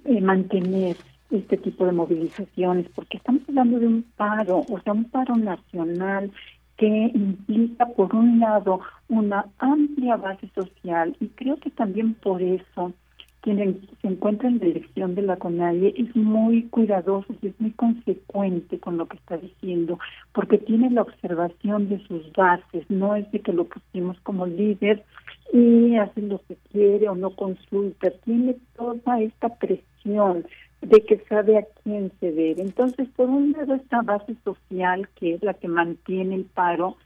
[0.07, 0.97] eh, mantener
[1.31, 6.33] este tipo de movilizaciones, porque estamos hablando de un paro, o sea, un paro nacional
[6.81, 8.81] que implica, por un lado,
[9.11, 12.95] una amplia base social y creo que también por eso
[13.43, 17.73] quien se encuentra en la dirección de la CONAIE es muy cuidadoso y es muy
[17.73, 19.99] consecuente con lo que está diciendo,
[20.33, 25.05] porque tiene la observación de sus bases, no es de que lo pusimos como líder
[25.53, 30.47] y hace lo que quiere o no consulta, tiene toda esta presión
[30.83, 32.63] de que sabe a quién se debe.
[32.63, 36.97] Entonces, por un lado, esta base social que es la que mantiene el paro,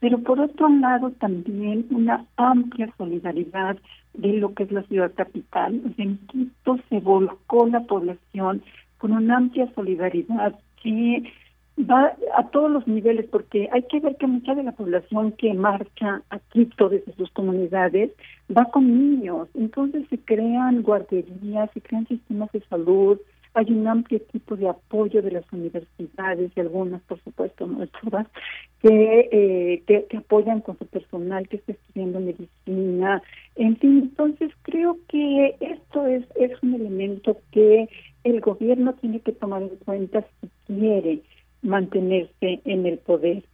[0.00, 3.76] pero por otro lado también una amplia solidaridad
[4.14, 5.80] de lo que es la ciudad capital.
[5.98, 8.62] En Quito se volcó la población
[8.98, 11.22] con una amplia solidaridad que
[11.78, 15.54] va a todos los niveles, porque hay que ver que mucha de la población que
[15.54, 18.10] marcha a Quito desde sus comunidades
[18.54, 23.18] va con niños, entonces se crean guarderías, se crean sistemas de salud,
[23.54, 28.26] hay un amplio equipo de apoyo de las universidades y algunas, por supuesto, no todas,
[28.80, 33.22] que, eh, que, que, apoyan con su personal que está estudiando medicina.
[33.56, 37.88] En fin, entonces creo que esto es, es un elemento que
[38.22, 41.22] el gobierno tiene que tomar en cuenta si quiere
[41.62, 43.44] mantenerse en el poder.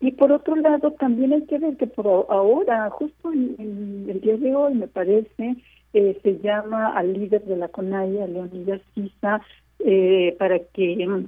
[0.00, 4.36] Y por otro lado, también hay que ver que por ahora, justo en, el día
[4.38, 5.56] de hoy, me parece,
[5.92, 9.42] eh, se llama al líder de la CONAIA, Leonidas Sisa,
[9.80, 11.26] eh, para que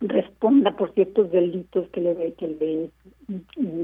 [0.00, 2.90] responda por ciertos delitos que le, que le,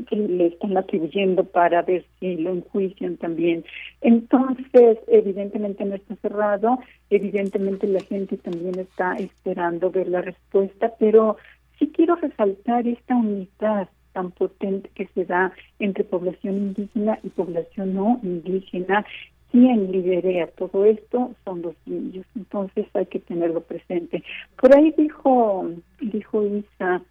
[0.06, 3.64] que le están atribuyendo para ver si lo enjuician también.
[4.00, 6.78] Entonces, evidentemente no está cerrado,
[7.10, 11.36] evidentemente la gente también está esperando ver la respuesta, pero
[11.78, 17.94] Sí quiero resaltar esta unidad tan potente que se da entre población indígena y población
[17.94, 19.04] no indígena.
[19.52, 24.24] Quien liderea todo esto son los indios, entonces hay que tenerlo presente.
[24.60, 25.70] Por ahí dijo,
[26.00, 27.02] dijo Isa,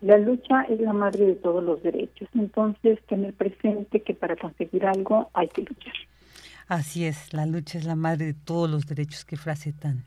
[0.00, 4.86] la lucha es la madre de todos los derechos, entonces tener presente que para conseguir
[4.86, 5.94] algo hay que luchar.
[6.66, 10.04] Así es, la lucha es la madre de todos los derechos, qué frase tan,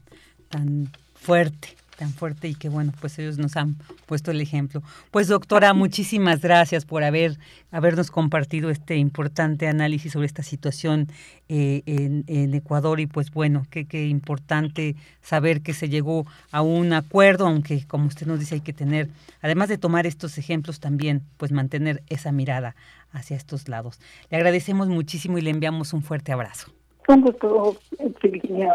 [0.49, 4.81] tan fuerte tan fuerte y que bueno, pues ellos nos han puesto el ejemplo.
[5.11, 7.37] Pues doctora, muchísimas gracias por haber
[7.71, 11.07] habernos compartido este importante análisis sobre esta situación
[11.49, 16.93] eh, en, Ecuador y pues bueno, qué, qué importante saber que se llegó a un
[16.93, 19.09] acuerdo, aunque como usted nos dice hay que tener,
[19.41, 22.75] además de tomar estos ejemplos también, pues mantener esa mirada
[23.11, 23.99] hacia estos lados.
[24.29, 26.71] Le agradecemos muchísimo y le enviamos un fuerte abrazo.
[27.07, 27.77] Un gusto,
[28.23, 28.73] Virginia.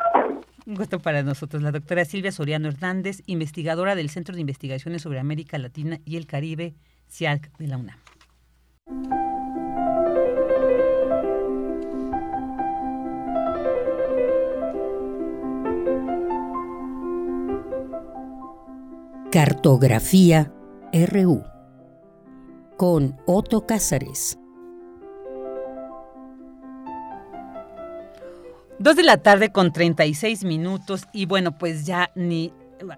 [0.66, 1.62] Un gusto para nosotros.
[1.62, 6.26] La doctora Silvia Soriano Hernández, investigadora del Centro de Investigaciones sobre América Latina y el
[6.26, 6.74] Caribe,
[7.08, 7.96] CIALC de la UNAM.
[19.30, 20.52] Cartografía
[20.92, 21.44] RU
[22.76, 24.38] con Otto Cázares.
[28.80, 32.50] Dos de la tarde con 36 minutos y bueno, pues ya ni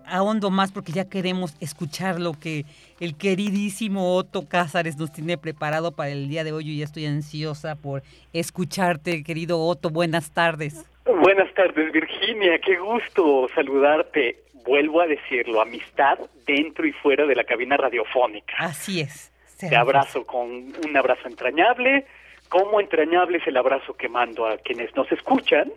[0.07, 2.65] ahondo más porque ya queremos escuchar lo que
[3.01, 6.71] el queridísimo Otto Cázares nos tiene preparado para el día de hoy.
[6.71, 9.91] y ya estoy ansiosa por escucharte, querido Otto.
[9.91, 10.87] Buenas tardes.
[11.05, 12.61] Buenas tardes, Virginia.
[12.61, 14.37] Qué gusto saludarte.
[14.65, 18.55] Vuelvo a decirlo, amistad dentro y fuera de la cabina radiofónica.
[18.57, 19.33] Así es.
[19.59, 22.07] Te abrazo con un abrazo entrañable
[22.53, 25.73] Cómo entrañable es el abrazo que mando a quienes nos escuchan.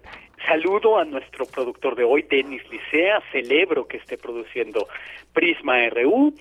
[0.46, 3.24] Saludo a nuestro productor de hoy, Denis Licea.
[3.32, 4.86] Celebro que esté produciendo
[5.32, 6.34] Prisma RU.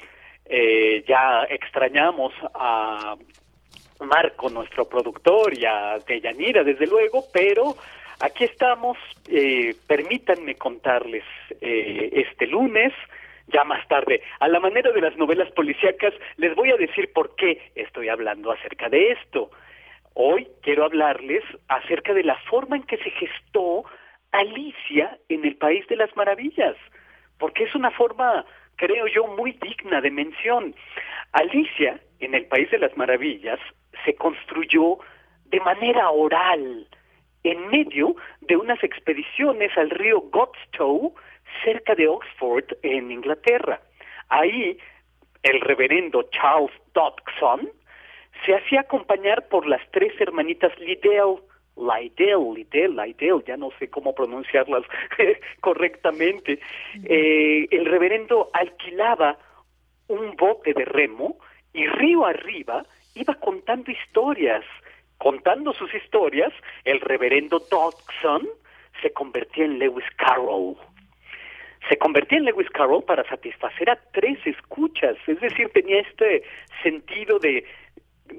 [0.47, 3.15] Eh, ya extrañamos a
[4.01, 7.77] Marco, nuestro productor, y a Deyanira, desde luego, pero
[8.19, 8.99] aquí estamos.
[9.29, 11.23] Eh, permítanme contarles
[11.61, 12.93] eh, este lunes
[13.47, 14.21] ya más tarde.
[14.41, 18.51] A la manera de las novelas policíacas, les voy a decir por qué estoy hablando
[18.51, 19.53] acerca de esto.
[20.15, 23.85] Hoy quiero hablarles acerca de la forma en que se gestó
[24.31, 26.77] Alicia en el País de las Maravillas,
[27.39, 28.45] porque es una forma,
[28.77, 30.75] creo yo, muy digna de mención.
[31.33, 33.59] Alicia en el País de las Maravillas
[34.05, 34.99] se construyó
[35.47, 36.89] de manera oral,
[37.43, 41.15] en medio de unas expediciones al río Godstow,
[41.65, 43.81] cerca de Oxford, en Inglaterra.
[44.29, 44.79] Ahí,
[45.43, 47.69] el reverendo Charles Dodgson,
[48.45, 51.41] se hacía acompañar por las tres hermanitas Liddell,
[51.77, 54.83] Liddell, Liddell, Liddell, ya no sé cómo pronunciarlas
[55.61, 56.61] correctamente.
[57.05, 59.39] Eh, el reverendo alquilaba
[60.09, 61.39] un bote de remo
[61.73, 62.85] y río arriba
[63.15, 64.65] iba contando historias.
[65.19, 66.53] Contando sus historias,
[66.85, 68.49] el reverendo Dodson
[69.01, 70.77] se convertía en Lewis Carroll.
[71.89, 76.43] Se convertía en Lewis Carroll para satisfacer a tres escuchas, es decir, tenía este
[76.83, 77.65] sentido de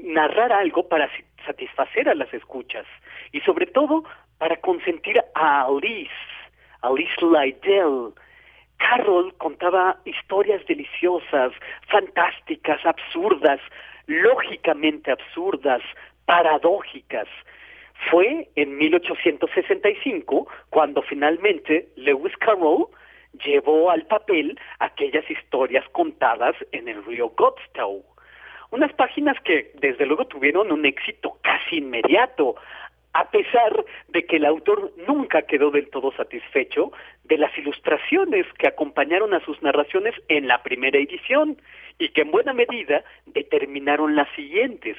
[0.04, 1.10] narrar algo para
[1.46, 2.86] satisfacer a las escuchas
[3.32, 4.04] y sobre todo
[4.38, 6.12] para consentir a Alice,
[6.82, 8.14] Alice Lydell.
[8.78, 11.54] Carol contaba historias deliciosas,
[11.88, 13.62] fantásticas, absurdas,
[14.08, 15.82] lógicamente absurdas,
[16.26, 17.28] paradójicas.
[18.12, 22.88] Fue en 1865 cuando finalmente Lewis Carroll
[23.44, 28.04] llevó al papel aquellas historias contadas en el río Godstow.
[28.72, 32.56] Unas páginas que desde luego tuvieron un éxito casi inmediato,
[33.14, 36.92] a pesar de que el autor nunca quedó del todo satisfecho
[37.24, 41.58] de las ilustraciones que acompañaron a sus narraciones en la primera edición
[41.98, 44.98] y que en buena medida determinaron las siguientes.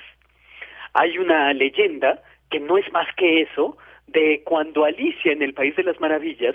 [0.94, 3.76] Hay una leyenda que no es más que eso,
[4.06, 6.54] de cuando Alicia en el País de las Maravillas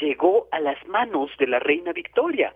[0.00, 2.54] llegó a las manos de la reina Victoria,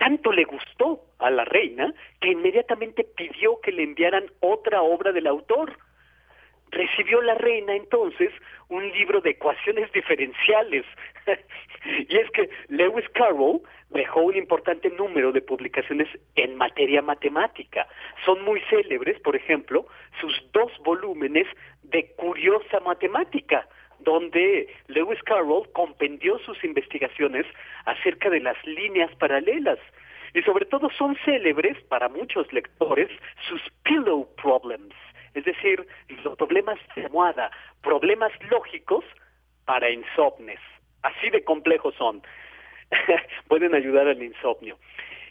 [0.00, 5.26] tanto le gustó a la reina que inmediatamente pidió que le enviaran otra obra del
[5.26, 5.76] autor.
[6.70, 8.30] Recibió la reina entonces
[8.70, 10.86] un libro de ecuaciones diferenciales.
[12.08, 13.60] y es que Lewis Carroll
[13.90, 17.86] dejó un importante número de publicaciones en materia matemática.
[18.24, 19.86] Son muy célebres, por ejemplo,
[20.18, 21.46] sus dos volúmenes
[21.82, 23.68] de curiosa matemática
[24.04, 27.46] donde Lewis Carroll compendió sus investigaciones
[27.84, 29.78] acerca de las líneas paralelas.
[30.34, 33.10] Y sobre todo son célebres para muchos lectores
[33.48, 34.94] sus pillow problems,
[35.34, 35.86] es decir,
[36.24, 37.50] los problemas de almohada,
[37.82, 39.04] problemas lógicos
[39.64, 40.60] para insomnes.
[41.02, 42.22] Así de complejos son.
[43.48, 44.78] Pueden ayudar al insomnio.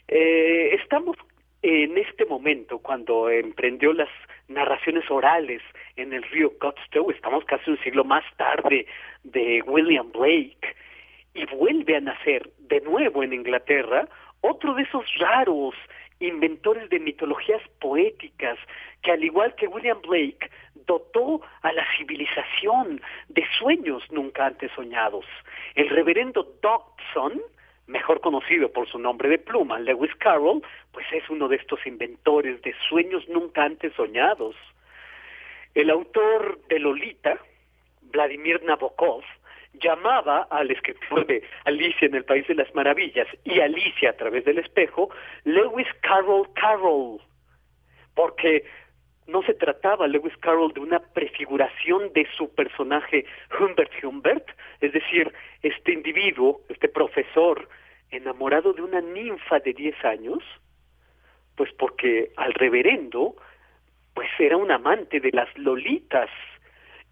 [0.08, 1.16] Eh, estamos
[1.62, 4.08] en este momento, cuando emprendió las
[4.50, 5.62] narraciones orales
[5.96, 8.86] en el río Godstow, estamos casi un siglo más tarde
[9.24, 10.76] de William Blake,
[11.34, 14.08] y vuelve a nacer de nuevo en Inglaterra
[14.40, 15.74] otro de esos raros
[16.18, 18.58] inventores de mitologías poéticas
[19.02, 20.50] que al igual que William Blake
[20.86, 25.24] dotó a la civilización de sueños nunca antes soñados.
[25.74, 27.40] El reverendo Dodson
[27.90, 30.62] mejor conocido por su nombre de pluma, Lewis Carroll,
[30.92, 34.54] pues es uno de estos inventores de sueños nunca antes soñados.
[35.74, 37.38] El autor de Lolita,
[38.02, 39.22] Vladimir Nabokov,
[39.74, 44.44] llamaba al escritor de Alicia en el País de las Maravillas y Alicia a través
[44.44, 45.10] del espejo,
[45.44, 47.20] Lewis Carroll Carroll,
[48.14, 48.64] porque
[49.30, 53.24] no se trataba Lewis Carroll de una prefiguración de su personaje
[53.58, 54.48] Humbert Humbert,
[54.80, 55.32] es decir,
[55.62, 57.68] este individuo, este profesor
[58.10, 60.42] enamorado de una ninfa de 10 años,
[61.56, 63.36] pues porque al reverendo
[64.14, 66.28] pues era un amante de las lolitas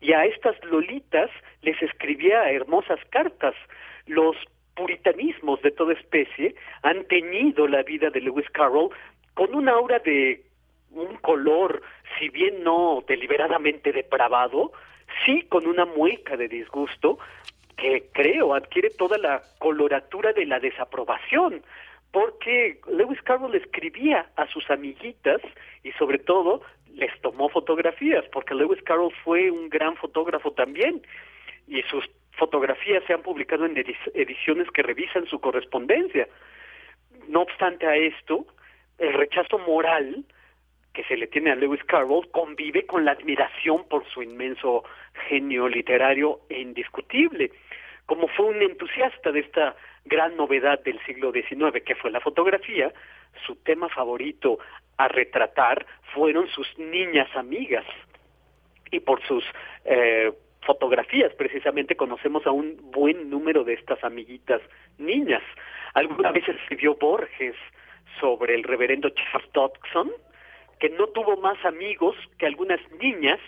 [0.00, 1.30] y a estas lolitas
[1.62, 3.54] les escribía hermosas cartas.
[4.06, 4.36] Los
[4.74, 8.90] puritanismos de toda especie han teñido la vida de Lewis Carroll
[9.34, 10.42] con una aura de
[10.90, 11.82] un color,
[12.18, 14.72] si bien no deliberadamente depravado,
[15.24, 17.18] sí con una mueca de disgusto
[17.76, 21.62] que creo adquiere toda la coloratura de la desaprobación,
[22.10, 25.40] porque Lewis Carroll escribía a sus amiguitas
[25.84, 26.62] y sobre todo
[26.94, 31.02] les tomó fotografías, porque Lewis Carroll fue un gran fotógrafo también
[31.68, 36.28] y sus fotografías se han publicado en ediciones que revisan su correspondencia.
[37.28, 38.46] No obstante a esto,
[38.98, 40.24] el rechazo moral
[40.98, 44.82] que se le tiene a Lewis Carroll convive con la admiración por su inmenso
[45.28, 47.52] genio literario e indiscutible.
[48.04, 52.92] Como fue un entusiasta de esta gran novedad del siglo XIX, que fue la fotografía,
[53.46, 54.58] su tema favorito
[54.96, 57.84] a retratar fueron sus niñas amigas.
[58.90, 59.44] Y por sus
[59.84, 64.60] eh, fotografías precisamente conocemos a un buen número de estas amiguitas
[64.98, 65.44] niñas.
[65.94, 67.54] Alguna vez escribió Borges
[68.18, 70.10] sobre el reverendo Charles Dodson,
[70.78, 73.40] que no tuvo más amigos que algunas niñas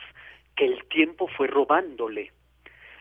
[0.56, 2.32] que el tiempo fue robándole.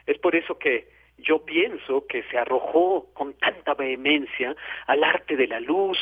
[0.06, 0.88] Es por eso que
[1.18, 4.56] yo pienso que se arrojó con tanta vehemencia
[4.88, 5.98] al arte de la luz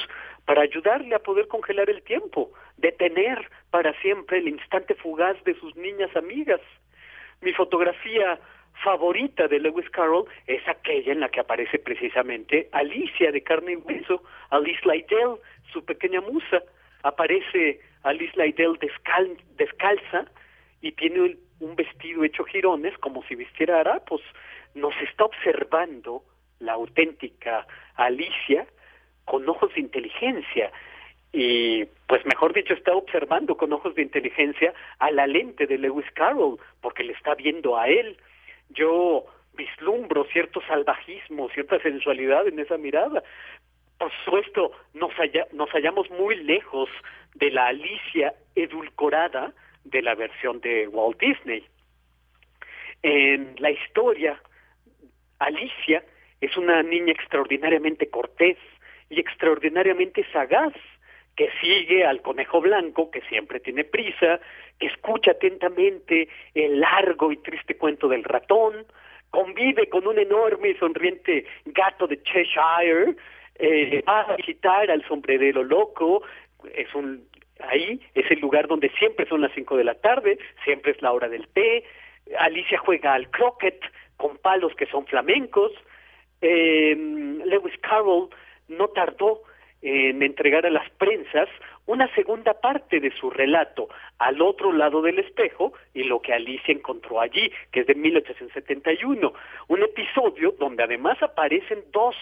[0.46, 5.76] para ayudarle a poder congelar el tiempo, detener para siempre el instante fugaz de sus
[5.76, 6.62] niñas amigas.
[7.42, 8.40] Mi fotografía
[8.84, 13.76] favorita de Lewis Carroll es aquella en la que aparece precisamente Alicia de carne y
[13.76, 15.38] hueso, Alice Lydell,
[15.74, 16.64] su pequeña musa.
[17.04, 18.80] Aparece Alice Lydell
[19.58, 20.26] descalza
[20.82, 24.22] y tiene un vestido hecho jirones como si vistiera harapos.
[24.76, 26.24] Nos está observando
[26.60, 28.66] la auténtica Alicia
[29.26, 30.72] con ojos de inteligencia
[31.34, 36.10] y pues mejor dicho está observando con ojos de inteligencia a la lente de Lewis
[36.14, 38.18] Carroll porque le está viendo a él.
[38.70, 43.24] Yo vislumbro cierto salvajismo, cierta sensualidad en esa mirada.
[43.98, 46.90] Por supuesto, nos, hallamos muy lejos
[47.36, 49.54] de la Alicia edulcorada
[49.84, 51.66] de la versión de Walt Disney.
[53.02, 54.40] En la historia,
[55.40, 56.04] Alicia
[56.42, 58.58] es una niña extraordinariamente cortés
[59.10, 60.74] y extraordinariamente sagaz
[61.36, 64.40] que sigue al conejo blanco, que siempre tiene prisa,
[64.80, 68.86] que escucha atentamente el largo y triste cuento del ratón,
[69.30, 73.16] convive con un enorme y sonriente gato de Cheshire,
[73.60, 76.24] eh, va a visitar al sombrerero loco,
[76.74, 77.28] es un
[77.60, 81.12] ahí es el lugar donde siempre son las cinco de la tarde, siempre es la
[81.12, 81.84] hora del té,
[82.38, 83.80] Alicia juega al croquet
[84.18, 85.72] con palos que son flamencos,
[86.42, 86.96] eh,
[87.46, 88.30] Lewis Carroll
[88.68, 89.42] no tardó
[89.82, 91.48] en entregar a las prensas
[91.86, 93.88] una segunda parte de su relato
[94.18, 99.34] al otro lado del espejo y lo que Alicia encontró allí, que es de 1871,
[99.68, 102.16] un episodio donde además aparecen dos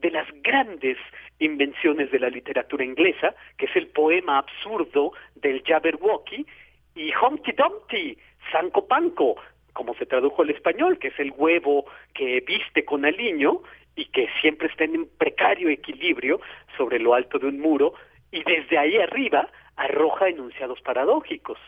[0.00, 0.98] de las grandes
[1.38, 6.46] invenciones de la literatura inglesa, que es el poema absurdo del Jabberwocky
[6.94, 8.18] y Humpty Dumpty,
[8.50, 9.36] Sanco Panco,
[9.72, 13.62] como se tradujo al español, que es el huevo que viste con aliño
[13.96, 16.40] y que siempre está en precario equilibrio
[16.76, 17.94] sobre lo alto de un muro
[18.30, 21.58] y desde ahí arriba arroja enunciados paradójicos.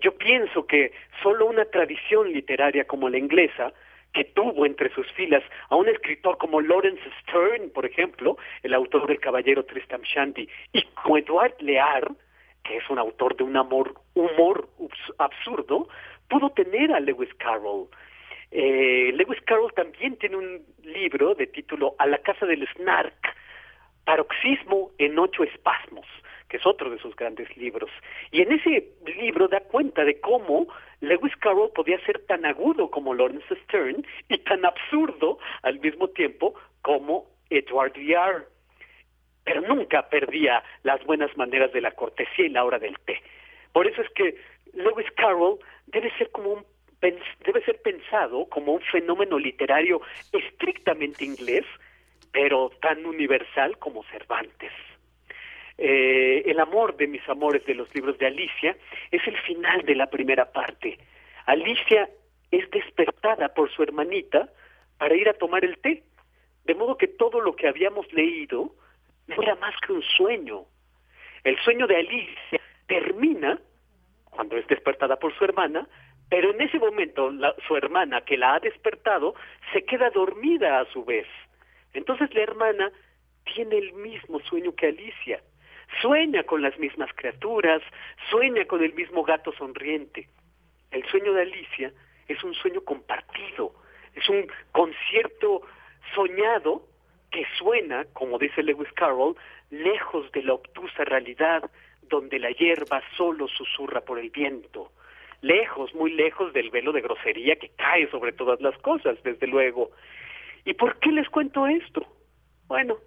[0.00, 0.92] Yo pienso que
[1.22, 3.72] solo una tradición literaria como la inglesa,
[4.12, 9.06] que tuvo entre sus filas a un escritor como Lawrence Stern, por ejemplo, el autor
[9.06, 12.10] del Caballero Tristram Shandy, y como Edward Lear,
[12.64, 14.68] que es un autor de un amor, humor
[15.18, 15.88] absurdo,
[16.28, 17.88] pudo tener a Lewis Carroll.
[18.50, 23.36] Eh, Lewis Carroll también tiene un libro de título A la casa del Snark,
[24.04, 26.06] Paroxismo en ocho espasmos,
[26.48, 27.90] que es otro de sus grandes libros.
[28.32, 28.88] Y en ese
[29.20, 30.66] libro da cuenta de cómo
[31.00, 36.54] Lewis Carroll podía ser tan agudo como Lawrence Stern y tan absurdo al mismo tiempo
[36.82, 38.46] como Edward Lear.
[39.44, 43.20] Pero nunca perdía las buenas maneras de la cortesía y la hora del té.
[43.72, 44.36] Por eso es que
[44.72, 46.64] Lewis Carroll debe ser como un
[47.00, 50.00] debe ser pensado como un fenómeno literario
[50.32, 51.64] estrictamente inglés,
[52.32, 54.72] pero tan universal como Cervantes.
[55.78, 58.76] Eh, el amor de mis amores de los libros de Alicia
[59.10, 60.98] es el final de la primera parte.
[61.46, 62.10] Alicia
[62.50, 64.50] es despertada por su hermanita
[64.98, 66.02] para ir a tomar el té,
[66.64, 68.74] de modo que todo lo que habíamos leído
[69.26, 70.66] no era más que un sueño.
[71.44, 73.58] El sueño de Alicia termina
[74.30, 75.88] cuando es despertada por su hermana,
[76.30, 77.30] pero en ese momento
[77.66, 79.34] su hermana que la ha despertado
[79.72, 81.26] se queda dormida a su vez.
[81.92, 82.90] Entonces la hermana
[83.52, 85.42] tiene el mismo sueño que Alicia.
[86.00, 87.82] Sueña con las mismas criaturas,
[88.30, 90.28] sueña con el mismo gato sonriente.
[90.92, 91.92] El sueño de Alicia
[92.28, 93.74] es un sueño compartido,
[94.14, 95.62] es un concierto
[96.14, 96.86] soñado
[97.32, 99.36] que suena, como dice Lewis Carroll,
[99.70, 101.68] lejos de la obtusa realidad
[102.02, 104.92] donde la hierba solo susurra por el viento,
[105.40, 109.90] lejos, muy lejos del velo de grosería que cae sobre todas las cosas, desde luego.
[110.64, 112.06] ¿Y por qué les cuento esto?
[112.66, 112.98] Bueno,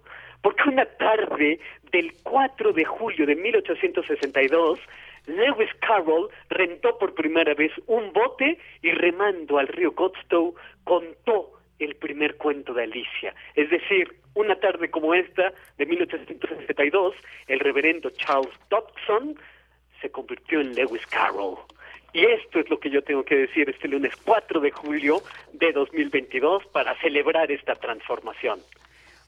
[0.42, 1.58] porque una tarde
[1.90, 4.80] del 4 de julio de 1862,
[5.26, 10.54] Lewis Carroll rentó por primera vez un bote y remando al río Godstow
[10.84, 13.34] contó el primer cuento de Alicia.
[13.54, 17.14] Es decir, una tarde como esta de 1862,
[17.46, 19.38] el reverendo Charles Dodson
[20.00, 21.56] se convirtió en Lewis Carroll.
[22.14, 25.20] Y esto es lo que yo tengo que decir este lunes 4 de julio
[25.52, 28.60] de 2022 para celebrar esta transformación.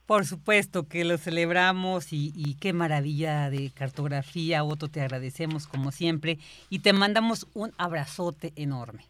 [0.06, 6.38] Por supuesto que lo celebramos y, qué maravilla de cartografía, Otto, te agradecemos como siempre
[6.70, 9.02] y te mandamos un abrazote enorme.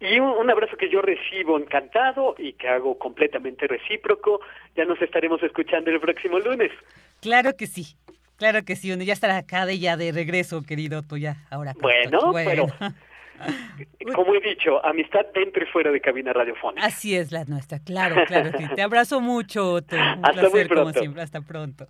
[0.00, 4.40] Y un, abrazo que yo recibo encantado y que hago completamente recíproco.
[4.74, 6.72] Ya nos estaremos escuchando el próximo lunes.
[7.20, 7.96] Claro que sí,
[8.36, 8.96] claro que sí.
[9.04, 11.74] Ya estará acá de ya de regreso, querido Otto, ya ahora.
[11.78, 12.66] Bueno, pero
[14.14, 16.86] Como he dicho, amistad dentro y fuera de cabina radiofónica.
[16.86, 18.50] Así es la nuestra, claro, claro.
[18.74, 21.22] Te abrazo mucho, Un Hasta placer, como siempre.
[21.22, 21.86] Hasta pronto.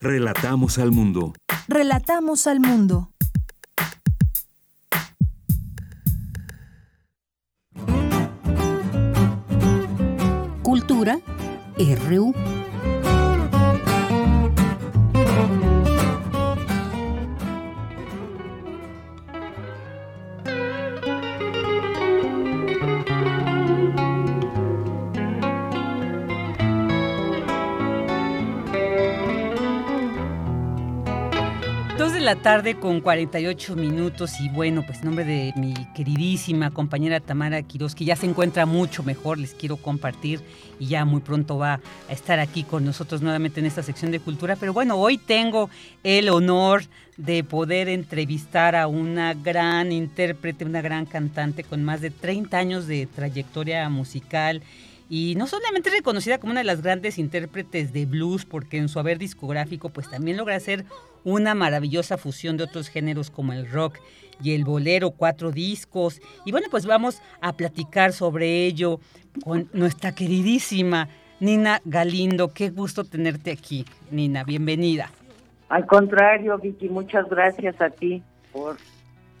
[0.00, 1.32] Relatamos al mundo.
[1.68, 3.10] Relatamos al mundo.
[10.62, 11.18] Cultura
[12.08, 12.34] RU.
[32.26, 37.62] La tarde con 48 minutos y bueno, pues en nombre de mi queridísima compañera Tamara
[37.62, 40.40] Quiroz, que ya se encuentra mucho mejor, les quiero compartir
[40.80, 41.74] y ya muy pronto va
[42.08, 44.56] a estar aquí con nosotros nuevamente en esta sección de cultura.
[44.56, 45.70] Pero bueno, hoy tengo
[46.02, 46.82] el honor
[47.16, 52.88] de poder entrevistar a una gran intérprete, una gran cantante con más de 30 años
[52.88, 54.62] de trayectoria musical
[55.08, 58.98] y no solamente reconocida como una de las grandes intérpretes de blues, porque en su
[58.98, 60.84] haber discográfico pues también logra hacer
[61.24, 63.98] una maravillosa fusión de otros géneros como el rock
[64.42, 66.20] y el bolero, cuatro discos.
[66.44, 69.00] Y bueno, pues vamos a platicar sobre ello
[69.44, 71.08] con nuestra queridísima
[71.40, 72.52] Nina Galindo.
[72.52, 75.10] Qué gusto tenerte aquí, Nina, bienvenida.
[75.68, 78.22] Al contrario, Vicky, muchas gracias a ti
[78.52, 78.76] por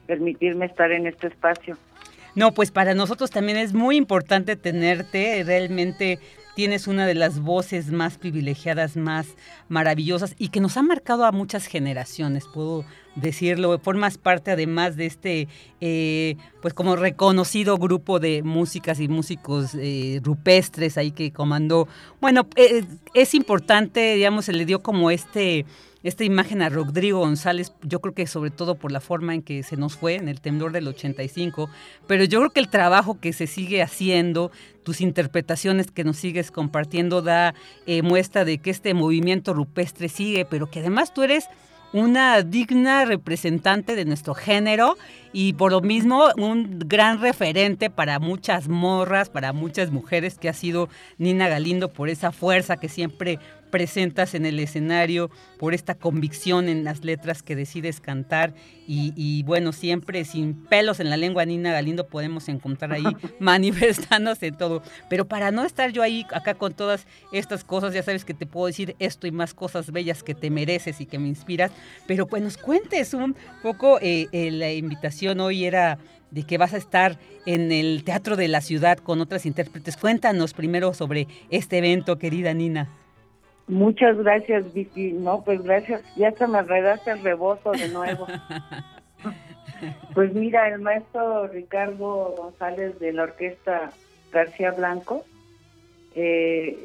[0.06, 1.76] permitirme estar en este espacio.
[2.36, 5.42] No, pues para nosotros también es muy importante tenerte.
[5.42, 6.20] Realmente
[6.54, 9.26] tienes una de las voces más privilegiadas, más
[9.68, 12.84] maravillosas y que nos ha marcado a muchas generaciones, puedo
[13.14, 13.78] decirlo.
[13.78, 15.48] Formas parte además de este,
[15.80, 21.88] eh, pues como reconocido grupo de músicas y músicos eh, rupestres ahí que comandó.
[22.20, 22.84] Bueno, eh,
[23.14, 25.64] es importante, digamos, se le dio como este
[26.08, 29.64] esta imagen a Rodrigo González, yo creo que sobre todo por la forma en que
[29.64, 31.68] se nos fue en el temblor del 85,
[32.06, 34.52] pero yo creo que el trabajo que se sigue haciendo,
[34.84, 37.54] tus interpretaciones que nos sigues compartiendo, da
[37.86, 41.48] eh, muestra de que este movimiento rupestre sigue, pero que además tú eres
[41.92, 44.96] una digna representante de nuestro género
[45.32, 50.52] y por lo mismo un gran referente para muchas morras, para muchas mujeres que ha
[50.52, 50.88] sido
[51.18, 53.38] Nina Galindo por esa fuerza que siempre
[53.76, 58.54] presentas en el escenario, por esta convicción en las letras que decides cantar
[58.88, 63.04] y, bueno, siempre sin pelos en la lengua, Nina Galindo, podemos encontrar ahí
[63.38, 64.82] manifestándose todo.
[65.10, 68.46] Pero para no estar yo ahí acá con todas estas cosas, ya sabes que te
[68.46, 71.70] puedo decir esto y más cosas bellas que te mereces y que me inspiras,
[72.06, 75.98] pero pues nos cuentes un poco, eh, eh, la invitación hoy era
[76.30, 79.98] de que vas a estar en el Teatro de la Ciudad con otras intérpretes.
[79.98, 82.88] Cuéntanos primero sobre este evento, querida Nina.
[83.68, 85.12] Muchas gracias, Vicky.
[85.12, 86.02] No, pues gracias.
[86.14, 88.26] Ya se me redaste el rebozo de nuevo.
[90.14, 93.90] pues mira, el maestro Ricardo González de la orquesta
[94.32, 95.24] García Blanco
[96.14, 96.78] eh,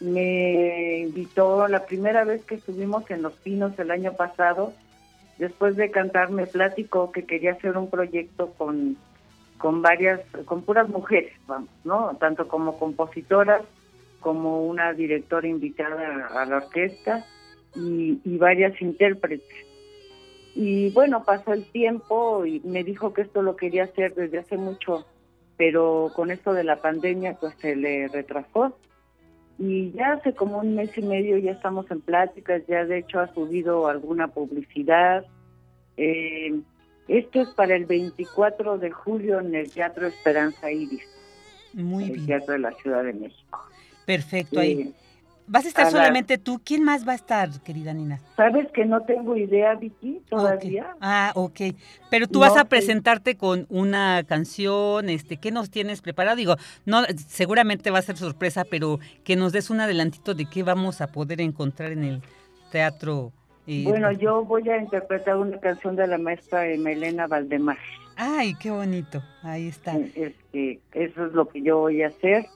[0.00, 4.74] me invitó la primera vez que estuvimos en Los Pinos el año pasado.
[5.38, 8.98] Después de cantar me platicó que quería hacer un proyecto con,
[9.56, 12.14] con varias, con puras mujeres, vamos, ¿no?
[12.20, 13.62] Tanto como compositoras
[14.22, 17.26] como una directora invitada a la orquesta
[17.74, 19.66] y, varias intérpretes.
[20.54, 24.56] Y bueno, pasó el tiempo y me dijo que esto lo quería hacer desde hace
[24.56, 25.06] mucho,
[25.56, 28.76] pero con esto de la pandemia pues se le retrasó.
[29.58, 33.20] Y ya hace como un mes y medio ya estamos en pláticas, ya de hecho
[33.20, 35.24] ha subido alguna publicidad.
[35.96, 36.60] Eh,
[37.08, 41.06] esto es para el 24 de julio en el Teatro Esperanza Iris.
[41.74, 42.26] Muy el bien.
[42.26, 43.71] Teatro de la Ciudad de México.
[44.06, 44.60] Perfecto.
[44.60, 44.72] Ahí.
[44.72, 44.92] Eh,
[45.48, 46.60] ¿Vas a estar a la- solamente tú?
[46.64, 48.20] ¿Quién más va a estar, querida Nina?
[48.36, 50.96] ¿Sabes que no tengo idea, Vicky, todavía?
[51.00, 51.60] Ah, ok.
[52.10, 52.66] Pero tú No, vas a sí.
[52.68, 56.36] presentarte con una canción, este, ¿qué nos tienes preparado?
[56.36, 56.56] Digo,
[56.86, 61.00] no, seguramente va a ser sorpresa, pero que nos des un adelantito de qué vamos
[61.00, 62.22] a poder encontrar en el
[62.70, 63.32] teatro.
[63.66, 67.78] eh, Bueno, yo voy a interpretar una canción de la maestra Melena Valdemar.
[68.16, 69.22] Ay, qué bonito.
[69.42, 69.96] Ahí está.
[69.98, 72.46] Este, eso es lo que yo voy a hacer.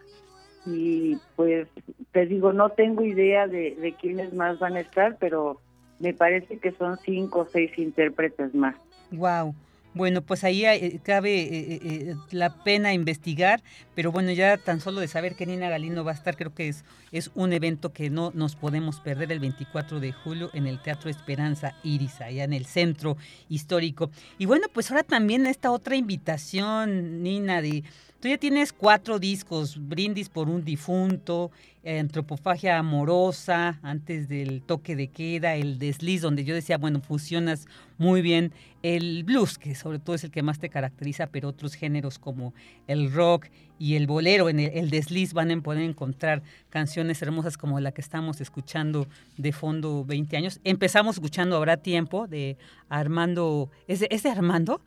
[0.66, 1.68] Y pues
[2.12, 5.60] te digo, no tengo idea de, de quiénes más van a estar, pero
[5.98, 8.76] me parece que son cinco o seis intérpretes más.
[9.12, 9.54] Wow.
[9.96, 13.62] Bueno, pues ahí eh, cabe eh, eh, eh, la pena investigar,
[13.94, 16.68] pero bueno, ya tan solo de saber que Nina Galindo va a estar, creo que
[16.68, 20.82] es, es un evento que no nos podemos perder el 24 de julio en el
[20.82, 23.16] Teatro Esperanza Iris, allá en el centro
[23.48, 24.10] histórico.
[24.36, 27.82] Y bueno, pues ahora también esta otra invitación, Nina, de
[28.26, 31.52] tú ya tienes cuatro discos, Brindis por un difunto,
[31.84, 38.22] Antropofagia amorosa, antes del toque de queda, el desliz, donde yo decía, bueno, fusionas muy
[38.22, 42.18] bien el blues, que sobre todo es el que más te caracteriza, pero otros géneros
[42.18, 42.52] como
[42.88, 43.46] el rock
[43.78, 48.00] y el bolero, en el, desliz van a poder encontrar canciones hermosas como la que
[48.00, 50.58] estamos escuchando de fondo 20 años.
[50.64, 52.56] Empezamos escuchando Habrá Tiempo de
[52.88, 54.80] Armando, ¿es ¿es de Armando?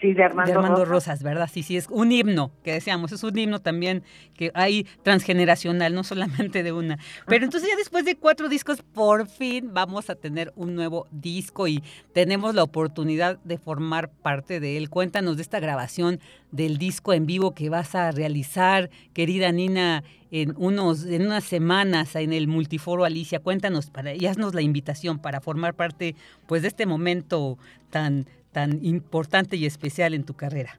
[0.00, 0.88] Sí, de Armando, de Armando Rosas.
[0.88, 1.50] Rosas, ¿verdad?
[1.52, 4.04] Sí, sí, es un himno que decíamos, es un himno también
[4.34, 6.98] que hay transgeneracional, no solamente de una.
[7.26, 11.66] Pero entonces ya después de cuatro discos, por fin vamos a tener un nuevo disco
[11.66, 14.88] y tenemos la oportunidad de formar parte de él.
[14.88, 16.20] Cuéntanos de esta grabación
[16.52, 22.14] del disco en vivo que vas a realizar, querida Nina, en unos en unas semanas
[22.14, 23.40] en el Multiforo Alicia.
[23.40, 26.14] Cuéntanos para y haznos la invitación para formar parte
[26.46, 27.58] pues de este momento
[27.90, 30.78] tan tan importante y especial en tu carrera.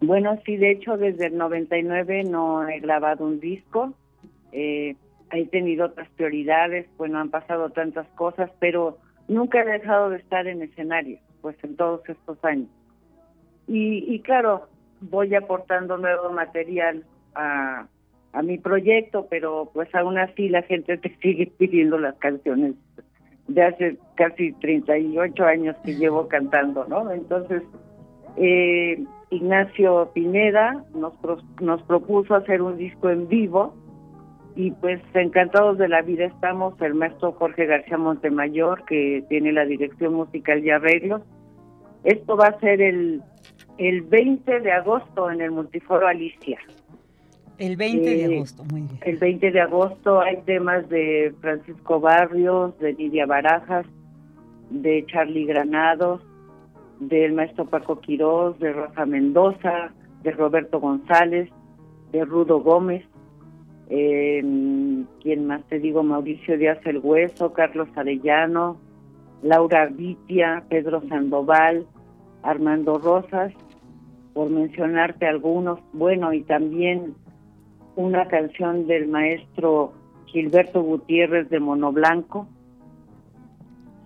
[0.00, 3.92] Bueno, sí, de hecho desde el 99 no he grabado un disco.
[4.52, 4.96] Eh,
[5.32, 8.98] he tenido otras prioridades, bueno, han pasado tantas cosas, pero
[9.28, 12.68] nunca he dejado de estar en escenario, pues en todos estos años.
[13.68, 14.68] Y, y claro,
[15.00, 17.04] voy aportando nuevo material
[17.34, 17.86] a,
[18.32, 22.74] a mi proyecto, pero pues aún así la gente te sigue pidiendo las canciones
[23.48, 27.10] de hace casi 38 años que llevo cantando, ¿no?
[27.10, 27.62] Entonces,
[28.36, 33.74] eh, Ignacio Pineda nos, pro- nos propuso hacer un disco en vivo
[34.56, 39.64] y pues encantados de la vida estamos, el maestro Jorge García Montemayor, que tiene la
[39.64, 41.22] dirección musical y arreglos.
[42.04, 43.22] Esto va a ser el,
[43.78, 46.58] el 20 de agosto en el Multiforo Alicia.
[47.60, 48.98] El 20 de agosto, muy bien.
[49.02, 53.86] El 20 de agosto hay temas de Francisco Barrios, de Lidia Barajas,
[54.70, 56.22] de Charlie Granados,
[57.00, 59.92] del maestro Paco Quirós, de Rosa Mendoza,
[60.22, 61.50] de Roberto González,
[62.12, 63.04] de Rudo Gómez,
[63.90, 64.40] eh,
[65.20, 66.02] ¿quién más te digo?
[66.02, 68.78] Mauricio Díaz El Hueso, Carlos Arellano,
[69.42, 71.86] Laura Vitia, Pedro Sandoval,
[72.42, 73.52] Armando Rosas,
[74.32, 75.80] por mencionarte algunos.
[75.92, 77.16] Bueno, y también
[77.96, 79.92] una canción del maestro
[80.26, 82.46] Gilberto Gutiérrez de Mono Blanco.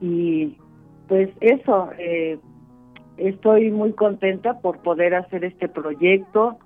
[0.01, 0.57] Y
[1.09, 2.39] pues eso, eh,
[3.17, 6.59] estoy muy contenta por poder hacer este proyecto.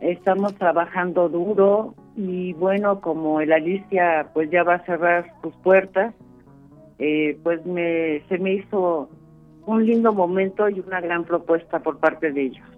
[0.00, 6.14] Estamos trabajando duro y bueno, como el Alicia pues ya va a cerrar sus puertas,
[6.98, 9.08] eh, pues me, se me hizo
[9.66, 12.77] un lindo momento y una gran propuesta por parte de ellos.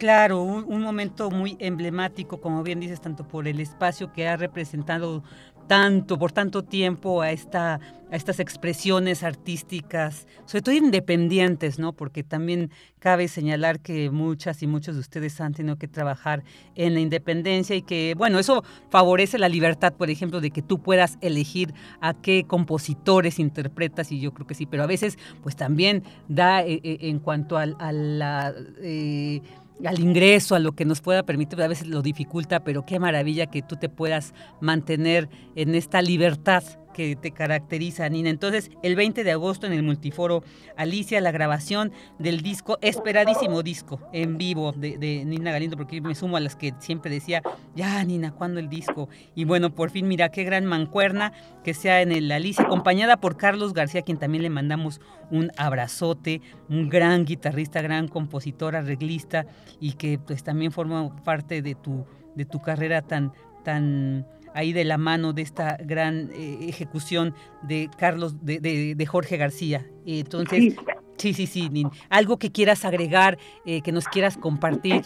[0.00, 5.22] Claro, un, momento muy emblemático, como bien dices, tanto por el espacio que ha representado
[5.66, 11.92] tanto, por tanto tiempo a, esta, a estas expresiones artísticas, sobre todo independientes, ¿no?
[11.92, 16.44] Porque también cabe señalar que muchas y muchos de ustedes han tenido que trabajar
[16.76, 20.78] en la independencia y que, bueno, eso favorece la libertad, por ejemplo, de que tú
[20.80, 25.56] puedas elegir a qué compositores interpretas, y yo creo que sí, pero a veces, pues
[25.56, 28.54] también da eh, eh, en cuanto a, la...
[28.80, 29.42] eh,
[29.84, 33.46] al ingreso, a lo que nos pueda permitir, a veces lo dificulta, pero qué maravilla
[33.46, 38.30] que tú te puedas mantener en esta libertad que te caracteriza, Nina.
[38.30, 40.42] Entonces, el 20 de agosto en el Multiforo
[40.76, 46.36] Alicia, la grabación del disco, esperadísimo disco en vivo de, Nina Galindo, porque me sumo
[46.36, 47.42] a las que siempre decía,
[47.74, 49.08] ya Nina, ¿cuándo el disco?
[49.34, 51.32] Y bueno, por fin, mira qué gran mancuerna
[51.64, 55.00] que sea en el Alicia, acompañada por Carlos García, quien también le mandamos
[55.30, 59.46] un abrazote, un gran guitarrista, gran compositor, arreglista,
[59.80, 63.32] y que pues también forma parte de tu, de tu carrera tan,
[63.64, 68.60] tan ahí de la mano de esta gran eh, ejecución de Carlos, de,
[68.94, 69.86] de, Jorge García.
[70.06, 70.76] Entonces,
[71.16, 71.70] sí, sí, sí,
[72.08, 75.02] algo que quieras agregar, eh, que nos quieras compartir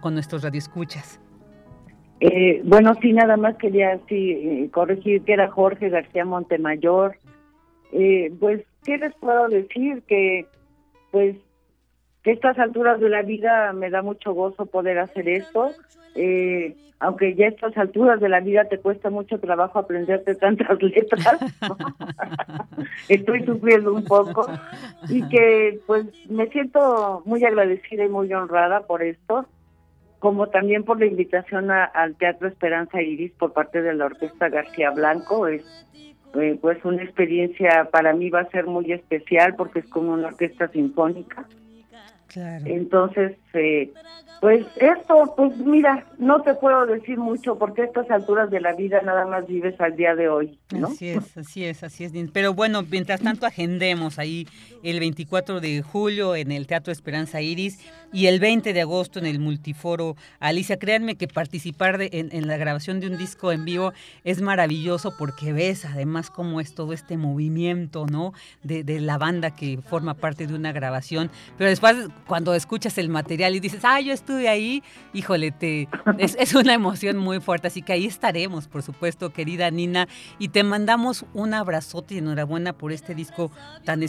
[0.00, 1.20] con nuestros radioescuchas.
[2.20, 7.16] Eh, bueno, sí, nada más quería sí, corregir que era Jorge García Montemayor.
[7.90, 10.02] pues, ¿qué les puedo decir?
[10.06, 10.46] Que,
[11.10, 11.36] pues,
[12.24, 15.70] que a estas alturas de la vida me da mucho gozo poder hacer esto.
[16.16, 20.82] Eh, aunque ya a estas alturas de la vida te cuesta mucho trabajo aprenderte tantas
[20.82, 21.38] letras,
[23.08, 24.46] estoy sufriendo un poco
[25.10, 29.44] y que pues me siento muy agradecida y muy honrada por esto,
[30.18, 34.90] como también por la invitación al Teatro Esperanza Iris por parte de la Orquesta García
[34.92, 35.46] Blanco.
[35.46, 35.62] Es
[36.40, 40.28] eh, pues una experiencia para mí va a ser muy especial porque es como una
[40.28, 41.46] orquesta sinfónica
[42.36, 43.92] entonces, eh,
[44.40, 48.74] pues esto, pues mira, no te puedo decir mucho porque a estas alturas de la
[48.74, 50.58] vida nada más vives al día de hoy.
[50.70, 50.88] ¿no?
[50.88, 52.12] Así es, así es, así es.
[52.32, 54.46] Pero bueno, mientras tanto agendemos ahí
[54.82, 57.78] el 24 de julio en el Teatro Esperanza Iris
[58.12, 60.78] y el 20 de agosto en el Multiforo Alicia.
[60.78, 65.84] Créanme que participar en, la grabación de un disco en vivo es maravilloso porque ves
[65.84, 68.32] además cómo es todo este movimiento, ¿no?
[68.62, 71.30] De, la banda que forma parte de una grabación.
[71.58, 75.88] Pero después cuando escuchas el material y dices, ah, yo estuve ahí, híjole, te,
[76.18, 77.68] es, una emoción muy fuerte.
[77.68, 80.08] Así que ahí estaremos, por supuesto, querida Nina.
[80.38, 83.50] Y te mandamos un abrazote y enhorabuena por este disco
[83.84, 84.02] tan,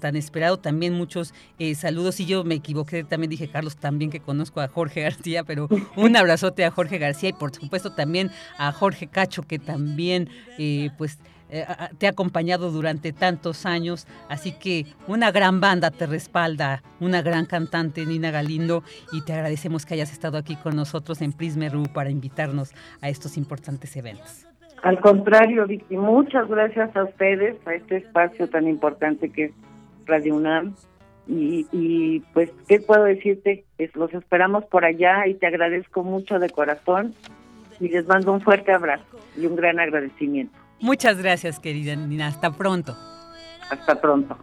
[0.00, 0.58] tan esperado.
[0.58, 2.20] También muchos eh, saludos.
[2.20, 6.16] Y yo me equivoqué, también dije Carlos, también que conozco a Jorge García, pero un
[6.16, 10.28] abrazote a Jorge García y por supuesto también a Jorge Cacho, que también
[10.58, 11.18] eh, pues
[11.50, 11.66] eh,
[11.98, 17.46] te ha acompañado durante tantos años, así que una gran banda te respalda, una gran
[17.46, 18.82] cantante, Nina Galindo,
[19.12, 23.08] y te agradecemos que hayas estado aquí con nosotros en Prisma RU para invitarnos a
[23.08, 24.46] estos importantes eventos.
[24.82, 29.52] Al contrario, Vicky, muchas gracias a ustedes, a este espacio tan importante que es
[30.06, 30.74] Radio UNAM,
[31.32, 33.64] y, pues, ¿qué puedo decirte?
[33.78, 37.14] Es, los esperamos por allá y te agradezco mucho de corazón
[37.78, 40.58] y les mando un fuerte abrazo y un gran agradecimiento.
[40.80, 42.28] Muchas gracias, querida Nina.
[42.28, 42.96] Hasta pronto.
[43.70, 44.38] Hasta pronto.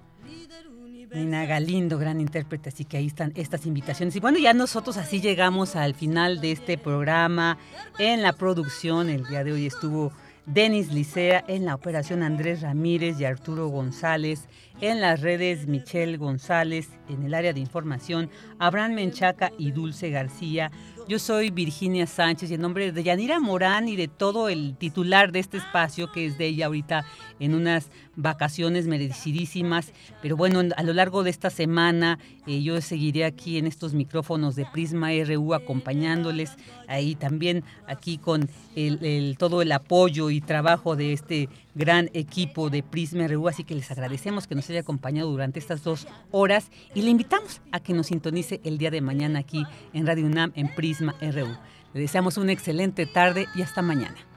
[1.13, 4.15] Nina Galindo, gran intérprete, así que ahí están estas invitaciones.
[4.15, 7.57] Y bueno, ya nosotros así llegamos al final de este programa.
[7.97, 10.11] En la producción, el día de hoy estuvo
[10.45, 14.47] Denis Licea, en la operación Andrés Ramírez y Arturo González,
[14.79, 20.71] en las redes Michelle González, en el área de información Abraham Menchaca y Dulce García.
[21.07, 25.31] Yo soy Virginia Sánchez y en nombre de Yanira Morán y de todo el titular
[25.31, 27.05] de este espacio, que es de ella ahorita
[27.39, 29.93] en unas vacaciones merecidísimas.
[30.21, 34.55] Pero bueno, a lo largo de esta semana eh, yo seguiré aquí en estos micrófonos
[34.55, 36.51] de Prisma RU acompañándoles,
[36.87, 42.83] ahí también aquí con el, todo el apoyo y trabajo de este gran equipo de
[42.83, 43.47] Prisma RU.
[43.47, 47.61] Así que les agradecemos que nos haya acompañado durante estas dos horas y le invitamos
[47.71, 51.57] a que nos sintonice el día de mañana aquí en Radio UNAM en Prisma RU.
[51.93, 54.36] Le deseamos una excelente tarde y hasta mañana.